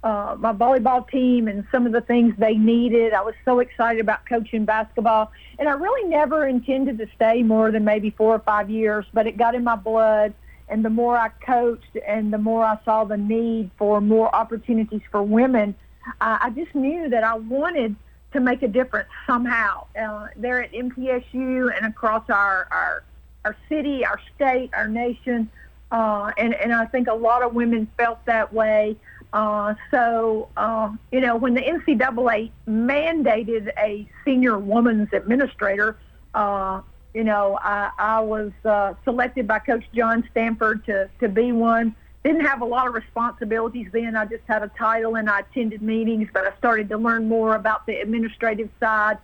uh, 0.02 0.36
my 0.38 0.52
volleyball 0.52 1.08
team 1.10 1.48
and 1.48 1.66
some 1.72 1.86
of 1.86 1.92
the 1.92 2.00
things 2.00 2.34
they 2.38 2.54
needed. 2.54 3.12
I 3.12 3.22
was 3.22 3.34
so 3.44 3.58
excited 3.60 4.00
about 4.00 4.26
coaching 4.26 4.64
basketball, 4.64 5.32
and 5.58 5.68
I 5.68 5.72
really 5.72 6.08
never 6.08 6.46
intended 6.46 6.98
to 6.98 7.08
stay 7.16 7.42
more 7.42 7.70
than 7.70 7.84
maybe 7.84 8.10
four 8.10 8.34
or 8.34 8.40
five 8.40 8.70
years, 8.70 9.04
but 9.12 9.26
it 9.26 9.36
got 9.36 9.54
in 9.54 9.64
my 9.64 9.76
blood 9.76 10.34
and 10.68 10.84
the 10.84 10.90
more 10.90 11.16
I 11.16 11.30
coached 11.44 11.96
and 12.06 12.32
the 12.32 12.38
more 12.38 12.64
I 12.64 12.78
saw 12.84 13.04
the 13.04 13.16
need 13.16 13.70
for 13.78 14.00
more 14.00 14.34
opportunities 14.34 15.00
for 15.10 15.22
women, 15.22 15.74
I 16.20 16.50
just 16.50 16.74
knew 16.74 17.08
that 17.10 17.24
I 17.24 17.34
wanted 17.34 17.96
to 18.32 18.40
make 18.40 18.62
a 18.62 18.68
difference 18.68 19.08
somehow. 19.26 19.86
Uh, 19.98 20.28
there 20.36 20.62
at 20.62 20.72
MTSU 20.72 21.74
and 21.74 21.86
across 21.86 22.28
our, 22.28 22.68
our, 22.70 23.04
our 23.44 23.56
city, 23.68 24.04
our 24.04 24.20
state, 24.34 24.70
our 24.74 24.88
nation. 24.88 25.50
Uh, 25.90 26.32
and, 26.36 26.54
and 26.54 26.72
I 26.72 26.84
think 26.86 27.08
a 27.08 27.14
lot 27.14 27.42
of 27.42 27.54
women 27.54 27.88
felt 27.96 28.24
that 28.26 28.52
way. 28.52 28.96
Uh, 29.32 29.74
so, 29.90 30.48
uh, 30.56 30.90
you 31.12 31.20
know, 31.20 31.36
when 31.36 31.54
the 31.54 31.60
NCAA 31.60 32.50
mandated 32.66 33.70
a 33.78 34.08
senior 34.24 34.58
woman's 34.58 35.08
administrator, 35.12 35.98
uh, 36.34 36.80
you 37.14 37.24
know, 37.24 37.58
I, 37.62 37.90
I 37.98 38.20
was 38.20 38.52
uh, 38.64 38.94
selected 39.04 39.46
by 39.46 39.58
Coach 39.58 39.84
John 39.94 40.26
Stanford 40.30 40.84
to, 40.86 41.08
to 41.20 41.28
be 41.28 41.52
one. 41.52 41.94
Didn't 42.24 42.44
have 42.44 42.60
a 42.60 42.64
lot 42.64 42.86
of 42.86 42.94
responsibilities 42.94 43.88
then. 43.92 44.16
I 44.16 44.24
just 44.24 44.44
had 44.46 44.62
a 44.62 44.68
title 44.78 45.16
and 45.16 45.30
I 45.30 45.40
attended 45.40 45.82
meetings, 45.82 46.28
but 46.32 46.46
I 46.46 46.56
started 46.58 46.88
to 46.90 46.98
learn 46.98 47.28
more 47.28 47.54
about 47.54 47.86
the 47.86 48.00
administrative 48.00 48.68
side. 48.80 49.18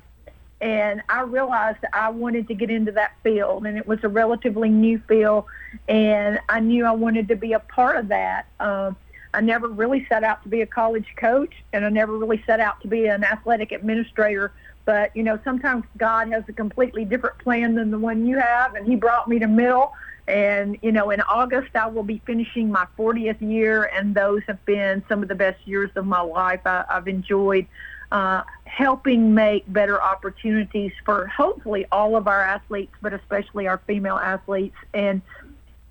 And 0.61 1.03
I 1.09 1.23
realized 1.23 1.79
I 1.93 2.11
wanted 2.11 2.49
to 2.49 2.55
get 2.55 2.71
into 2.71 2.93
that 2.93 3.13
field, 3.23 3.67
and 3.67 3.77
it 3.77 3.87
was 3.87 3.99
a 4.03 4.09
relatively 4.09 4.71
new 4.71 4.99
field. 5.07 5.45
And 5.89 6.39
I 6.49 6.61
knew 6.61 6.85
I 6.85 6.93
wanted 6.93 7.29
to 7.29 7.37
be 7.37 7.53
a 7.53 7.61
part 7.61 7.97
of 7.97 8.09
that. 8.09 8.47
Um, 8.61 8.97
I 9.35 9.41
never 9.41 9.69
really 9.69 10.07
set 10.09 10.23
out 10.23 10.43
to 10.45 10.49
be 10.49 10.63
a 10.63 10.67
college 10.67 11.07
coach, 11.17 11.53
and 11.73 11.85
I 11.85 11.89
never 11.89 12.17
really 12.17 12.43
set 12.47 12.61
out 12.61 12.81
to 12.83 12.89
be 12.89 13.07
an 13.07 13.25
athletic 13.25 13.73
administrator 13.73 14.53
but, 14.85 15.17
you 15.17 15.23
know, 15.23 15.39
sometimes 15.45 15.85
God 15.97 16.29
has 16.29 16.45
a 16.49 16.53
completely 16.53 17.05
different 17.05 17.39
plan 17.39 17.75
than 17.75 17.91
the 17.91 17.99
one 17.99 18.27
you 18.27 18.39
have, 18.39 18.75
and 18.75 18.87
he 18.87 18.97
brought 18.97 19.29
me 19.29 19.39
to 19.39 19.47
Middle. 19.47 19.93
And, 20.27 20.79
you 20.83 20.93
know, 20.93 21.11
in 21.11 21.21
August, 21.23 21.75
I 21.75 21.87
will 21.87 22.03
be 22.03 22.21
finishing 22.27 22.71
my 22.71 22.87
40th 22.99 23.41
year, 23.41 23.85
and 23.85 24.15
those 24.15 24.43
have 24.47 24.65
been 24.65 25.03
some 25.09 25.23
of 25.23 25.29
the 25.29 25.35
best 25.35 25.67
years 25.67 25.91
of 25.97 26.07
my 26.07 26.21
life. 26.21 26.61
I, 26.65 26.85
I've 26.89 27.09
enjoyed 27.09 27.67
uh, 28.15 28.45
helping 28.65 29.35
make 29.35 29.65
better 29.73 30.01
opportunities 30.01 30.93
for 31.05 31.27
hopefully 31.27 31.85
all 31.91 32.17
of 32.17 32.29
our 32.29 32.41
athletes, 32.41 32.95
but 33.03 33.13
especially 33.13 33.67
our 33.67 33.79
female 33.89 34.17
athletes. 34.17 34.77
And, 34.95 35.21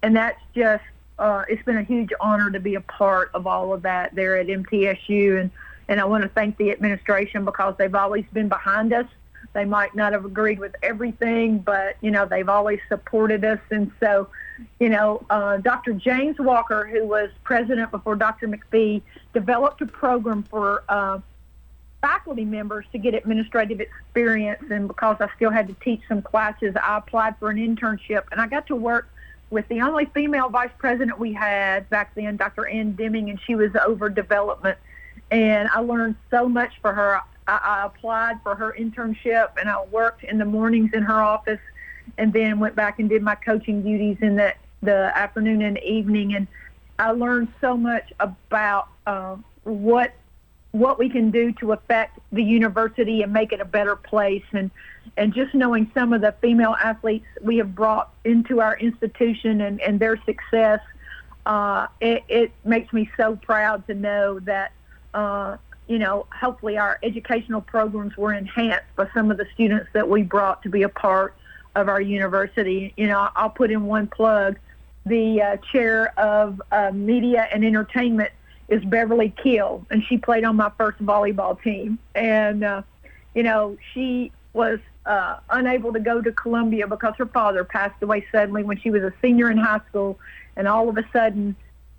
and 0.01 0.15
that's 0.15 0.39
just, 0.55 0.86
uh, 1.19 1.43
it's 1.49 1.61
been 1.63 1.76
a 1.76 1.84
huge 1.84 2.11
honor 2.21 2.49
to 2.49 2.61
be 2.61 2.76
a 2.76 2.82
part 2.82 3.30
of 3.34 3.45
all 3.45 3.74
of 3.74 3.82
that 3.82 4.15
there 4.15 4.38
at 4.38 4.47
MTSU. 4.47 5.41
And, 5.41 5.51
and 5.89 5.99
I 5.99 6.05
want 6.05 6.24
to 6.24 6.30
thank 6.30 6.55
the 6.55 6.71
administration 6.71 7.43
because 7.43 7.76
they've 7.78 7.93
always 7.93 8.24
been 8.32 8.47
behind 8.47 8.93
us. 8.93 9.07
They 9.51 9.65
might 9.65 9.93
not 9.93 10.13
have 10.13 10.24
agreed 10.24 10.59
with 10.59 10.76
everything, 10.82 11.59
but 11.59 11.97
you 12.01 12.09
know 12.09 12.26
they've 12.26 12.49
always 12.49 12.80
supported 12.88 13.45
us. 13.45 13.59
And 13.69 13.91
so, 13.99 14.30
you 14.80 14.89
know, 14.89 15.24
uh, 15.30 15.57
Dr. 15.57 15.93
James 15.93 16.39
Walker, 16.39 16.88
who 16.88 17.05
was 17.05 17.30
president 17.43 17.91
before 17.91 18.15
Dr. 18.15 18.47
McPhee, 18.47 19.03
developed 19.34 19.82
a 19.82 19.86
program 19.86 20.41
for 20.43 20.84
uh, 20.89 21.19
faculty 22.04 22.45
members 22.45 22.86
to 22.91 22.99
get 22.99 23.16
administrative 23.16 23.82
experience. 23.82 24.64
And 24.70 24.88
because 24.88 25.18
I 25.20 25.28
still 25.36 25.49
had 25.49 25.68
to 25.70 25.74
teach 25.76 26.01
some 26.08 26.22
classes, 26.22 26.76
I 26.76 26.99
applied 26.99 27.39
for 27.39 27.49
an 27.49 27.58
internship, 27.58 28.26
and 28.32 28.39
I 28.39 28.45
got 28.45 28.68
to 28.68 28.76
work 28.76 29.10
with 29.49 29.68
the 29.70 29.82
only 29.82 30.06
female 30.06 30.49
vice 30.49 30.72
president 30.78 31.18
we 31.18 31.34
had 31.34 31.89
back 31.89 32.14
then, 32.14 32.38
Dr. 32.38 32.68
Ann 32.68 32.91
Deming, 32.93 33.32
and 33.32 33.39
she 33.47 33.56
was 33.56 33.72
over 33.88 34.10
development 34.10 34.78
and 35.34 35.68
I 35.70 35.80
learned 35.80 36.16
so 36.30 36.47
much 36.47 36.74
for 36.82 36.93
her. 36.93 37.20
I, 37.45 37.84
applied 37.86 38.41
for 38.41 38.56
her 38.56 38.74
internship, 38.80 39.49
and 39.60 39.70
I 39.70 39.84
worked 39.91 40.24
in 40.24 40.38
the 40.38 40.45
mornings 40.45 40.91
in 40.93 41.04
her 41.04 41.22
office, 41.22 41.60
and 42.18 42.32
then 42.32 42.58
went 42.60 42.74
back 42.74 42.99
and 42.99 43.10
did 43.10 43.22
my 43.22 43.36
coaching 43.36 43.82
duties 43.82 44.18
in 44.22 44.38
the 44.38 44.54
the 44.82 45.12
afternoon 45.18 45.62
and 45.62 45.78
evening, 45.80 46.36
and 46.36 46.47
I 46.99 47.12
learned 47.12 47.49
so 47.60 47.76
much 47.76 48.14
about 48.22 48.88
uh, 49.06 49.36
what 49.64 50.14
what 50.74 50.99
we 50.99 51.07
can 51.07 51.32
do 51.32 51.53
to 51.53 51.71
affect 51.71 52.19
the 52.32 52.43
university 52.43 53.21
and 53.21 53.32
make 53.32 53.53
it 53.53 53.61
a 53.61 53.65
better 53.65 53.95
place 53.95 54.43
and 54.51 54.69
and 55.17 55.34
just 55.34 55.53
knowing 55.53 55.89
some 55.93 56.13
of 56.13 56.21
the 56.21 56.34
female 56.41 56.76
athletes 56.84 57.26
we 57.41 57.57
have 57.57 57.76
brought 57.76 58.11
into 58.24 58.59
our 58.59 58.78
institution 58.78 59.61
and, 59.61 59.80
and 59.82 59.99
their 59.99 60.17
success 60.26 60.80
uh, 61.45 61.88
it, 62.01 62.24
it 62.28 62.51
makes 62.65 62.91
me 62.91 63.09
so 63.15 63.36
proud 63.36 63.86
to 63.86 63.93
know 63.93 64.39
that 64.39 64.71
uh, 65.13 65.57
you 65.88 65.99
know, 65.99 66.26
hopefully 66.32 66.78
our 66.78 66.97
educational 67.03 67.61
programs 67.61 68.15
were 68.15 68.34
enhanced 68.34 68.86
by 68.95 69.07
some 69.13 69.32
of 69.32 69.38
the 69.38 69.45
students 69.53 69.88
that 69.93 70.07
we 70.07 70.24
brought 70.24 70.63
to 70.63 70.69
be 70.69 70.84
a 70.84 70.89
part 70.89 71.36
of 71.76 71.89
our 71.89 72.01
university. 72.01 72.93
You 72.95 73.07
know, 73.07 73.30
I'll 73.36 73.49
put 73.49 73.71
in 73.71 73.86
one 73.86 74.07
plug. 74.07 74.57
The 75.05 75.41
uh, 75.41 75.57
chair 75.71 76.17
of 76.17 76.61
uh, 76.71 76.91
media 76.93 77.47
and 77.51 77.65
entertainment 77.65 78.32
is 78.74 78.84
Beverly 78.84 79.34
Keel, 79.41 79.86
and 79.91 80.03
she 80.03 80.17
played 80.17 80.43
on 80.43 80.55
my 80.55 80.71
first 80.78 80.97
volleyball 80.99 81.61
team. 81.61 81.99
And, 82.15 82.63
uh, 82.63 82.82
you 83.36 83.43
know, 83.43 83.78
she 83.93 84.32
was 84.53 84.80
uh, 85.05 85.38
unable 85.51 85.93
to 85.93 85.99
go 85.99 86.21
to 86.21 86.32
Columbia 86.32 86.88
because 86.88 87.13
her 87.17 87.28
father 87.28 87.63
passed 87.63 88.01
away 88.01 88.26
suddenly 88.32 88.63
when 88.63 88.80
she 88.80 88.89
was 88.89 89.03
a 89.03 89.13
senior 89.21 89.51
in 89.51 89.57
high 89.57 89.82
school. 89.89 90.19
And 90.55 90.67
all 90.67 90.89
of 90.89 90.97
a 90.97 91.05
sudden, 91.13 91.55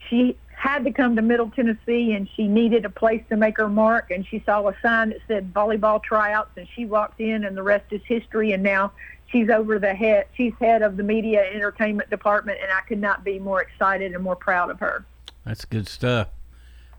she 0.08 0.36
had 0.50 0.84
to 0.84 0.90
come 0.90 1.14
to 1.14 1.22
Middle 1.22 1.50
Tennessee 1.50 2.12
and 2.12 2.28
she 2.34 2.48
needed 2.48 2.84
a 2.84 2.90
place 2.90 3.22
to 3.28 3.36
make 3.36 3.56
her 3.58 3.68
mark. 3.68 4.10
And 4.10 4.26
she 4.26 4.42
saw 4.44 4.66
a 4.66 4.74
sign 4.82 5.10
that 5.10 5.18
said 5.28 5.54
volleyball 5.54 6.02
tryouts, 6.02 6.50
and 6.56 6.66
she 6.74 6.86
walked 6.86 7.20
in, 7.20 7.44
and 7.44 7.56
the 7.56 7.62
rest 7.62 7.86
is 7.92 8.00
history. 8.04 8.50
And 8.50 8.64
now 8.64 8.90
she's 9.26 9.48
over 9.48 9.78
the 9.78 9.94
head. 9.94 10.26
She's 10.36 10.54
head 10.58 10.82
of 10.82 10.96
the 10.96 11.04
media 11.04 11.44
entertainment 11.54 12.10
department, 12.10 12.58
and 12.60 12.72
I 12.72 12.80
could 12.80 13.00
not 13.00 13.22
be 13.22 13.38
more 13.38 13.62
excited 13.62 14.12
and 14.12 14.24
more 14.24 14.36
proud 14.36 14.70
of 14.70 14.80
her. 14.80 15.04
That's 15.44 15.64
good 15.64 15.86
stuff. 15.86 16.28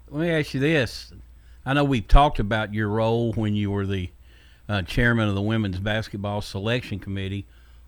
Let 0.09 0.21
me 0.21 0.29
ask 0.29 0.53
you 0.53 0.59
this: 0.59 1.11
I 1.65 1.73
know 1.73 1.83
we've 1.83 2.07
talked 2.07 2.39
about 2.39 2.73
your 2.73 2.89
role 2.89 3.33
when 3.33 3.55
you 3.55 3.71
were 3.71 3.85
the 3.85 4.11
uh, 4.69 4.83
chairman 4.83 5.27
of 5.27 5.35
the 5.35 5.41
women's 5.41 5.79
basketball 5.79 6.41
selection 6.41 6.99
committee. 6.99 7.45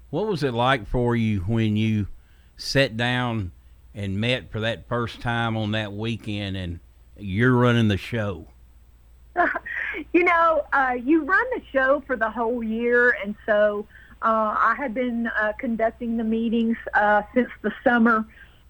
What 0.09 0.27
was 0.27 0.43
it 0.43 0.53
like 0.53 0.87
for 0.87 1.15
you 1.15 1.41
when 1.41 1.75
you 1.75 2.07
sat 2.55 2.97
down 2.97 3.51
and 3.93 4.19
met 4.19 4.51
for 4.51 4.59
that 4.61 4.87
first 4.87 5.21
time 5.21 5.55
on 5.55 5.71
that 5.73 5.93
weekend, 5.93 6.57
and 6.57 6.79
you're 7.17 7.55
running 7.55 7.87
the 7.87 7.97
show? 7.97 8.47
you 10.13 10.23
know, 10.23 10.65
uh, 10.73 10.95
you 11.03 11.23
run 11.23 11.45
the 11.55 11.61
show 11.71 12.03
for 12.07 12.15
the 12.15 12.29
whole 12.29 12.63
year, 12.63 13.15
and 13.23 13.35
so 13.45 13.85
uh, 14.23 14.55
I 14.57 14.75
had 14.75 14.93
been 14.93 15.27
uh, 15.39 15.53
conducting 15.59 16.17
the 16.17 16.23
meetings 16.23 16.77
uh, 16.95 17.21
since 17.35 17.49
the 17.61 17.71
summer, 17.83 18.25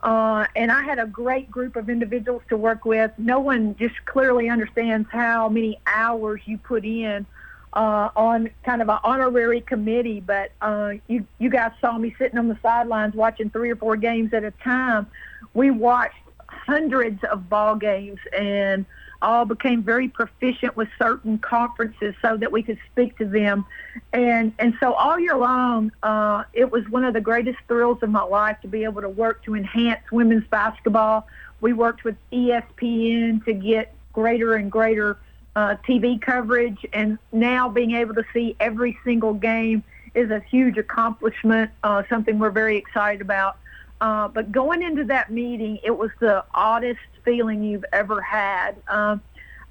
uh, 0.07 0.47
and 0.55 0.71
I 0.71 0.83
had 0.83 0.99
a 0.99 1.05
great 1.05 1.51
group 1.51 1.75
of 1.75 1.89
individuals 1.89 2.41
to 2.47 2.55
work 2.55 2.85
with. 2.85 3.11
No 3.17 3.41
one 3.41 3.75
just 3.75 4.05
clearly 4.05 4.47
understands 4.47 5.09
how 5.11 5.49
many 5.49 5.81
hours 5.85 6.39
you 6.45 6.57
put 6.57 6.85
in 6.85 7.25
uh, 7.73 8.07
on 8.15 8.49
kind 8.63 8.81
of 8.81 8.87
an 8.87 8.99
honorary 9.03 9.59
committee, 9.59 10.21
but 10.21 10.53
uh, 10.61 10.93
you 11.07 11.27
you 11.39 11.49
guys 11.49 11.73
saw 11.81 11.97
me 11.97 12.15
sitting 12.17 12.39
on 12.39 12.47
the 12.47 12.57
sidelines 12.61 13.15
watching 13.15 13.49
three 13.49 13.69
or 13.69 13.75
four 13.75 13.97
games 13.97 14.33
at 14.33 14.45
a 14.45 14.51
time. 14.63 15.07
We 15.53 15.71
watched 15.71 16.15
hundreds 16.47 17.21
of 17.25 17.49
ball 17.49 17.75
games 17.75 18.19
and 18.31 18.85
all 19.21 19.45
became 19.45 19.83
very 19.83 20.07
proficient 20.07 20.75
with 20.75 20.87
certain 20.97 21.37
conferences 21.37 22.15
so 22.21 22.37
that 22.37 22.51
we 22.51 22.63
could 22.63 22.77
speak 22.91 23.17
to 23.17 23.25
them. 23.25 23.65
And 24.13 24.53
and 24.59 24.73
so 24.79 24.93
all 24.93 25.19
year 25.19 25.37
long, 25.37 25.91
uh, 26.03 26.43
it 26.53 26.71
was 26.71 26.87
one 26.89 27.03
of 27.03 27.13
the 27.13 27.21
greatest 27.21 27.59
thrills 27.67 28.01
of 28.01 28.09
my 28.09 28.23
life 28.23 28.57
to 28.61 28.67
be 28.67 28.83
able 28.83 29.01
to 29.01 29.09
work 29.09 29.43
to 29.45 29.55
enhance 29.55 30.01
women's 30.11 30.47
basketball. 30.47 31.27
We 31.61 31.73
worked 31.73 32.03
with 32.03 32.15
ESPN 32.31 33.43
to 33.45 33.53
get 33.53 33.93
greater 34.13 34.55
and 34.55 34.71
greater 34.71 35.17
uh, 35.55 35.75
TV 35.87 36.21
coverage, 36.21 36.85
and 36.93 37.17
now 37.31 37.67
being 37.69 37.95
able 37.95 38.13
to 38.15 38.23
see 38.31 38.55
every 38.59 38.97
single 39.03 39.33
game 39.33 39.83
is 40.13 40.31
a 40.31 40.39
huge 40.39 40.77
accomplishment, 40.77 41.71
uh, 41.83 42.03
something 42.09 42.39
we're 42.39 42.49
very 42.49 42.77
excited 42.77 43.21
about. 43.21 43.57
Uh, 43.99 44.27
but 44.27 44.51
going 44.51 44.83
into 44.83 45.03
that 45.05 45.31
meeting, 45.31 45.79
it 45.83 45.97
was 45.97 46.11
the 46.19 46.43
oddest 46.53 46.99
feeling 47.23 47.63
you've 47.63 47.85
ever 47.91 48.21
had. 48.21 48.75
Um, 48.87 49.21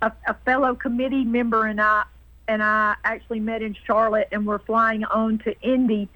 a, 0.02 0.12
a 0.26 0.34
fellow 0.44 0.74
committee 0.74 1.24
member 1.24 1.66
and 1.66 1.80
I 1.80 2.04
and 2.48 2.62
I 2.62 2.94
actually 3.02 3.40
met 3.40 3.62
in 3.62 3.76
Charlotte, 3.86 4.28
and 4.30 4.46
we're 4.46 4.60
flying 4.60 5.04
on 5.04 5.38
to 5.38 5.60
Indy. 5.62 6.08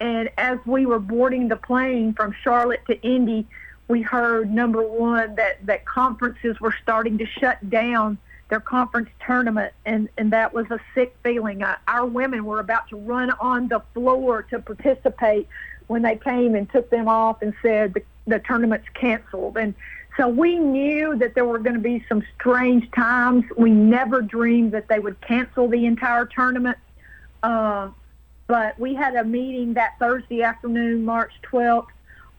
And 0.00 0.30
as 0.38 0.58
we 0.64 0.86
were 0.86 1.00
boarding 1.00 1.48
the 1.48 1.56
plane 1.56 2.14
from 2.14 2.34
Charlotte 2.42 2.82
to 2.86 3.00
Indy, 3.02 3.46
we 3.88 4.02
heard 4.02 4.52
number 4.52 4.82
one 4.82 5.34
that 5.36 5.64
that 5.66 5.84
conferences 5.84 6.60
were 6.60 6.74
starting 6.82 7.18
to 7.18 7.26
shut 7.26 7.68
down 7.68 8.18
their 8.48 8.60
conference 8.60 9.08
tournament, 9.24 9.72
and 9.86 10.08
and 10.18 10.32
that 10.32 10.52
was 10.52 10.66
a 10.70 10.78
sick 10.94 11.16
feeling. 11.22 11.62
Uh, 11.62 11.76
our 11.88 12.06
women 12.06 12.44
were 12.44 12.60
about 12.60 12.88
to 12.88 12.96
run 12.96 13.30
on 13.40 13.68
the 13.68 13.80
floor 13.94 14.42
to 14.42 14.58
participate 14.58 15.48
when 15.86 16.02
they 16.02 16.16
came 16.16 16.54
and 16.54 16.70
took 16.70 16.90
them 16.90 17.08
off 17.08 17.42
and 17.42 17.54
said 17.62 17.94
the, 17.94 18.02
the 18.26 18.38
tournament's 18.40 18.88
canceled. 18.94 19.56
And 19.56 19.74
so 20.16 20.28
we 20.28 20.58
knew 20.58 21.16
that 21.16 21.34
there 21.34 21.44
were 21.44 21.58
going 21.58 21.74
to 21.74 21.80
be 21.80 22.04
some 22.08 22.22
strange 22.38 22.90
times. 22.92 23.44
We 23.56 23.70
never 23.70 24.20
dreamed 24.20 24.72
that 24.72 24.88
they 24.88 24.98
would 24.98 25.20
cancel 25.20 25.68
the 25.68 25.86
entire 25.86 26.26
tournament. 26.26 26.78
Uh, 27.42 27.90
but 28.46 28.78
we 28.78 28.94
had 28.94 29.16
a 29.16 29.24
meeting 29.24 29.74
that 29.74 29.98
Thursday 29.98 30.42
afternoon, 30.42 31.04
March 31.04 31.32
12th, 31.50 31.86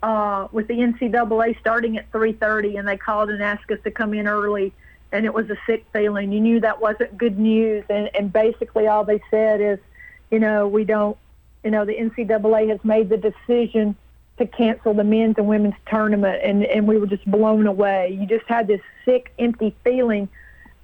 uh, 0.03 0.47
with 0.51 0.67
the 0.67 0.75
NCAA 0.75 1.57
starting 1.59 1.97
at 1.97 2.11
3:30, 2.11 2.77
and 2.77 2.87
they 2.87 2.97
called 2.97 3.29
and 3.29 3.41
asked 3.41 3.71
us 3.71 3.79
to 3.85 3.91
come 3.91 4.13
in 4.13 4.27
early 4.27 4.73
and 5.13 5.25
it 5.25 5.33
was 5.33 5.49
a 5.49 5.57
sick 5.67 5.85
feeling. 5.93 6.31
You 6.31 6.41
knew 6.41 6.59
that 6.61 6.81
wasn't 6.81 7.17
good 7.17 7.39
news, 7.39 7.85
and 7.87 8.09
and 8.15 8.33
basically 8.33 8.87
all 8.87 9.05
they 9.05 9.21
said 9.29 9.61
is, 9.61 9.79
you 10.31 10.39
know, 10.39 10.67
we 10.67 10.83
don't, 10.83 11.15
you 11.64 11.72
know, 11.72 11.86
the 11.86 11.95
NCAA 11.95 12.70
has 12.70 12.80
made 12.84 13.09
the 13.09 13.18
decision 13.18 13.95
to 14.38 14.47
cancel 14.47 14.93
the 14.93 15.03
men's 15.03 15.36
and 15.38 15.47
women's 15.47 15.76
tournament, 15.88 16.41
and 16.43 16.66
and 16.66 16.88
we 16.88 16.97
were 16.97 17.07
just 17.07 17.30
blown 17.30 17.68
away. 17.68 18.18
You 18.20 18.26
just 18.26 18.47
had 18.47 18.68
this 18.68 18.82
sick, 19.05 19.32
empty 19.39 19.76
feeling. 19.84 20.28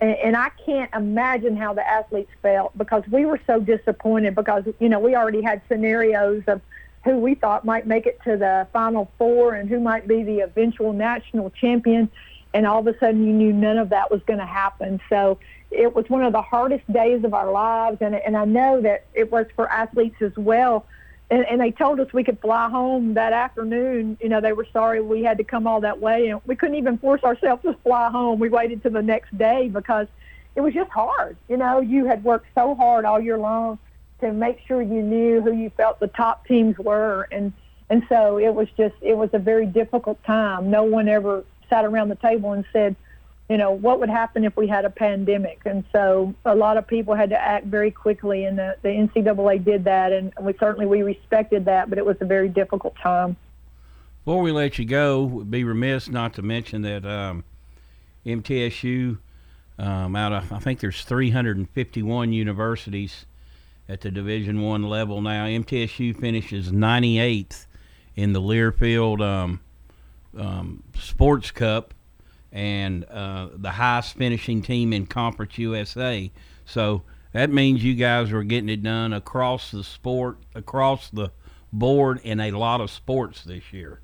And, 0.02 0.12
and 0.12 0.38
I 0.38 0.50
can't 0.66 0.94
imagine 0.94 1.58
how 1.58 1.74
the 1.74 1.86
athletes 1.86 2.32
felt 2.42 2.78
because 2.78 3.04
we 3.12 3.26
were 3.26 3.40
so 3.46 3.60
disappointed 3.60 4.36
because 4.36 4.64
you 4.80 4.88
know 4.88 5.00
we 5.00 5.16
already 5.16 5.42
had 5.42 5.62
scenarios 5.68 6.44
of 6.48 6.62
who 7.04 7.18
we 7.18 7.34
thought 7.36 7.66
might 7.66 7.88
make 7.88 8.06
it 8.06 8.20
to 8.24 8.38
the 8.38 8.68
final 8.72 9.10
four 9.18 9.54
and 9.54 9.70
who 9.70 9.80
might 9.80 10.08
be 10.08 10.24
the 10.24 10.42
eventual 10.42 10.94
national 10.94 11.50
champion 11.50 12.10
and 12.54 12.66
all 12.66 12.80
of 12.80 12.88
a 12.88 12.97
sudden 13.00 13.26
you 13.26 13.34
knew 13.34 13.54
none 13.54 13.78
of 13.78 13.89
that 13.89 14.12
was 14.12 14.22
going 14.26 14.39
to 14.39 14.45
happen. 14.45 15.00
So 15.10 15.39
it 15.72 15.95
was 15.95 16.10
one 16.10 16.24
of 16.24 16.34
the 16.34 16.41
hardest 16.41 16.91
days 16.91 17.24
of 17.24 17.34
our 17.34 17.52
lives, 17.52 17.97
and 18.02 18.16
and 18.16 18.36
I 18.36 18.45
know 18.45 18.82
that 18.82 19.06
it 19.14 19.32
was 19.32 19.45
for 19.56 19.70
athletes 19.70 20.22
as 20.22 20.36
well. 20.36 20.86
And, 21.32 21.45
and 21.45 21.62
they 21.62 21.70
told 21.70 22.00
us 22.00 22.12
we 22.12 22.24
could 22.24 22.39
fly 22.39 22.70
home 22.70 23.14
that 23.14 23.34
afternoon. 23.34 24.18
You 24.20 24.30
know, 24.30 24.41
they 24.41 24.52
were 24.52 24.66
sorry 24.74 25.00
we 25.00 25.22
had 25.22 25.38
to 25.38 25.43
come 25.43 25.68
all 25.68 25.82
that 25.82 26.00
way, 26.00 26.30
and 26.30 26.41
we 26.47 26.56
couldn't 26.56 26.78
even 26.78 26.97
force 26.97 27.24
ourselves 27.24 27.62
to 27.64 27.74
fly 27.84 28.10
home. 28.10 28.39
We 28.39 28.50
waited 28.50 28.82
to 28.84 28.89
the 28.89 29.04
next 29.04 29.38
day 29.38 29.70
because 29.70 30.08
it 30.56 30.62
was 30.62 30.74
just 30.74 30.89
hard. 30.89 31.38
You 31.47 31.58
know, 31.58 31.82
you 31.82 32.06
had 32.06 32.24
worked 32.24 32.47
so 32.56 32.74
hard 32.74 33.06
all 33.06 33.20
year 33.20 33.38
long 33.38 33.78
to 34.22 34.34
make 34.34 34.60
sure 34.68 34.82
you 34.82 35.04
knew 35.04 35.41
who 35.41 35.54
you 35.54 35.70
felt 35.78 36.00
the 36.00 36.08
top 36.08 36.47
teams 36.47 36.78
were, 36.80 37.28
and 37.32 37.54
and 37.91 38.04
so 38.10 38.38
it 38.39 38.54
was 38.56 38.68
just 38.76 38.95
it 39.02 39.16
was 39.16 39.30
a 39.34 39.39
very 39.39 39.68
difficult 39.68 40.24
time. 40.24 40.72
No 40.72 40.84
one 40.84 41.08
ever 41.08 41.43
sat 41.70 41.86
around 41.86 42.09
the 42.09 42.15
table 42.15 42.53
and 42.53 42.65
said, 42.74 42.95
you 43.49 43.57
know, 43.57 43.72
what 43.72 43.99
would 43.99 44.09
happen 44.09 44.43
if 44.43 44.55
we 44.55 44.67
had 44.67 44.86
a 44.86 44.89
pandemic? 44.91 45.61
And 45.65 45.84
so 45.91 46.36
a 46.45 46.53
lot 46.53 46.78
of 46.78 46.86
people 46.86 47.15
had 47.15 47.32
to 47.32 47.39
act 47.39 47.65
very 47.65 47.89
quickly, 47.89 48.45
and 48.45 48.59
the, 48.59 48.76
the 48.84 48.89
NCAA 48.89 49.65
did 49.65 49.84
that, 49.86 50.11
and 50.11 50.32
we 50.39 50.53
certainly 50.59 50.86
we 50.86 51.01
respected 51.01 51.65
that, 51.65 51.89
but 51.89 51.97
it 51.97 52.05
was 52.05 52.17
a 52.22 52.26
very 52.26 52.47
difficult 52.47 52.95
time. 53.01 53.36
Before 54.24 54.43
we 54.43 54.51
let 54.51 54.78
you 54.78 54.86
go, 54.86 55.24
would 55.24 55.49
be 55.49 55.63
remiss 55.63 56.07
not 56.09 56.36
to 56.36 56.43
mention 56.43 56.84
that 56.84 57.03
um, 57.05 57.43
MTSU, 58.24 59.17
um, 59.80 60.15
out 60.15 60.32
of 60.32 60.53
I 60.53 60.59
think 60.59 60.80
there's 60.80 61.03
351 61.03 62.32
universities 62.32 63.26
at 63.88 64.01
the 64.01 64.11
Division 64.11 64.61
One 64.61 64.84
level 64.84 65.22
now. 65.22 65.45
MTSU 65.45 66.15
finishes 66.15 66.72
98th 66.72 67.65
in 68.15 68.34
the 68.34 68.41
Learfield 68.41 69.22
um, 69.22 69.61
um, 70.38 70.84
Sports 70.98 71.52
Cup 71.52 71.94
and 72.52 73.06
uh, 73.06 73.50
the 73.54 73.72
highest 73.72 74.16
finishing 74.16 74.62
team 74.62 74.94
in 74.94 75.06
Conference 75.06 75.58
USA. 75.58 76.32
So 76.66 77.04
that 77.34 77.52
means 77.52 77.84
you 77.84 77.96
guys 77.96 78.32
are 78.32 78.44
getting 78.44 78.70
it 78.70 78.82
done 78.84 79.14
across 79.14 79.72
the 79.72 79.84
sport, 79.84 80.38
across 80.56 81.10
the 81.10 81.32
board 81.72 82.20
in 82.24 82.40
a 82.40 82.52
lot 82.52 82.82
of 82.82 82.90
sports 82.90 83.44
this 83.44 83.72
year. 83.72 84.00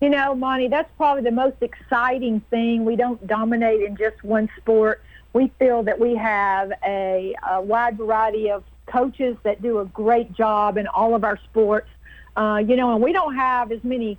You 0.00 0.10
know, 0.10 0.34
Monty, 0.34 0.68
that's 0.68 0.90
probably 0.96 1.22
the 1.22 1.30
most 1.30 1.56
exciting 1.62 2.40
thing. 2.50 2.84
We 2.84 2.96
don't 2.96 3.24
dominate 3.26 3.80
in 3.80 3.96
just 3.96 4.22
one 4.22 4.48
sport. 4.58 5.02
We 5.32 5.50
feel 5.58 5.82
that 5.84 5.98
we 5.98 6.14
have 6.16 6.72
a, 6.84 7.34
a 7.48 7.62
wide 7.62 7.96
variety 7.96 8.50
of 8.50 8.64
coaches 8.86 9.36
that 9.42 9.62
do 9.62 9.78
a 9.78 9.86
great 9.86 10.32
job 10.32 10.76
in 10.76 10.86
all 10.86 11.14
of 11.14 11.24
our 11.24 11.38
sports. 11.44 11.88
Uh, 12.36 12.62
you 12.66 12.76
know, 12.76 12.92
and 12.92 13.02
we 13.02 13.12
don't 13.12 13.34
have 13.34 13.72
as 13.72 13.82
many 13.82 14.18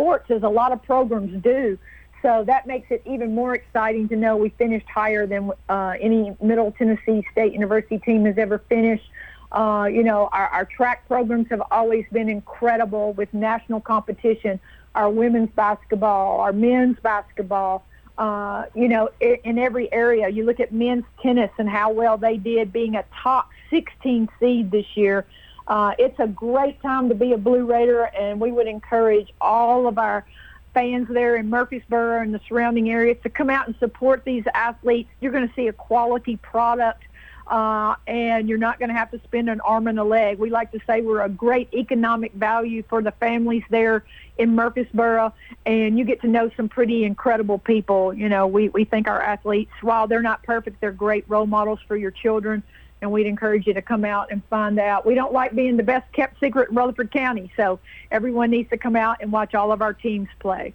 sports 0.00 0.30
as 0.30 0.42
a 0.42 0.48
lot 0.48 0.72
of 0.72 0.82
programs 0.82 1.42
do. 1.42 1.78
So 2.22 2.42
that 2.46 2.66
makes 2.66 2.90
it 2.90 3.02
even 3.04 3.34
more 3.34 3.54
exciting 3.54 4.08
to 4.08 4.16
know 4.16 4.36
we 4.36 4.48
finished 4.50 4.86
higher 4.88 5.26
than 5.26 5.50
uh, 5.68 5.94
any 6.00 6.34
Middle 6.42 6.72
Tennessee 6.72 7.24
State 7.32 7.52
University 7.52 7.98
team 7.98 8.24
has 8.24 8.38
ever 8.38 8.58
finished. 8.68 9.08
Uh, 9.52 9.88
you 9.92 10.02
know, 10.02 10.28
our, 10.32 10.46
our 10.48 10.64
track 10.64 11.06
programs 11.06 11.48
have 11.50 11.62
always 11.70 12.06
been 12.12 12.28
incredible 12.30 13.12
with 13.12 13.32
national 13.34 13.80
competition. 13.80 14.58
Our 14.94 15.10
women's 15.10 15.50
basketball, 15.50 16.40
our 16.40 16.52
men's 16.52 16.98
basketball, 17.02 17.84
uh, 18.16 18.64
you 18.74 18.88
know, 18.88 19.10
in, 19.20 19.36
in 19.44 19.58
every 19.58 19.92
area. 19.92 20.28
You 20.28 20.44
look 20.44 20.60
at 20.60 20.72
men's 20.72 21.04
tennis 21.22 21.50
and 21.58 21.68
how 21.68 21.92
well 21.92 22.16
they 22.16 22.38
did 22.38 22.72
being 22.72 22.96
a 22.96 23.04
top 23.22 23.50
16 23.70 24.28
seed 24.38 24.70
this 24.70 24.86
year. 24.94 25.26
Uh, 25.70 25.94
it's 26.00 26.18
a 26.18 26.26
great 26.26 26.82
time 26.82 27.08
to 27.08 27.14
be 27.14 27.32
a 27.32 27.38
Blue 27.38 27.64
Raider, 27.64 28.02
and 28.02 28.40
we 28.40 28.50
would 28.50 28.66
encourage 28.66 29.32
all 29.40 29.86
of 29.86 29.98
our 29.98 30.26
fans 30.74 31.06
there 31.08 31.36
in 31.36 31.48
Murfreesboro 31.48 32.20
and 32.20 32.34
the 32.34 32.40
surrounding 32.48 32.90
areas 32.90 33.18
to 33.22 33.30
come 33.30 33.48
out 33.48 33.68
and 33.68 33.76
support 33.76 34.24
these 34.24 34.42
athletes. 34.52 35.08
You're 35.20 35.30
going 35.30 35.46
to 35.46 35.54
see 35.54 35.68
a 35.68 35.72
quality 35.72 36.36
product. 36.36 37.04
Uh, 37.46 37.96
and 38.06 38.48
you're 38.48 38.58
not 38.58 38.78
going 38.78 38.90
to 38.90 38.94
have 38.94 39.10
to 39.10 39.20
spend 39.24 39.50
an 39.50 39.60
arm 39.62 39.88
and 39.88 39.98
a 39.98 40.04
leg. 40.04 40.38
We 40.38 40.50
like 40.50 40.70
to 40.70 40.78
say 40.86 41.00
we're 41.00 41.22
a 41.22 41.28
great 41.28 41.68
economic 41.74 42.32
value 42.34 42.84
for 42.88 43.02
the 43.02 43.10
families 43.10 43.64
there 43.70 44.04
in 44.38 44.54
Murfreesboro, 44.54 45.34
and 45.66 45.98
you 45.98 46.04
get 46.04 46.20
to 46.20 46.28
know 46.28 46.48
some 46.56 46.68
pretty 46.68 47.02
incredible 47.02 47.58
people. 47.58 48.14
You 48.14 48.28
know, 48.28 48.46
we, 48.46 48.68
we 48.68 48.84
think 48.84 49.08
our 49.08 49.20
athletes, 49.20 49.72
while 49.80 50.06
they're 50.06 50.22
not 50.22 50.44
perfect, 50.44 50.80
they're 50.80 50.92
great 50.92 51.24
role 51.26 51.46
models 51.46 51.80
for 51.88 51.96
your 51.96 52.12
children 52.12 52.62
and 53.02 53.10
we'd 53.10 53.26
encourage 53.26 53.66
you 53.66 53.74
to 53.74 53.82
come 53.82 54.04
out 54.04 54.30
and 54.30 54.42
find 54.50 54.78
out. 54.78 55.06
We 55.06 55.14
don't 55.14 55.32
like 55.32 55.54
being 55.54 55.76
the 55.76 55.82
best 55.82 56.10
kept 56.12 56.38
secret 56.40 56.70
in 56.70 56.76
Rutherford 56.76 57.10
County, 57.10 57.52
so 57.56 57.78
everyone 58.10 58.50
needs 58.50 58.70
to 58.70 58.76
come 58.76 58.96
out 58.96 59.18
and 59.20 59.32
watch 59.32 59.54
all 59.54 59.72
of 59.72 59.82
our 59.82 59.94
teams 59.94 60.28
play. 60.38 60.74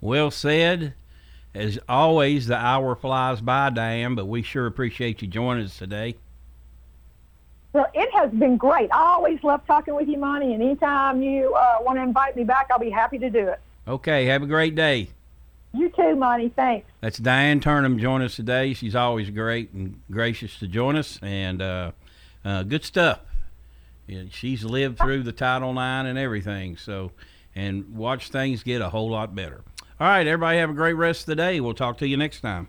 Well 0.00 0.30
said. 0.30 0.94
As 1.54 1.78
always, 1.88 2.46
the 2.46 2.56
hour 2.56 2.94
flies 2.94 3.40
by, 3.40 3.70
Diane, 3.70 4.14
but 4.14 4.26
we 4.26 4.42
sure 4.42 4.66
appreciate 4.66 5.22
you 5.22 5.28
joining 5.28 5.64
us 5.64 5.78
today. 5.78 6.14
Well, 7.72 7.86
it 7.94 8.12
has 8.12 8.30
been 8.30 8.56
great. 8.56 8.90
I 8.92 8.98
always 9.14 9.42
love 9.42 9.66
talking 9.66 9.94
with 9.94 10.08
you, 10.08 10.18
Monty, 10.18 10.52
and 10.52 10.62
anytime 10.62 11.22
you 11.22 11.54
uh, 11.54 11.78
want 11.80 11.98
to 11.98 12.02
invite 12.02 12.36
me 12.36 12.44
back, 12.44 12.68
I'll 12.70 12.78
be 12.78 12.90
happy 12.90 13.18
to 13.18 13.30
do 13.30 13.48
it. 13.48 13.60
Okay, 13.86 14.26
have 14.26 14.42
a 14.42 14.46
great 14.46 14.74
day. 14.74 15.08
You 15.72 15.90
too, 15.90 16.16
Monty. 16.16 16.48
Thanks. 16.48 16.88
That's 17.00 17.18
Diane 17.18 17.60
Turnham 17.60 17.98
joining 17.98 18.26
us 18.26 18.36
today. 18.36 18.72
She's 18.74 18.94
always 18.94 19.30
great 19.30 19.72
and 19.72 20.00
gracious 20.10 20.58
to 20.60 20.66
join 20.66 20.96
us, 20.96 21.18
and 21.22 21.60
uh, 21.60 21.92
uh, 22.44 22.62
good 22.62 22.84
stuff. 22.84 23.20
Yeah, 24.06 24.22
she's 24.30 24.64
lived 24.64 24.98
through 24.98 25.24
the 25.24 25.32
Title 25.32 25.70
IX 25.72 26.08
and 26.08 26.18
everything, 26.18 26.78
so 26.78 27.12
and 27.54 27.94
watch 27.94 28.30
things 28.30 28.62
get 28.62 28.80
a 28.80 28.88
whole 28.88 29.10
lot 29.10 29.34
better. 29.34 29.62
All 30.00 30.06
right, 30.06 30.26
everybody, 30.26 30.58
have 30.58 30.70
a 30.70 30.74
great 30.74 30.94
rest 30.94 31.22
of 31.22 31.26
the 31.26 31.36
day. 31.36 31.60
We'll 31.60 31.74
talk 31.74 31.98
to 31.98 32.08
you 32.08 32.16
next 32.16 32.40
time. 32.40 32.68